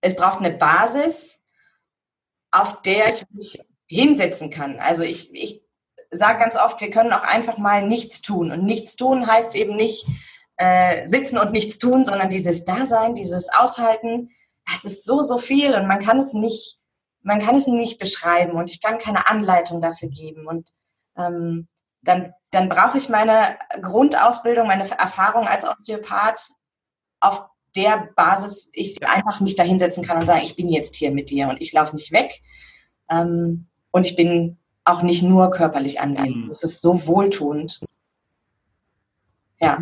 es 0.03 0.15
braucht 0.15 0.41
eine 0.41 0.51
Basis, 0.51 1.41
auf 2.51 2.83
der 2.83 3.09
ich 3.09 3.23
mich 3.31 3.59
hinsetzen 3.87 4.51
kann. 4.51 4.79
Also 4.79 5.03
ich, 5.03 5.35
ich 5.35 5.63
sage 6.11 6.41
ganz 6.41 6.57
oft, 6.57 6.79
wir 6.83 6.91
können 6.91 7.15
auch 7.15 7.23
einfach 7.23 7.57
mal 7.57 7.89
nichts 7.89 8.21
tun. 8.21 8.53
Und 8.53 8.67
nichts 8.67 8.97
tun 8.97 9.27
heißt 9.27 9.55
eben 9.55 9.77
nicht, 9.77 10.07
äh, 10.57 11.07
sitzen 11.07 11.39
und 11.39 11.53
nichts 11.53 11.79
tun, 11.79 12.05
sondern 12.05 12.31
dieses 12.31 12.65
Dasein, 12.65 13.15
dieses 13.15 13.49
Aushalten, 13.53 14.31
das 14.71 14.85
ist 14.85 15.05
so, 15.05 15.23
so 15.23 15.39
viel 15.39 15.75
und 15.75 15.87
man 15.87 16.01
kann 16.01 16.19
es 16.19 16.33
nicht, 16.33 16.79
man 17.23 17.41
kann 17.41 17.55
es 17.55 17.67
nicht 17.67 17.99
beschreiben 17.99 18.53
und 18.53 18.71
ich 18.71 18.81
kann 18.81 18.99
keine 18.99 19.29
Anleitung 19.29 19.81
dafür 19.81 20.09
geben. 20.09 20.47
Und 20.47 20.71
ähm, 21.17 21.69
dann, 22.03 22.33
dann 22.51 22.69
brauche 22.69 22.99
ich 22.99 23.09
meine 23.09 23.57
Grundausbildung, 23.81 24.67
meine 24.67 24.89
Erfahrung 24.91 25.47
als 25.47 25.65
Osteopath, 25.65 26.51
auf 27.21 27.45
der 27.77 28.11
Basis 28.17 28.69
ich 28.73 29.07
einfach 29.07 29.41
mich 29.41 29.57
da 29.57 29.63
hinsetzen 29.63 30.05
kann 30.05 30.19
und 30.19 30.27
sagen, 30.27 30.43
ich 30.43 30.57
bin 30.57 30.69
jetzt 30.69 30.97
hier 30.97 31.11
mit 31.11 31.31
dir 31.31 31.49
und 31.49 31.61
ich 31.61 31.73
laufe 31.73 31.95
nicht 31.95 32.13
weg. 32.13 32.41
Ähm, 33.11 33.69
und 33.91 34.07
ich 34.07 34.17
bin 34.17 34.59
auch 34.85 35.03
nicht 35.03 35.23
nur 35.23 35.51
körperlich 35.51 36.01
anwesend. 36.01 36.47
Mhm. 36.47 36.51
Es 36.51 36.63
ist 36.63 36.83
so 36.83 37.07
wohltuend. 37.07 37.81
Ja. 39.61 39.79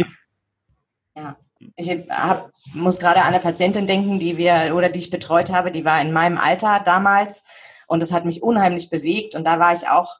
Ja. 1.17 1.37
ich 1.77 1.91
hab, 2.09 2.53
muss 2.73 3.01
gerade 3.01 3.23
an 3.23 3.29
eine 3.29 3.41
Patientin 3.41 3.87
denken, 3.87 4.19
die 4.19 4.39
wir 4.39 4.75
oder 4.75 4.89
die 4.89 5.01
ich 5.01 5.11
betreut 5.11 5.51
habe, 5.51 5.73
die 5.73 5.85
war 5.85 6.01
in 6.01 6.13
meinem 6.13 6.39
Alter 6.39 6.81
damals 6.85 7.45
und 7.87 8.01
das 8.01 8.13
hat 8.13 8.25
mich 8.25 8.43
unheimlich 8.43 8.91
bewegt 8.91 9.35
und 9.35 9.45
da 9.45 9.59
war 9.59 9.73
ich 9.73 9.89
auch 9.89 10.19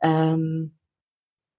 ähm, 0.00 0.72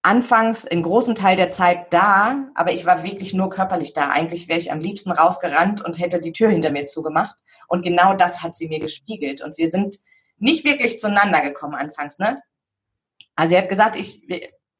anfangs 0.01 0.65
in 0.65 0.81
großen 0.81 1.15
Teil 1.15 1.35
der 1.35 1.49
Zeit 1.49 1.93
da, 1.93 2.47
aber 2.55 2.71
ich 2.71 2.85
war 2.85 3.03
wirklich 3.03 3.33
nur 3.33 3.49
körperlich 3.49 3.93
da. 3.93 4.09
Eigentlich 4.09 4.47
wäre 4.47 4.59
ich 4.59 4.71
am 4.71 4.79
liebsten 4.79 5.11
rausgerannt 5.11 5.83
und 5.83 5.99
hätte 5.99 6.19
die 6.19 6.31
Tür 6.31 6.49
hinter 6.49 6.71
mir 6.71 6.85
zugemacht. 6.85 7.35
Und 7.67 7.83
genau 7.83 8.13
das 8.13 8.41
hat 8.41 8.55
sie 8.55 8.69
mir 8.69 8.79
gespiegelt. 8.79 9.41
Und 9.41 9.57
wir 9.57 9.67
sind 9.67 9.97
nicht 10.37 10.63
wirklich 10.63 10.99
zueinander 10.99 11.41
gekommen 11.41 11.75
anfangs, 11.75 12.17
ne? 12.17 12.41
Also 13.35 13.51
sie 13.51 13.57
hat 13.57 13.69
gesagt, 13.69 13.95
ich, 13.95 14.21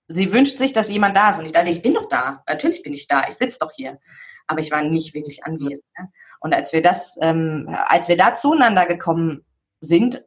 sie 0.10 0.34
wünscht 0.34 0.58
sich, 0.58 0.74
dass 0.74 0.90
jemand 0.90 1.16
da 1.16 1.30
ist. 1.30 1.40
Und 1.40 1.46
ich 1.46 1.52
dachte, 1.52 1.70
ich 1.70 1.82
bin 1.82 1.94
doch 1.94 2.10
da. 2.10 2.44
Natürlich 2.48 2.84
bin 2.84 2.94
ich 2.94 3.08
da. 3.08 3.24
Ich 3.28 3.36
sitze 3.36 3.60
doch 3.62 3.72
hier. 3.72 4.00
Aber 4.48 4.60
ich 4.60 4.72
war 4.72 4.84
nicht 4.84 5.14
wirklich 5.14 5.46
anwesend. 5.46 5.86
Ne? 5.98 6.12
Und 6.42 6.54
als 6.54 6.74
wir 6.74 6.82
das, 6.82 7.18
ähm, 7.22 7.70
als 7.88 8.10
wir 8.10 8.18
da 8.18 8.34
zueinander 8.34 8.88
gekommen 8.88 9.46
sind, 9.80 10.26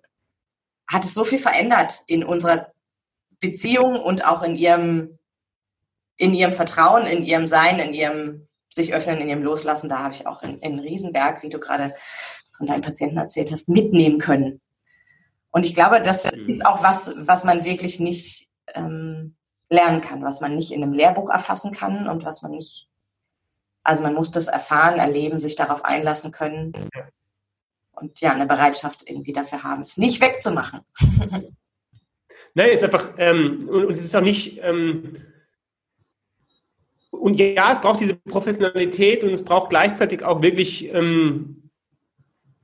hat 0.86 1.04
es 1.04 1.12
so 1.12 1.24
viel 1.24 1.40
verändert 1.40 2.02
in 2.06 2.22
unserer 2.22 2.72
Beziehung 3.40 4.00
und 4.00 4.24
auch 4.24 4.42
in 4.42 4.54
ihrem, 4.54 5.18
in 6.16 6.32
ihrem 6.32 6.52
Vertrauen, 6.52 7.04
in 7.06 7.24
ihrem 7.24 7.48
Sein, 7.48 7.80
in 7.80 7.92
ihrem 7.92 8.48
sich 8.68 8.94
öffnen, 8.94 9.20
in 9.20 9.28
ihrem 9.28 9.42
Loslassen. 9.42 9.88
Da 9.88 9.98
habe 9.98 10.14
ich 10.14 10.26
auch 10.26 10.42
in, 10.42 10.58
in 10.60 10.78
Riesenberg, 10.78 11.42
wie 11.42 11.50
du 11.50 11.58
gerade 11.58 11.92
von 12.56 12.68
deinem 12.68 12.82
Patienten 12.82 13.18
erzählt 13.18 13.50
hast, 13.50 13.68
mitnehmen 13.68 14.18
können. 14.18 14.60
Und 15.50 15.66
ich 15.66 15.74
glaube, 15.74 16.00
das 16.00 16.34
mhm. 16.34 16.48
ist 16.48 16.64
auch 16.64 16.84
was, 16.84 17.12
was 17.16 17.42
man 17.42 17.64
wirklich 17.64 17.98
nicht 17.98 18.48
ähm, 18.74 19.36
lernen 19.72 20.02
kann, 20.02 20.22
was 20.22 20.40
man 20.40 20.54
nicht 20.54 20.70
in 20.70 20.82
einem 20.82 20.92
Lehrbuch 20.92 21.30
erfassen 21.30 21.72
kann 21.72 22.06
und 22.06 22.24
was 22.24 22.42
man 22.42 22.52
nicht, 22.52 22.88
also 23.82 24.02
man 24.02 24.14
muss 24.14 24.30
das 24.30 24.46
erfahren, 24.46 24.98
erleben, 24.98 25.40
sich 25.40 25.56
darauf 25.56 25.84
einlassen 25.84 26.30
können 26.30 26.72
und 27.92 28.20
ja, 28.20 28.32
eine 28.32 28.46
Bereitschaft 28.46 29.08
irgendwie 29.08 29.32
dafür 29.32 29.62
haben, 29.62 29.82
es 29.82 29.96
nicht 29.96 30.20
wegzumachen. 30.20 30.80
Nein, 32.54 32.68
es 32.68 32.82
ist 32.82 32.84
einfach, 32.84 33.14
ähm, 33.16 33.66
und, 33.68 33.86
und, 33.86 33.92
es 33.92 34.04
ist 34.04 34.14
auch 34.14 34.20
nicht, 34.20 34.60
ähm, 34.62 35.16
und 37.10 37.40
ja, 37.40 37.72
es 37.72 37.80
braucht 37.80 38.00
diese 38.00 38.16
Professionalität 38.16 39.24
und 39.24 39.30
es 39.30 39.42
braucht 39.44 39.70
gleichzeitig 39.70 40.22
auch 40.22 40.42
wirklich 40.42 40.92
ähm, 40.92 41.70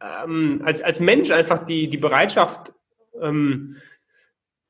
ähm 0.00 0.62
als, 0.64 0.82
als 0.82 1.00
Mensch 1.00 1.30
einfach 1.30 1.64
die, 1.64 1.88
die 1.88 1.96
Bereitschaft, 1.96 2.74
ähm, 3.22 3.76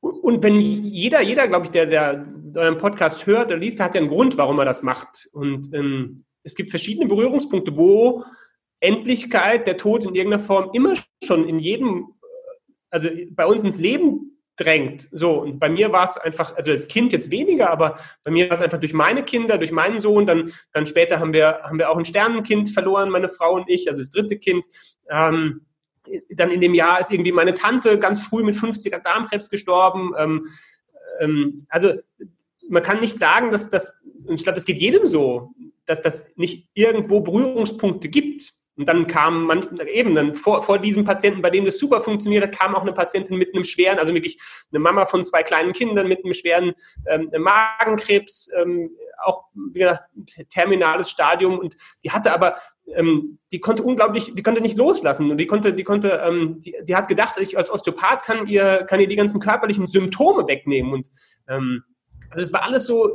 und 0.01 0.43
wenn 0.43 0.59
jeder, 0.59 1.21
jeder, 1.21 1.47
glaube 1.47 1.65
ich, 1.65 1.71
der, 1.71 1.85
der 1.85 2.25
euren 2.55 2.77
Podcast 2.77 3.25
hört 3.25 3.47
oder 3.47 3.57
liest, 3.57 3.79
der 3.79 3.85
hat 3.85 3.95
ja 3.95 4.01
einen 4.01 4.09
Grund, 4.09 4.37
warum 4.37 4.59
er 4.59 4.65
das 4.65 4.81
macht. 4.81 5.29
Und 5.33 5.73
ähm, 5.73 6.23
es 6.43 6.55
gibt 6.55 6.69
verschiedene 6.69 7.07
Berührungspunkte, 7.07 7.75
wo 7.75 8.23
Endlichkeit, 8.79 9.67
der 9.67 9.77
Tod 9.77 10.05
in 10.05 10.15
irgendeiner 10.15 10.43
Form 10.43 10.69
immer 10.73 10.93
schon 11.23 11.47
in 11.47 11.59
jedem, 11.59 12.13
also 12.89 13.09
bei 13.31 13.45
uns 13.45 13.63
ins 13.63 13.79
Leben 13.79 14.39
drängt. 14.55 15.07
So, 15.11 15.41
und 15.41 15.59
bei 15.59 15.69
mir 15.69 15.91
war 15.91 16.03
es 16.03 16.17
einfach, 16.17 16.55
also 16.55 16.71
als 16.71 16.87
Kind 16.87 17.11
jetzt 17.11 17.31
weniger, 17.31 17.69
aber 17.69 17.97
bei 18.23 18.31
mir 18.31 18.49
war 18.49 18.55
es 18.55 18.61
einfach 18.61 18.79
durch 18.79 18.93
meine 18.93 19.23
Kinder, 19.23 19.57
durch 19.57 19.71
meinen 19.71 19.99
Sohn, 19.99 20.25
dann, 20.25 20.51
dann 20.71 20.85
später 20.85 21.19
haben 21.19 21.33
wir, 21.33 21.61
haben 21.63 21.77
wir 21.77 21.89
auch 21.89 21.97
ein 21.97 22.05
Sternenkind 22.05 22.69
verloren, 22.69 23.09
meine 23.09 23.29
Frau 23.29 23.55
und 23.55 23.69
ich, 23.69 23.87
also 23.87 24.01
das 24.01 24.09
dritte 24.09 24.37
Kind. 24.37 24.65
Ähm, 25.09 25.61
dann 26.29 26.51
in 26.51 26.61
dem 26.61 26.73
Jahr 26.73 26.99
ist 26.99 27.11
irgendwie 27.11 27.31
meine 27.31 27.53
Tante 27.53 27.99
ganz 27.99 28.21
früh 28.21 28.43
mit 28.43 28.55
50 28.55 28.91
er 28.93 28.99
Darmkrebs 28.99 29.49
gestorben. 29.49 30.13
Ähm, 30.17 30.47
ähm, 31.19 31.57
also 31.69 31.93
man 32.69 32.83
kann 32.83 32.99
nicht 32.99 33.19
sagen, 33.19 33.51
dass 33.51 33.69
das, 33.69 34.01
und 34.25 34.35
ich 34.35 34.43
glaube, 34.43 34.55
das 34.55 34.65
geht 34.65 34.77
jedem 34.77 35.05
so, 35.05 35.51
dass 35.85 36.01
das 36.01 36.31
nicht 36.35 36.69
irgendwo 36.73 37.21
Berührungspunkte 37.21 38.09
gibt. 38.09 38.53
Und 38.79 38.87
dann 38.87 39.07
kam 39.07 39.43
man 39.43 39.61
eben 39.87 40.15
dann 40.15 40.33
vor, 40.33 40.61
vor 40.61 40.79
diesem 40.79 41.03
Patienten, 41.03 41.41
bei 41.41 41.49
dem 41.49 41.65
das 41.65 41.77
super 41.77 41.99
funktioniert 41.99 42.43
hat, 42.43 42.57
kam 42.57 42.75
auch 42.75 42.83
eine 42.83 42.93
Patientin 42.93 43.37
mit 43.37 43.53
einem 43.53 43.65
schweren, 43.65 43.99
also 43.99 44.13
wirklich 44.13 44.39
eine 44.71 44.79
Mama 44.79 45.05
von 45.05 45.25
zwei 45.25 45.43
kleinen 45.43 45.73
Kindern 45.73 46.07
mit 46.07 46.23
einem 46.23 46.33
schweren 46.33 46.71
ähm, 47.05 47.29
Magenkrebs, 47.37 48.49
ähm, 48.57 48.91
auch 49.21 49.43
wie 49.53 49.79
gesagt 49.79 50.03
terminales 50.49 51.09
Stadium 51.09 51.59
und 51.59 51.75
die 52.05 52.11
hatte 52.11 52.31
aber 52.31 52.55
ähm, 52.95 53.39
die 53.51 53.59
konnte 53.59 53.83
unglaublich, 53.83 54.33
die 54.33 54.43
konnte 54.43 54.61
nicht 54.61 54.77
loslassen 54.77 55.29
und 55.29 55.37
die 55.39 55.45
konnte, 55.45 55.73
die 55.73 55.83
konnte, 55.83 56.21
ähm, 56.25 56.61
die, 56.61 56.73
die 56.81 56.95
hat 56.95 57.09
gedacht, 57.09 57.35
ich 57.37 57.57
als 57.57 57.69
Osteopath 57.69 58.23
kann 58.23 58.47
ihr, 58.47 58.85
kann 58.87 59.01
ihr 59.01 59.09
die 59.09 59.17
ganzen 59.17 59.41
körperlichen 59.41 59.87
Symptome 59.87 60.47
wegnehmen 60.47 60.93
und 60.93 61.09
ähm, 61.49 61.83
also 62.29 62.45
es 62.45 62.53
war 62.53 62.63
alles 62.63 62.85
so 62.85 63.11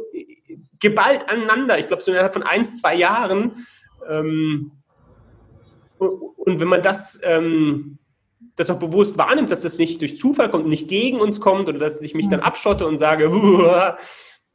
geballt 0.79 1.27
aneinander. 1.27 1.79
Ich 1.79 1.87
glaube 1.87 2.03
so 2.03 2.11
innerhalb 2.11 2.35
von 2.35 2.43
eins, 2.43 2.83
zwei 2.83 2.95
Jahren. 2.95 3.65
Ähm, 4.07 4.73
und 5.99 6.61
wenn 6.61 6.69
man 6.69 6.83
das, 6.83 7.21
ähm, 7.23 7.99
das 8.57 8.71
auch 8.71 8.79
bewusst 8.79 9.19
wahrnimmt, 9.19 9.51
dass 9.51 9.63
das 9.63 9.79
nicht 9.79 10.01
durch 10.01 10.17
Zufall 10.17 10.51
kommt, 10.51 10.67
nicht 10.67 10.89
gegen 10.89 11.21
uns 11.21 11.41
kommt 11.41 11.69
oder 11.69 11.79
dass 11.79 12.03
ich 12.03 12.15
mich 12.15 12.29
dann 12.29 12.41
abschotte 12.41 12.87
und 12.87 12.99
sage, 12.99 13.25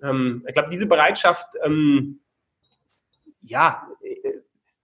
ähm, 0.04 0.44
ich 0.48 0.54
glaube, 0.54 0.70
diese 0.70 0.86
Bereitschaft, 0.86 1.48
ähm, 1.64 2.20
ja, 3.42 3.88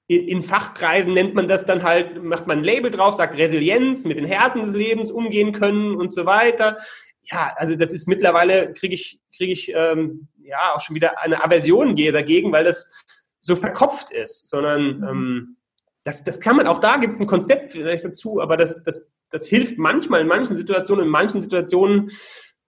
in 0.08 0.44
Fachkreisen 0.44 1.14
nennt 1.14 1.34
man 1.34 1.48
das 1.48 1.66
dann 1.66 1.82
halt, 1.82 2.24
macht 2.24 2.46
man 2.46 2.60
ein 2.60 2.64
Label 2.64 2.92
drauf, 2.92 3.16
sagt 3.16 3.38
Resilienz, 3.38 4.06
mit 4.06 4.18
den 4.18 4.26
Härten 4.26 4.62
des 4.62 4.76
Lebens 4.76 5.10
umgehen 5.10 5.52
können 5.52 5.96
und 5.96 6.14
so 6.14 6.28
weiter. 6.28 6.78
Ja, 7.24 7.54
also 7.56 7.76
das 7.76 7.92
ist 7.92 8.08
mittlerweile, 8.08 8.72
kriege 8.74 8.94
ich, 8.94 9.20
kriege 9.36 9.52
ich 9.52 9.72
ähm, 9.74 10.28
ja 10.44 10.76
auch 10.76 10.82
schon 10.82 10.96
wieder 10.96 11.20
eine 11.22 11.44
Aversion 11.44 11.96
gehe 11.96 12.12
dagegen, 12.12 12.52
weil 12.52 12.66
das 12.66 12.92
so 13.40 13.56
verkopft 13.56 14.12
ist, 14.12 14.48
sondern 14.48 15.04
ähm, 15.10 15.58
das, 16.06 16.24
das 16.24 16.40
kann 16.40 16.56
man, 16.56 16.68
auch 16.68 16.78
da 16.78 16.98
gibt 16.98 17.16
es 17.16 17.20
ein 17.20 17.26
Konzept 17.26 17.72
vielleicht 17.72 18.06
dazu, 18.06 18.40
aber 18.40 18.58
das, 18.58 18.84
das, 18.84 19.12
das 19.32 19.48
hilft 19.48 19.80
manchmal 19.80 20.22
in 20.22 20.28
manchen 20.28 20.56
Situationen, 20.56 21.06
in 21.06 21.12
manchen 21.12 21.42
Situationen 21.42 22.12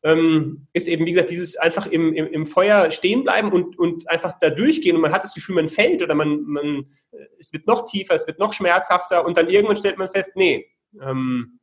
ähm, 0.01 0.67
ist 0.73 0.87
eben, 0.87 1.05
wie 1.05 1.11
gesagt, 1.11 1.29
dieses 1.29 1.55
einfach 1.55 1.85
im, 1.85 2.13
im, 2.13 2.27
im 2.27 2.45
Feuer 2.47 2.89
stehen 2.89 3.23
bleiben 3.23 3.51
und, 3.51 3.77
und 3.77 4.09
einfach 4.09 4.33
da 4.39 4.49
durchgehen 4.49 4.95
und 4.95 5.03
man 5.03 5.13
hat 5.13 5.23
das 5.23 5.35
Gefühl, 5.35 5.53
man 5.53 5.67
fällt 5.67 6.01
oder 6.01 6.15
man, 6.15 6.41
man, 6.45 6.87
es 7.39 7.53
wird 7.53 7.67
noch 7.67 7.85
tiefer, 7.85 8.15
es 8.15 8.25
wird 8.25 8.39
noch 8.39 8.53
schmerzhafter 8.53 9.23
und 9.23 9.37
dann 9.37 9.49
irgendwann 9.49 9.77
stellt 9.77 9.99
man 9.99 10.09
fest, 10.09 10.31
nee, 10.35 10.71
ähm, 10.99 11.59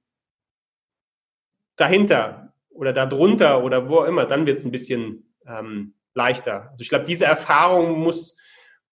dahinter 1.74 2.54
oder 2.70 2.92
darunter 2.92 3.64
oder 3.64 3.88
wo 3.88 3.98
auch 3.98 4.06
immer, 4.06 4.26
dann 4.26 4.46
wird 4.46 4.58
es 4.58 4.64
ein 4.64 4.70
bisschen 4.70 5.34
ähm, 5.44 5.94
leichter. 6.14 6.68
Also 6.70 6.82
ich 6.82 6.88
glaube, 6.88 7.04
diese 7.04 7.24
Erfahrung 7.24 7.98
muss, 7.98 8.38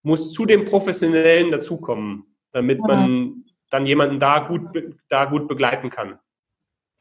muss 0.03 0.33
zu 0.33 0.47
dem 0.47 0.65
Professionellen 0.65 1.53
dazukommen 1.53 2.32
damit 2.53 2.81
man 2.81 3.45
dann 3.71 3.87
jemanden 3.87 4.21
da 4.21 4.41
gut, 4.41 4.69
da 5.09 5.25
gut 5.25 5.49
begleiten 5.49 5.91
kann. 5.91 6.19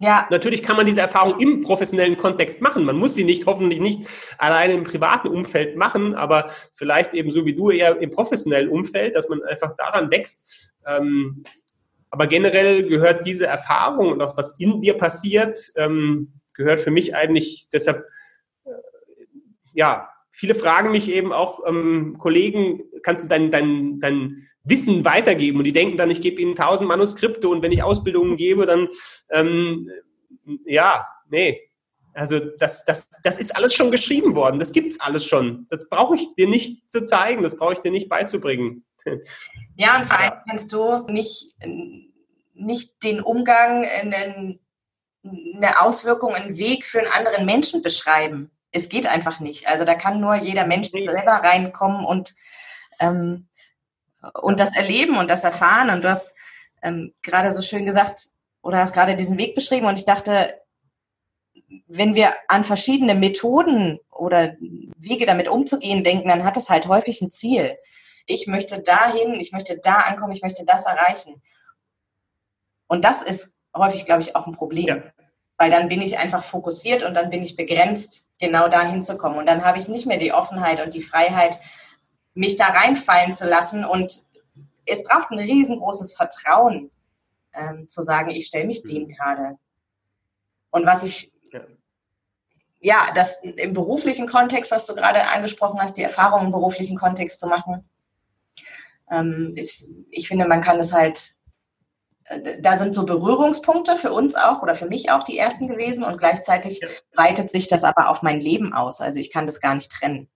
Ja. 0.02 0.28
Natürlich 0.32 0.64
kann 0.64 0.78
man 0.78 0.88
diese 0.88 1.02
Erfahrung 1.02 1.40
im 1.40 1.62
professionellen 1.62 2.18
Kontext 2.18 2.60
machen. 2.60 2.86
Man 2.86 2.96
muss 2.96 3.14
sie 3.14 3.24
nicht, 3.24 3.46
hoffentlich 3.46 3.80
nicht 3.80 4.02
alleine 4.40 4.74
im 4.74 4.84
privaten 4.84 5.28
Umfeld 5.28 5.78
machen, 5.78 6.16
aber 6.16 6.50
vielleicht 6.74 7.14
eben 7.14 7.30
so 7.30 7.46
wie 7.46 7.54
du 7.54 7.70
eher 7.70 8.02
im 8.02 8.10
professionellen 8.10 8.70
Umfeld, 8.70 9.16
dass 9.16 9.30
man 9.30 9.44
einfach 9.44 9.76
daran 9.78 10.10
wächst. 10.10 10.72
Ähm, 10.88 11.44
aber 12.10 12.26
generell 12.26 12.88
gehört 12.88 13.28
diese 13.28 13.46
Erfahrung 13.46 14.12
und 14.12 14.22
auch 14.24 14.36
was 14.38 14.60
in 14.60 14.82
dir 14.82 14.98
passiert, 14.98 15.60
ähm, 15.76 16.34
gehört 16.54 16.82
für 16.82 16.92
mich 16.92 17.16
eigentlich 17.16 17.68
deshalb, 17.72 18.04
äh, 18.66 18.72
ja, 19.74 20.11
viele 20.32 20.56
fragen 20.56 20.92
mich 20.92 21.12
eben 21.12 21.34
auch, 21.34 21.60
ähm, 21.68 22.18
Kollegen, 22.18 22.82
kannst 23.04 23.26
du 23.26 23.28
dein, 23.28 23.52
dein, 23.52 24.00
dein 24.00 24.48
Wissen 24.64 25.06
weitergeben? 25.06 25.60
Und 25.60 25.66
die 25.66 25.74
denken 25.74 25.98
dann, 25.98 26.10
ich 26.10 26.22
gebe 26.22 26.42
ihnen 26.42 26.56
tausend 26.56 26.88
Manuskripte 26.88 27.50
und 27.50 27.62
wenn 27.62 27.72
ich 27.72 27.84
Ausbildungen 27.84 28.38
gebe, 28.38 28.66
dann, 28.66 28.88
ähm, 29.30 29.90
ja, 30.66 31.06
nee. 31.30 31.62
Also 32.14 32.40
das, 32.40 32.84
das, 32.84 33.10
das 33.24 33.40
ist 33.40 33.56
alles 33.56 33.74
schon 33.74 33.92
geschrieben 33.92 34.36
worden, 34.36 34.60
das 34.60 34.74
gibt's 34.74 35.00
alles 35.00 35.26
schon. 35.26 35.68
Das 35.70 35.88
brauche 35.88 36.16
ich 36.16 36.34
dir 36.36 36.48
nicht 36.48 36.92
zu 36.92 37.06
zeigen, 37.06 37.42
das 37.42 37.56
brauche 37.56 37.74
ich 37.74 37.80
dir 37.80 37.92
nicht 37.92 38.10
beizubringen. 38.10 38.86
Ja, 39.78 39.98
und 39.98 40.06
vor 40.06 40.20
allem 40.20 40.34
kannst 40.48 40.74
du 40.74 41.08
nicht, 41.08 41.56
nicht 42.54 43.04
den 43.04 43.22
Umgang, 43.22 43.86
eine 43.86 45.82
Auswirkung, 45.82 46.36
einen 46.36 46.58
Weg 46.58 46.86
für 46.86 47.00
einen 47.00 47.12
anderen 47.12 47.46
Menschen 47.46 47.82
beschreiben 47.82 48.52
es 48.72 48.90
geht 48.90 49.08
einfach 49.08 49.40
nicht. 49.40 49.68
Also 49.68 49.86
da 49.86 49.96
kann 49.96 50.20
nur 50.20 50.36
jeder 50.36 50.66
Mensch 50.66 50.90
selber 50.90 51.32
reinkommen 51.32 52.06
und, 52.06 52.36
ähm, 53.00 53.48
und 54.42 54.60
das 54.60 54.76
erleben 54.76 55.18
und 55.18 55.30
das 55.30 55.44
erfahren. 55.44 55.90
Und 55.90 56.04
du 56.04 56.10
hast 56.10 56.34
ähm, 56.82 57.14
gerade 57.22 57.52
so 57.52 57.62
schön 57.62 57.86
gesagt, 57.86 58.30
oder 58.62 58.80
hast 58.80 58.94
gerade 58.94 59.16
diesen 59.16 59.38
Weg 59.38 59.56
beschrieben 59.56 59.88
und 59.88 59.98
ich 59.98 60.06
dachte, 60.06 60.62
wenn 61.88 62.16
wir 62.16 62.34
an 62.48 62.64
verschiedene 62.64 63.16
Methoden 63.16 64.00
oder 64.10 64.56
Wege 64.98 65.26
damit 65.26 65.48
umzugehen 65.48 66.04
denken, 66.04 66.30
dann 66.30 66.44
hat 66.44 66.58
das 66.58 66.70
halt 66.70 66.88
häufig 66.88 67.22
ein 67.22 67.32
Ziel. 67.32 67.78
Ich 68.28 68.46
möchte 68.46 68.82
dahin, 68.82 69.40
ich 69.40 69.52
möchte 69.52 69.80
da 69.80 69.96
ankommen, 69.96 70.32
ich 70.32 70.44
möchte 70.44 70.64
das 70.64 70.86
erreichen. 70.86 71.42
Und 72.88 73.04
das 73.04 73.24
ist 73.24 73.56
häufig, 73.76 74.06
glaube 74.06 74.22
ich, 74.22 74.36
auch 74.36 74.48
ein 74.48 74.54
Problem. 74.54 74.86
Ja 74.86 75.21
weil 75.62 75.70
dann 75.70 75.90
bin 75.90 76.02
ich 76.02 76.18
einfach 76.18 76.44
fokussiert 76.44 77.04
und 77.04 77.16
dann 77.16 77.30
bin 77.30 77.44
ich 77.44 77.56
begrenzt, 77.56 78.28
genau 78.40 78.68
da 78.68 78.82
hinzukommen. 78.82 79.38
Und 79.38 79.46
dann 79.46 79.64
habe 79.64 79.78
ich 79.78 79.88
nicht 79.88 80.08
mehr 80.08 80.18
die 80.18 80.34
Offenheit 80.34 80.84
und 80.84 80.96
die 80.96 81.04
Freiheit, 81.04 81.60
mich 82.34 82.56
da 82.56 82.66
reinfallen 82.70 83.32
zu 83.32 83.48
lassen. 83.48 83.86
Und 83.86 84.24
es 84.88 85.04
braucht 85.04 85.30
ein 85.30 85.38
riesengroßes 85.38 86.14
Vertrauen, 86.14 86.90
ähm, 87.54 87.88
zu 87.88 88.02
sagen, 88.02 88.32
ich 88.32 88.48
stelle 88.48 88.66
mich 88.66 88.82
dem 88.82 89.04
mhm. 89.04 89.10
gerade. 89.10 89.60
Und 90.72 90.88
was 90.88 91.04
ich, 91.04 91.32
ja. 91.54 91.62
ja, 92.80 93.12
das 93.14 93.44
im 93.44 93.74
beruflichen 93.74 94.28
Kontext, 94.28 94.72
was 94.72 94.88
du 94.88 94.96
gerade 94.96 95.28
angesprochen 95.28 95.80
hast, 95.80 95.96
die 95.96 96.02
Erfahrung 96.02 96.46
im 96.46 96.52
beruflichen 96.52 96.98
Kontext 96.98 97.40
zu 97.40 97.46
machen, 97.46 97.88
ähm, 99.12 99.54
ist, 99.56 99.88
ich 100.10 100.28
finde, 100.28 100.48
man 100.48 100.62
kann 100.62 100.80
es 100.80 100.92
halt, 100.92 101.34
da 102.60 102.78
sind 102.78 102.96
so 102.96 103.06
Berührungspunkte 103.06 103.98
für 103.98 104.12
uns 104.12 104.36
auch 104.36 104.62
oder 104.62 104.76
für 104.76 104.88
mich 104.88 105.12
auch 105.12 105.24
die 105.24 105.38
ersten 105.38 105.68
gewesen 105.68 106.04
und 106.04 106.18
gleichzeitig 106.18 106.80
ja. 106.80 106.88
weitet 107.14 107.50
sich 107.50 107.68
das 107.68 107.84
aber 107.84 108.10
auf 108.10 108.22
mein 108.22 108.40
Leben 108.40 108.74
aus. 108.74 109.02
Also 109.02 109.20
ich 109.20 109.32
kann 109.32 109.46
das 109.46 109.60
gar 109.60 109.76
nicht 109.76 109.92
trennen. 109.92 110.30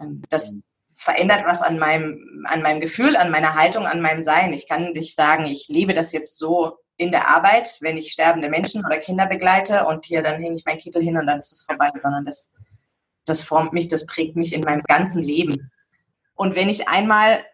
Ähm, 0.00 0.22
das 0.30 0.52
mhm. 0.52 0.62
verändert 0.94 1.42
was 1.46 1.62
an 1.62 1.78
meinem, 1.78 2.44
an 2.46 2.62
meinem 2.62 2.80
Gefühl, 2.80 3.16
an 3.16 3.30
meiner 3.30 3.54
Haltung, 3.54 3.86
an 3.86 4.00
meinem 4.00 4.22
Sein. 4.22 4.52
Ich 4.52 4.68
kann 4.68 4.92
nicht 4.92 5.14
sagen, 5.14 5.46
ich 5.46 5.68
lebe 5.68 5.94
das 5.94 6.12
jetzt 6.12 6.38
so 6.38 6.78
in 6.96 7.10
der 7.10 7.28
Arbeit, 7.28 7.78
wenn 7.80 7.96
ich 7.96 8.12
sterbende 8.12 8.48
Menschen 8.48 8.84
oder 8.84 8.98
Kinder 8.98 9.26
begleite 9.26 9.86
und 9.86 10.06
hier 10.06 10.22
dann 10.22 10.40
hänge 10.40 10.54
ich 10.54 10.64
meinen 10.64 10.78
Kittel 10.78 11.02
hin 11.02 11.16
und 11.16 11.26
dann 11.26 11.38
ist 11.38 11.52
es 11.52 11.62
vorbei, 11.62 11.90
sondern 11.98 12.24
das, 12.24 12.54
das 13.24 13.42
formt 13.42 13.72
mich, 13.72 13.88
das 13.88 14.06
prägt 14.06 14.36
mich 14.36 14.52
in 14.52 14.60
meinem 14.62 14.82
ganzen 14.82 15.22
Leben. 15.22 15.70
Und 16.34 16.54
wenn 16.54 16.68
ich 16.68 16.88
einmal, 16.88 17.44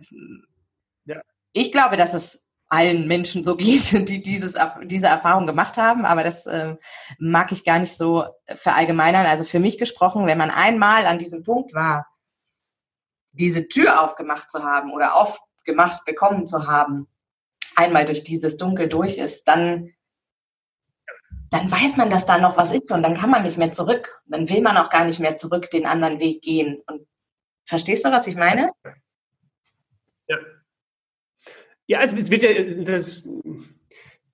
ja. 1.04 1.20
ich 1.52 1.70
glaube, 1.72 1.96
dass 1.96 2.14
es 2.14 2.45
allen 2.68 3.06
Menschen 3.06 3.44
so 3.44 3.56
geht, 3.56 4.08
die 4.08 4.22
dieses, 4.22 4.56
diese 4.84 5.06
Erfahrung 5.06 5.46
gemacht 5.46 5.76
haben, 5.76 6.04
aber 6.04 6.24
das 6.24 6.46
äh, 6.46 6.76
mag 7.18 7.52
ich 7.52 7.64
gar 7.64 7.78
nicht 7.78 7.96
so 7.96 8.24
verallgemeinern. 8.46 9.26
Also 9.26 9.44
für 9.44 9.60
mich 9.60 9.78
gesprochen, 9.78 10.26
wenn 10.26 10.38
man 10.38 10.50
einmal 10.50 11.06
an 11.06 11.18
diesem 11.18 11.42
Punkt 11.42 11.74
war, 11.74 12.06
diese 13.32 13.68
Tür 13.68 14.02
aufgemacht 14.02 14.50
zu 14.50 14.64
haben 14.64 14.92
oder 14.92 15.14
aufgemacht 15.14 16.04
bekommen 16.04 16.46
zu 16.46 16.66
haben, 16.66 17.06
einmal 17.76 18.04
durch 18.04 18.24
dieses 18.24 18.56
Dunkel 18.56 18.88
durch 18.88 19.18
ist, 19.18 19.46
dann, 19.46 19.92
dann 21.50 21.70
weiß 21.70 21.96
man, 21.96 22.08
dass 22.08 22.24
da 22.24 22.38
noch 22.38 22.56
was 22.56 22.72
ist 22.72 22.90
und 22.90 23.02
dann 23.02 23.16
kann 23.16 23.30
man 23.30 23.42
nicht 23.42 23.58
mehr 23.58 23.72
zurück. 23.72 24.22
Dann 24.26 24.48
will 24.48 24.62
man 24.62 24.78
auch 24.78 24.88
gar 24.88 25.04
nicht 25.04 25.20
mehr 25.20 25.36
zurück 25.36 25.70
den 25.70 25.84
anderen 25.84 26.18
Weg 26.18 26.40
gehen. 26.40 26.82
Und 26.86 27.06
Verstehst 27.66 28.04
du, 28.04 28.10
was 28.10 28.26
ich 28.28 28.36
meine? 28.36 28.70
Ja. 31.86 32.00
Es, 32.00 32.12
es 32.12 32.30
wird 32.30 32.42
ja, 32.42 32.50
das, 32.82 33.28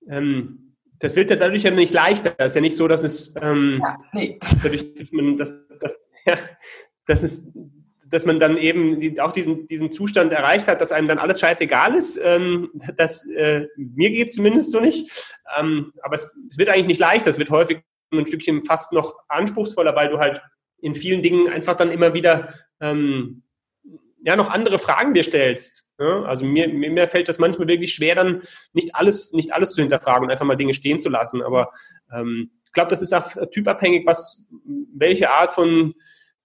ähm, 0.07 0.75
das 0.99 1.15
wird 1.15 1.29
ja 1.29 1.35
dadurch 1.35 1.63
ja 1.63 1.71
nicht 1.71 1.93
leichter. 1.93 2.33
Es 2.37 2.47
ist 2.47 2.55
ja 2.55 2.61
nicht 2.61 2.77
so, 2.77 2.87
dass 2.87 3.03
es 3.03 3.35
ähm, 3.41 3.81
ja, 3.83 3.97
nee. 4.13 4.39
dadurch, 4.63 4.93
dass 4.95 5.11
man, 5.11 5.37
dass, 5.37 5.53
dass, 5.79 5.93
ja, 6.25 6.37
dass 7.05 7.23
es 7.23 7.51
dass 8.13 8.25
man 8.27 8.39
dann 8.39 8.57
eben 8.57 9.19
auch 9.19 9.31
diesen, 9.31 9.67
diesen 9.67 9.91
Zustand 9.91 10.31
erreicht 10.31 10.67
hat, 10.67 10.81
dass 10.81 10.91
einem 10.91 11.07
dann 11.07 11.17
alles 11.17 11.39
scheißegal 11.39 11.95
ist. 11.95 12.19
Ähm, 12.23 12.69
das, 12.95 13.25
äh, 13.25 13.65
mir 13.75 14.11
geht 14.11 14.27
es 14.27 14.35
zumindest 14.35 14.71
so 14.71 14.79
nicht. 14.79 15.33
Ähm, 15.57 15.93
aber 16.03 16.15
es, 16.15 16.29
es, 16.47 16.59
wird 16.59 16.69
eigentlich 16.69 16.85
nicht 16.85 16.99
leichter. 16.99 17.31
Es 17.31 17.39
wird 17.39 17.49
häufig 17.49 17.79
ein 18.11 18.27
Stückchen 18.27 18.63
fast 18.63 18.91
noch 18.91 19.15
anspruchsvoller, 19.29 19.95
weil 19.95 20.09
du 20.09 20.19
halt 20.19 20.41
in 20.79 20.95
vielen 20.95 21.23
Dingen 21.23 21.49
einfach 21.49 21.75
dann 21.75 21.89
immer 21.89 22.13
wieder 22.13 22.53
ähm, 22.79 23.42
ja 24.23 24.35
noch 24.35 24.49
andere 24.49 24.79
Fragen 24.79 25.13
dir 25.13 25.23
stellst. 25.23 25.87
Ne? 25.99 26.23
Also 26.25 26.45
mir, 26.45 26.67
mir 26.69 27.07
fällt 27.07 27.29
das 27.29 27.39
manchmal 27.39 27.67
wirklich 27.67 27.93
schwer, 27.93 28.15
dann 28.15 28.41
nicht 28.73 28.95
alles, 28.95 29.33
nicht 29.33 29.53
alles 29.53 29.73
zu 29.73 29.81
hinterfragen 29.81 30.25
und 30.25 30.31
einfach 30.31 30.45
mal 30.45 30.55
Dinge 30.55 30.73
stehen 30.73 30.99
zu 30.99 31.09
lassen. 31.09 31.41
Aber 31.41 31.71
ähm, 32.13 32.51
ich 32.65 32.71
glaube, 32.71 32.89
das 32.89 33.01
ist 33.01 33.13
auch 33.13 33.29
typabhängig, 33.51 34.05
was 34.05 34.47
welche 34.95 35.29
Art 35.29 35.51
von 35.51 35.93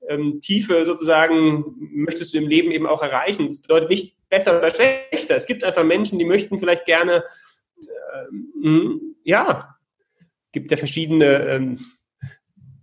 ähm, 0.09 0.41
Tiefe 0.41 0.85
sozusagen 0.85 1.65
möchtest 1.79 2.35
du 2.35 2.39
im 2.39 2.49
Leben 2.49 2.71
eben 2.71 2.87
auch 2.87 3.03
erreichen. 3.03 3.47
Das 3.47 3.63
bedeutet 3.63 3.91
nicht 3.91 4.17
besser 4.29 4.59
oder 4.59 4.71
schlechter. 4.71 5.37
Es 5.37 5.47
gibt 5.47 5.65
einfach 5.65 5.85
Menschen, 5.85 6.19
die 6.19 6.25
möchten 6.25 6.59
vielleicht 6.59 6.85
gerne, 6.85 7.25
ähm, 8.63 9.17
ja, 9.25 9.77
gibt 10.53 10.71
ja 10.71 10.77
verschiedene 10.77 11.47
ähm, 11.47 11.79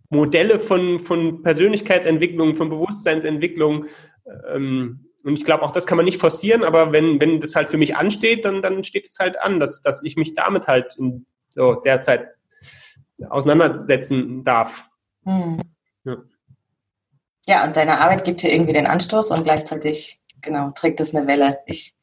Modelle 0.09 0.59
von, 0.59 0.99
von 0.99 1.41
Persönlichkeitsentwicklung, 1.41 2.55
von 2.55 2.69
Bewusstseinsentwicklung. 2.69 3.85
Ähm, 4.49 5.09
und 5.23 5.33
ich 5.33 5.43
glaube, 5.43 5.63
auch 5.63 5.71
das 5.71 5.87
kann 5.87 5.97
man 5.97 6.05
nicht 6.05 6.19
forcieren, 6.19 6.63
aber 6.63 6.91
wenn, 6.91 7.19
wenn 7.19 7.41
das 7.41 7.55
halt 7.55 7.69
für 7.69 7.77
mich 7.77 7.95
ansteht, 7.95 8.45
dann, 8.45 8.61
dann 8.61 8.83
steht 8.83 9.07
es 9.07 9.17
halt 9.19 9.39
an, 9.39 9.59
dass, 9.59 9.81
dass 9.81 10.03
ich 10.03 10.17
mich 10.17 10.33
damit 10.33 10.67
halt 10.67 10.95
in 10.97 11.25
so 11.49 11.75
derzeit 11.75 12.29
auseinandersetzen 13.29 14.43
darf. 14.43 14.87
Hm. 15.23 15.59
Ja. 16.03 16.17
ja, 17.47 17.65
und 17.65 17.75
deine 17.75 17.99
Arbeit 17.99 18.23
gibt 18.23 18.43
dir 18.43 18.53
irgendwie 18.53 18.73
den 18.73 18.85
Anstoß 18.85 19.31
und 19.31 19.43
gleichzeitig, 19.43 20.21
genau, 20.41 20.71
trägt 20.71 20.99
es 20.99 21.15
eine 21.15 21.25
Welle. 21.25 21.57
Ich 21.65 21.95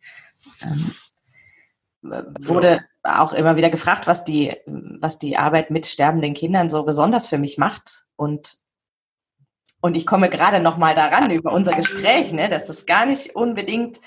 ähm, 0.63 0.93
wurde 2.41 2.85
auch 3.05 3.33
immer 3.33 3.57
wieder 3.57 3.71
gefragt, 3.71 4.07
was 4.07 4.25
die, 4.25 4.57
was 4.67 5.19
die 5.19 5.37
Arbeit 5.37 5.71
mit 5.71 5.87
sterbenden 5.87 6.35
Kindern 6.35 6.69
so 6.69 6.83
besonders 6.83 7.27
für 7.27 7.39
mich 7.39 7.59
macht. 7.59 8.07
Und, 8.17 8.59
und 9.83 9.97
ich 9.97 10.07
komme 10.07 10.31
gerade 10.31 10.61
noch 10.61 10.79
mal 10.79 10.95
daran 10.95 11.31
über 11.33 11.53
unser 11.53 11.75
Gespräch, 11.75 12.33
ne, 12.33 12.49
dass 12.49 12.69
es 12.69 12.87
gar 12.87 13.05
nicht 13.05 13.35
unbedingt 13.35 14.01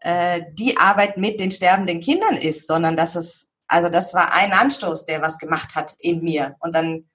äh, 0.00 0.42
die 0.52 0.76
Arbeit 0.76 1.16
mit 1.16 1.40
den 1.40 1.50
sterbenden 1.50 2.00
Kindern 2.00 2.36
ist, 2.36 2.66
sondern 2.66 2.94
dass 2.94 3.16
es, 3.16 3.50
also 3.66 3.88
das 3.88 4.12
war 4.12 4.34
ein 4.34 4.52
Anstoß, 4.52 5.06
der 5.06 5.22
was 5.22 5.38
gemacht 5.38 5.74
hat 5.74 5.94
in 5.98 6.22
mir. 6.22 6.56
Und 6.60 6.74
dann 6.74 7.08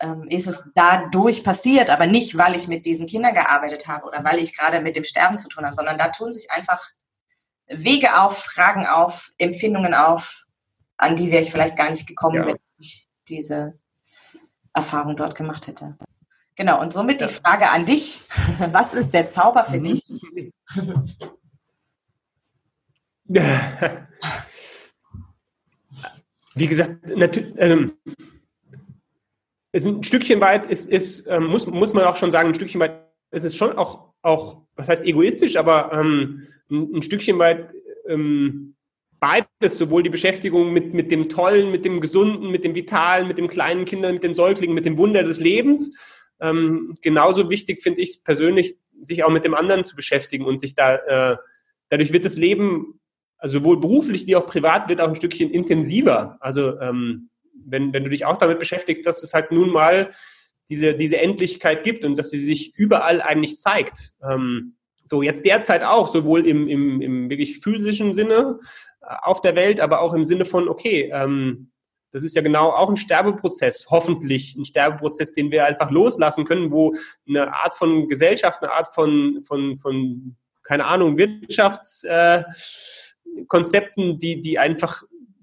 ähm, 0.00 0.28
ist 0.28 0.46
es 0.46 0.70
dadurch 0.74 1.42
passiert, 1.42 1.88
aber 1.88 2.06
nicht, 2.06 2.36
weil 2.36 2.54
ich 2.54 2.68
mit 2.68 2.84
diesen 2.84 3.06
Kindern 3.06 3.32
gearbeitet 3.32 3.88
habe 3.88 4.04
oder 4.06 4.22
weil 4.22 4.38
ich 4.38 4.54
gerade 4.54 4.80
mit 4.80 4.96
dem 4.96 5.04
Sterben 5.04 5.38
zu 5.38 5.48
tun 5.48 5.64
habe, 5.64 5.74
sondern 5.74 5.96
da 5.96 6.08
tun 6.08 6.30
sich 6.30 6.50
einfach 6.50 6.90
Wege 7.68 8.20
auf, 8.20 8.36
Fragen 8.36 8.86
auf, 8.86 9.30
Empfindungen 9.38 9.94
auf, 9.94 10.44
an 10.98 11.16
die 11.16 11.30
wäre 11.30 11.42
ich 11.42 11.50
vielleicht 11.50 11.78
gar 11.78 11.88
nicht 11.88 12.06
gekommen, 12.06 12.36
ja. 12.36 12.46
wenn 12.46 12.58
ich 12.76 13.08
diese 13.28 13.78
Erfahrung 14.74 15.16
dort 15.16 15.36
gemacht 15.36 15.68
hätte. 15.68 15.96
Genau, 16.56 16.80
und 16.80 16.92
somit 16.92 17.20
ja. 17.20 17.26
die 17.26 17.34
Frage 17.34 17.68
an 17.68 17.86
dich. 17.86 18.22
Was 18.72 18.94
ist 18.94 19.12
der 19.12 19.28
Zauber 19.28 19.64
für 19.64 19.78
mhm. 19.78 19.84
dich? 19.84 20.02
Wie 26.54 26.66
gesagt, 26.66 27.06
natürlich, 27.16 27.54
ähm, 27.58 27.92
ist 29.72 29.86
ein 29.86 30.02
Stückchen 30.02 30.40
weit, 30.40 30.66
ist, 30.66 30.90
ist, 30.90 31.26
ähm, 31.26 31.46
muss, 31.46 31.66
muss 31.66 31.92
man 31.92 32.04
auch 32.04 32.16
schon 32.16 32.30
sagen, 32.30 32.48
ein 32.48 32.54
Stückchen 32.54 32.80
weit 32.80 33.02
ist 33.30 33.44
es 33.44 33.54
schon 33.54 33.76
auch, 33.76 34.14
auch 34.22 34.62
was 34.74 34.88
heißt 34.88 35.04
egoistisch, 35.04 35.56
aber 35.56 35.92
ähm, 35.92 36.46
ein, 36.70 36.94
ein, 36.94 37.02
Stückchen 37.02 37.38
weit 37.38 37.74
ähm, 38.08 38.74
beides, 39.20 39.76
sowohl 39.76 40.02
die 40.02 40.08
Beschäftigung 40.08 40.72
mit, 40.72 40.94
mit 40.94 41.10
dem 41.10 41.28
Tollen, 41.28 41.70
mit 41.70 41.84
dem 41.84 42.00
Gesunden, 42.00 42.50
mit 42.50 42.64
dem 42.64 42.74
Vitalen, 42.74 43.28
mit 43.28 43.36
den 43.36 43.48
kleinen 43.48 43.84
Kindern, 43.84 44.14
mit 44.14 44.22
den 44.22 44.34
Säuglingen, 44.34 44.74
mit 44.74 44.86
dem 44.86 44.96
Wunder 44.96 45.24
des 45.24 45.40
Lebens. 45.40 46.15
Ähm, 46.40 46.96
genauso 47.02 47.48
wichtig 47.50 47.80
finde 47.80 48.02
ich 48.02 48.10
es 48.10 48.22
persönlich, 48.22 48.76
sich 49.02 49.24
auch 49.24 49.30
mit 49.30 49.44
dem 49.44 49.54
anderen 49.54 49.84
zu 49.84 49.96
beschäftigen 49.96 50.44
und 50.44 50.58
sich 50.58 50.74
da, 50.74 50.96
äh, 50.96 51.36
dadurch 51.88 52.12
wird 52.12 52.24
das 52.24 52.36
Leben, 52.36 53.00
also 53.38 53.58
sowohl 53.58 53.80
beruflich 53.80 54.26
wie 54.26 54.36
auch 54.36 54.46
privat, 54.46 54.88
wird 54.88 55.00
auch 55.00 55.08
ein 55.08 55.16
Stückchen 55.16 55.50
intensiver. 55.50 56.36
Also 56.40 56.78
ähm, 56.80 57.30
wenn, 57.64 57.92
wenn 57.92 58.04
du 58.04 58.10
dich 58.10 58.24
auch 58.24 58.38
damit 58.38 58.58
beschäftigst, 58.58 59.06
dass 59.06 59.22
es 59.22 59.34
halt 59.34 59.52
nun 59.52 59.70
mal 59.70 60.12
diese, 60.68 60.94
diese 60.94 61.18
Endlichkeit 61.18 61.84
gibt 61.84 62.04
und 62.04 62.18
dass 62.18 62.30
sie 62.30 62.40
sich 62.40 62.76
überall 62.76 63.22
eigentlich 63.22 63.58
zeigt. 63.58 64.12
Ähm, 64.22 64.76
so 65.04 65.22
jetzt 65.22 65.44
derzeit 65.44 65.82
auch, 65.82 66.08
sowohl 66.08 66.46
im, 66.46 66.68
im, 66.68 67.00
im 67.00 67.30
wirklich 67.30 67.60
physischen 67.60 68.12
Sinne 68.12 68.58
äh, 69.00 69.14
auf 69.22 69.40
der 69.40 69.54
Welt, 69.54 69.80
aber 69.80 70.00
auch 70.00 70.14
im 70.14 70.24
Sinne 70.24 70.44
von, 70.44 70.68
okay, 70.68 71.10
ähm, 71.12 71.70
das 72.16 72.24
ist 72.24 72.34
ja 72.34 72.40
genau 72.40 72.70
auch 72.70 72.88
ein 72.88 72.96
Sterbeprozess, 72.96 73.88
hoffentlich 73.90 74.56
ein 74.56 74.64
Sterbeprozess, 74.64 75.34
den 75.34 75.50
wir 75.50 75.66
einfach 75.66 75.90
loslassen 75.90 76.46
können, 76.46 76.72
wo 76.72 76.94
eine 77.28 77.52
Art 77.52 77.74
von 77.74 78.08
Gesellschaft, 78.08 78.62
eine 78.62 78.72
Art 78.72 78.88
von, 78.94 79.42
von, 79.44 79.78
von 79.78 80.34
keine 80.62 80.86
Ahnung, 80.86 81.18
Wirtschaftskonzepten, 81.18 84.14
äh, 84.14 84.16
die, 84.16 84.40
die 84.40 84.58
einfach 84.58 85.02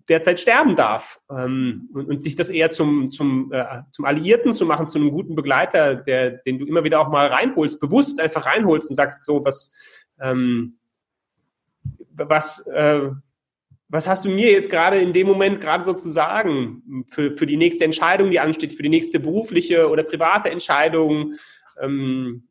derzeit 0.09 0.39
sterben 0.39 0.76
darf. 0.76 1.21
Ähm, 1.30 1.91
und, 1.93 2.09
und, 2.09 2.24
sich 2.24 2.36
das 2.36 2.49
eher 2.49 2.71
zum, 2.71 3.11
zum, 3.11 3.53
äh, 3.53 3.84
zum 3.91 4.05
Alliierten 4.05 4.51
zu 4.51 4.65
machen, 4.65 4.88
zu 4.88 4.97
einem 4.97 5.11
guten 5.11 5.36
Begleiter, 5.36 5.93
der, 5.93 6.32
den 6.32 6.57
du 6.57 6.65
immer 6.65 6.84
wieder 6.84 7.01
auch 7.01 7.09
mal 7.09 7.28
reinholst, 7.28 7.80
bewusst 7.80 8.19
einfach 8.19 8.47
reinholst 8.47 8.89
und 8.89 8.95
sagst 8.95 9.24
so, 9.24 9.45
was, 9.45 9.74
ähm, 10.19 10.80
was, 12.15 12.65
äh, 12.65 13.11
was 13.93 14.07
hast 14.07 14.25
du 14.25 14.29
mir 14.29 14.51
jetzt 14.51 14.71
gerade 14.71 14.97
in 14.97 15.13
dem 15.13 15.27
Moment 15.27 15.61
gerade 15.61 15.85
so 15.85 15.93
zu 15.93 16.09
sagen 16.09 17.05
für, 17.11 17.37
für 17.37 17.45
die 17.45 17.57
nächste 17.57 17.85
Entscheidung, 17.85 18.31
die 18.31 18.39
ansteht, 18.39 18.73
für 18.73 18.81
die 18.81 18.89
nächste 18.89 19.19
berufliche 19.19 19.87
oder 19.87 20.01
private 20.01 20.49
Entscheidung? 20.49 21.35
Ähm, 21.79 22.47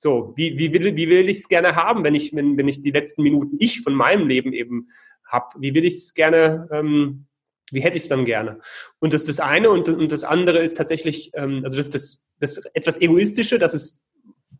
so, 0.00 0.32
wie, 0.34 0.58
wie 0.58 0.72
will, 0.72 0.96
wie 0.96 1.08
will 1.08 1.28
ich 1.28 1.38
es 1.38 1.48
gerne 1.48 1.76
haben, 1.76 2.02
wenn 2.02 2.16
ich, 2.16 2.34
wenn, 2.34 2.56
wenn 2.56 2.66
ich 2.66 2.82
die 2.82 2.90
letzten 2.90 3.22
Minuten 3.22 3.56
ich 3.60 3.82
von 3.82 3.94
meinem 3.94 4.26
Leben 4.26 4.52
eben 4.52 4.88
habe. 5.24 5.60
Wie 5.60 5.74
will 5.74 5.84
ich 5.84 5.94
es 5.94 6.14
gerne, 6.14 6.68
ähm, 6.72 7.26
wie 7.70 7.82
hätte 7.82 7.96
ich 7.96 8.02
es 8.02 8.08
dann 8.08 8.24
gerne? 8.24 8.58
Und 8.98 9.12
das 9.12 9.22
ist 9.22 9.38
das 9.38 9.40
eine 9.46 9.70
und, 9.70 9.88
und 9.88 10.10
das 10.10 10.24
andere 10.24 10.58
ist 10.58 10.76
tatsächlich, 10.76 11.30
ähm, 11.34 11.60
also 11.62 11.76
das, 11.76 11.90
das, 11.90 12.26
das 12.40 12.66
etwas 12.74 13.00
Egoistische, 13.00 13.60
dass 13.60 13.74
es 13.74 14.02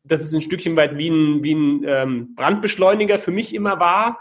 dass 0.03 0.23
es 0.23 0.33
ein 0.33 0.41
Stückchen 0.41 0.77
weit 0.77 0.97
wie 0.97 1.11
ein, 1.11 1.43
wie 1.43 1.55
ein 1.55 1.85
ähm, 1.87 2.35
Brandbeschleuniger 2.35 3.19
für 3.19 3.33
mich 3.33 3.55
immer 3.55 3.81
war 3.81 4.19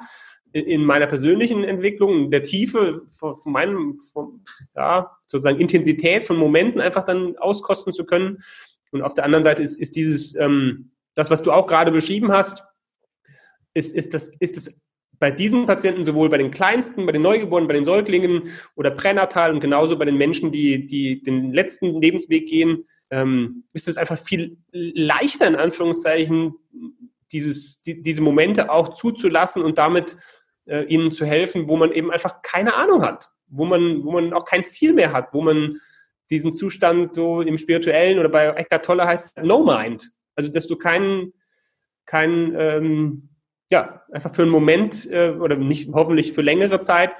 in 0.51 0.83
meiner 0.83 1.07
persönlichen 1.07 1.63
Entwicklung, 1.63 2.31
der 2.31 2.43
Tiefe 2.43 3.03
von, 3.09 3.37
von 3.37 3.51
meinem, 3.51 3.99
von, 3.99 4.43
ja, 4.75 5.11
sozusagen 5.27 5.59
Intensität 5.59 6.23
von 6.23 6.37
Momenten 6.37 6.81
einfach 6.81 7.05
dann 7.05 7.37
auskosten 7.37 7.93
zu 7.93 8.05
können. 8.05 8.39
Und 8.91 9.01
auf 9.01 9.13
der 9.13 9.25
anderen 9.25 9.43
Seite 9.43 9.61
ist, 9.61 9.79
ist 9.79 9.95
dieses, 9.95 10.35
ähm, 10.35 10.91
das, 11.15 11.29
was 11.29 11.43
du 11.43 11.51
auch 11.51 11.67
gerade 11.67 11.91
beschrieben 11.91 12.31
hast, 12.31 12.63
ist, 13.73 13.95
ist 13.95 14.13
das, 14.13 14.35
ist 14.39 14.57
das 14.57 14.81
bei 15.19 15.31
diesen 15.31 15.65
Patienten 15.65 16.05
sowohl 16.05 16.29
bei 16.29 16.37
den 16.37 16.51
Kleinsten, 16.51 17.05
bei 17.05 17.11
den 17.11 17.21
Neugeborenen, 17.21 17.67
bei 17.67 17.73
den 17.73 17.83
Säuglingen 17.83 18.43
oder 18.75 18.89
pränatal 18.89 19.53
und 19.53 19.59
genauso 19.59 19.97
bei 19.97 20.05
den 20.05 20.17
Menschen, 20.17 20.51
die, 20.51 20.87
die 20.87 21.21
den 21.21 21.53
letzten 21.53 22.01
Lebensweg 22.01 22.47
gehen, 22.47 22.85
ähm, 23.11 23.65
ist 23.73 23.87
es 23.87 23.97
einfach 23.97 24.17
viel 24.17 24.57
leichter, 24.71 25.47
in 25.47 25.55
Anführungszeichen, 25.55 26.55
dieses, 27.31 27.81
die, 27.81 28.01
diese 28.01 28.21
Momente 28.21 28.71
auch 28.71 28.93
zuzulassen 28.93 29.61
und 29.61 29.77
damit 29.77 30.15
äh, 30.69 30.83
ihnen 30.83 31.11
zu 31.11 31.25
helfen, 31.25 31.67
wo 31.67 31.75
man 31.75 31.91
eben 31.91 32.11
einfach 32.11 32.41
keine 32.41 32.75
Ahnung 32.75 33.01
hat, 33.01 33.29
wo 33.47 33.65
man, 33.65 34.03
wo 34.03 34.11
man 34.11 34.33
auch 34.33 34.45
kein 34.45 34.63
Ziel 34.63 34.93
mehr 34.93 35.11
hat, 35.11 35.33
wo 35.33 35.41
man 35.41 35.79
diesen 36.29 36.53
Zustand 36.53 37.15
so 37.15 37.41
im 37.41 37.57
Spirituellen 37.57 38.19
oder 38.19 38.29
bei 38.29 38.47
Eckhart 38.47 38.85
Tolle 38.85 39.07
heißt 39.07 39.41
No 39.43 39.63
Mind. 39.63 40.11
Also, 40.35 40.51
dass 40.51 40.67
du 40.67 40.75
keinen, 40.75 41.33
keinen, 42.05 42.55
ähm, 42.55 43.29
ja, 43.71 44.03
einfach 44.11 44.33
für 44.33 44.43
einen 44.43 44.51
Moment 44.51 45.09
äh, 45.11 45.31
oder 45.31 45.55
nicht, 45.55 45.89
hoffentlich 45.93 46.33
für 46.33 46.41
längere 46.41 46.81
Zeit 46.81 47.11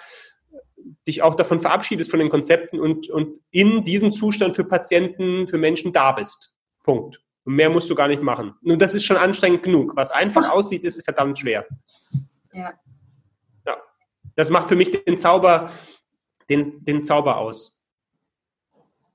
dich 1.08 1.22
auch 1.22 1.36
davon 1.36 1.60
verabschiedest 1.60 2.10
von 2.10 2.20
den 2.20 2.30
Konzepten 2.30 2.80
und, 2.80 3.10
und 3.10 3.42
in 3.52 3.84
diesem 3.84 4.12
Zustand 4.12 4.56
für 4.56 4.64
Patienten, 4.64 5.48
für 5.48 5.58
Menschen 5.58 5.92
da 5.92 6.12
bist. 6.12 6.56
Punkt. 6.84 7.22
Und 7.44 7.56
mehr 7.56 7.70
musst 7.70 7.90
du 7.90 7.96
gar 7.96 8.08
nicht 8.08 8.22
machen. 8.22 8.54
Nur 8.62 8.78
das 8.78 8.96
ist 8.96 9.06
schon 9.06 9.18
anstrengend 9.18 9.64
genug. 9.64 9.96
Was 9.96 10.12
einfach 10.12 10.50
aussieht, 10.50 10.84
ist 10.84 11.04
verdammt 11.04 11.40
schwer. 11.40 11.66
Ja. 12.54 12.74
Das 14.40 14.52
macht 14.52 14.70
für 14.70 14.78
mich 14.78 14.90
den 14.92 15.18
Zauber, 15.18 15.70
den, 16.50 16.82
den 16.86 17.04
Zauber 17.04 17.40
aus. 17.40 17.78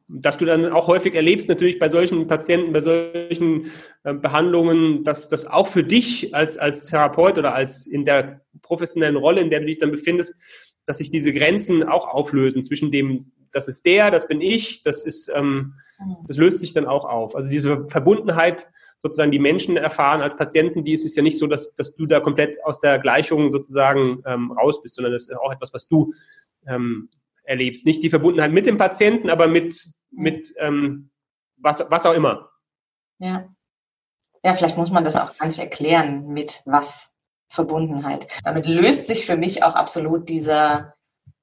Dass 0.07 0.37
du 0.37 0.45
dann 0.45 0.70
auch 0.70 0.87
häufig 0.87 1.14
erlebst, 1.14 1.49
natürlich 1.49 1.79
bei 1.79 1.89
solchen 1.89 2.27
Patienten, 2.27 2.75
bei 2.75 2.83
solchen 2.83 3.72
äh, 4.03 4.12
Behandlungen, 4.12 5.03
dass 5.03 5.31
das 5.31 5.47
auch 5.47 5.66
für 5.66 5.83
dich 5.83 6.35
als, 6.35 6.59
als 6.59 6.85
Therapeut 6.85 7.39
oder 7.39 7.55
als 7.55 7.87
in 7.87 8.05
der 8.05 8.43
professionellen 8.61 9.16
Rolle, 9.16 9.41
in 9.41 9.49
der 9.49 9.61
du 9.61 9.66
dich 9.66 9.79
dann 9.79 9.93
befindest, 9.93 10.35
dass 10.87 10.99
sich 10.99 11.11
diese 11.11 11.32
Grenzen 11.32 11.85
auch 11.85 12.09
auflösen 12.09 12.62
zwischen 12.62 12.91
dem, 12.91 13.32
das 13.53 13.68
ist 13.68 13.87
der, 13.87 14.11
das 14.11 14.28
bin 14.28 14.41
ich, 14.41 14.82
das 14.82 15.05
ist, 15.05 15.30
ähm, 15.35 15.74
mhm. 15.99 16.16
das 16.26 16.37
löst 16.37 16.61
sich 16.61 16.74
dann 16.74 16.87
auch 16.87 17.05
auf. 17.05 17.37
Also 17.37 17.49
diese 17.49 17.87
Verbundenheit, 17.89 18.68
sozusagen 18.99 19.30
die 19.30 19.39
Menschen 19.39 19.76
erfahren 19.76 20.20
als 20.20 20.37
Patienten, 20.37 20.85
die 20.85 20.95
ist 20.95 21.05
es 21.05 21.14
ja 21.14 21.22
nicht 21.22 21.39
so, 21.39 21.47
dass, 21.47 21.74
dass 21.74 21.95
du 21.95 22.07
da 22.07 22.20
komplett 22.20 22.62
aus 22.64 22.80
der 22.80 22.99
Gleichung 22.99 23.53
sozusagen 23.53 24.22
ähm, 24.26 24.53
raus 24.53 24.82
bist, 24.82 24.97
sondern 24.97 25.12
das 25.12 25.28
ist 25.28 25.37
auch 25.37 25.53
etwas, 25.53 25.74
was 25.74 25.89
du 25.89 26.12
ähm, 26.66 27.11
erlebst. 27.43 27.87
Nicht 27.87 28.03
die 28.03 28.11
Verbundenheit 28.11 28.53
mit 28.53 28.66
dem 28.66 28.78
Patienten, 28.78 29.30
aber 29.30 29.47
mit, 29.47 29.89
mit 30.11 30.55
ähm, 30.59 31.11
was, 31.57 31.85
was 31.91 32.07
auch 32.07 32.14
immer. 32.14 32.51
Ja. 33.18 33.49
Ja, 34.43 34.55
vielleicht 34.55 34.76
muss 34.76 34.91
man 34.91 35.05
das 35.05 35.16
auch 35.16 35.37
gar 35.39 35.47
nicht 35.47 35.59
erklären, 35.59 36.28
mit 36.28 36.61
was 36.66 37.14
Verbundenheit. 37.55 38.27
Damit 38.43 38.67
löst 38.67 39.07
sich 39.07 39.27
für 39.27 39.37
mich 39.37 39.63
auch 39.63 39.75
absolut 39.75 40.29
dieser, 40.29 40.95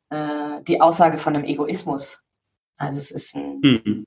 äh, 0.10 0.62
die 0.68 0.82
Aussage 0.82 1.18
von 1.18 1.36
einem 1.36 1.46
Egoismus. 1.46 2.24
Also 2.78 3.00
es 3.00 3.12
ist 3.12 3.36
ein, 3.36 3.60
mhm. 3.62 4.06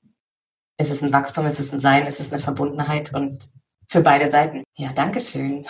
es 0.77 0.91
ist 0.91 1.03
ein 1.03 1.11
Wachstum, 1.11 1.45
es 1.45 1.59
ist 1.59 1.73
ein 1.73 1.79
Sein, 1.79 2.05
es 2.05 2.19
ist 2.19 2.31
eine 2.31 2.41
Verbundenheit 2.41 3.13
und 3.13 3.49
für 3.87 4.01
beide 4.01 4.29
Seiten. 4.29 4.63
Ja, 4.75 4.91
danke 4.93 5.19
schön. 5.19 5.65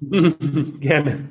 Gerne. 0.80 1.28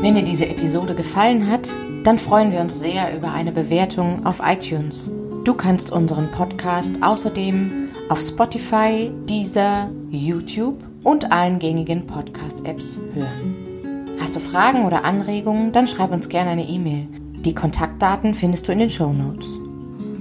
Wenn 0.00 0.14
dir 0.14 0.22
diese 0.22 0.46
Episode 0.46 0.94
gefallen 0.94 1.50
hat, 1.50 1.68
dann 2.04 2.18
freuen 2.18 2.52
wir 2.52 2.60
uns 2.60 2.80
sehr 2.80 3.16
über 3.16 3.32
eine 3.32 3.52
Bewertung 3.52 4.24
auf 4.26 4.40
iTunes. 4.44 5.10
Du 5.44 5.54
kannst 5.54 5.90
unseren 5.90 6.30
Podcast 6.30 7.02
außerdem 7.02 7.88
auf 8.08 8.20
Spotify, 8.20 9.10
Deezer, 9.28 9.90
YouTube 10.10 10.87
und 11.08 11.32
allen 11.32 11.58
gängigen 11.58 12.04
Podcast-Apps 12.04 13.00
hören. 13.14 14.06
Hast 14.20 14.36
du 14.36 14.40
Fragen 14.40 14.84
oder 14.84 15.04
Anregungen, 15.04 15.72
dann 15.72 15.86
schreib 15.86 16.12
uns 16.12 16.28
gerne 16.28 16.50
eine 16.50 16.68
E-Mail. 16.68 17.08
Die 17.46 17.54
Kontaktdaten 17.54 18.34
findest 18.34 18.68
du 18.68 18.72
in 18.72 18.78
den 18.78 18.90
Show 18.90 19.10
Notes. 19.10 19.58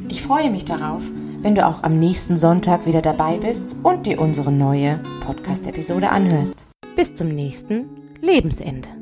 Ich 0.08 0.22
freue 0.22 0.50
mich 0.50 0.64
darauf, 0.64 1.04
wenn 1.42 1.56
du 1.56 1.66
auch 1.66 1.84
am 1.84 2.00
nächsten 2.00 2.38
Sonntag 2.38 2.86
wieder 2.86 3.02
dabei 3.02 3.36
bist 3.36 3.76
und 3.84 4.06
dir 4.06 4.22
unsere 4.22 4.52
neue 4.54 5.02
Podcast-Episode 5.26 6.10
anhörst. 6.10 6.68
Bis 6.96 7.14
zum 7.14 7.36
nächsten 7.36 7.90
Lebensende. 8.22 8.97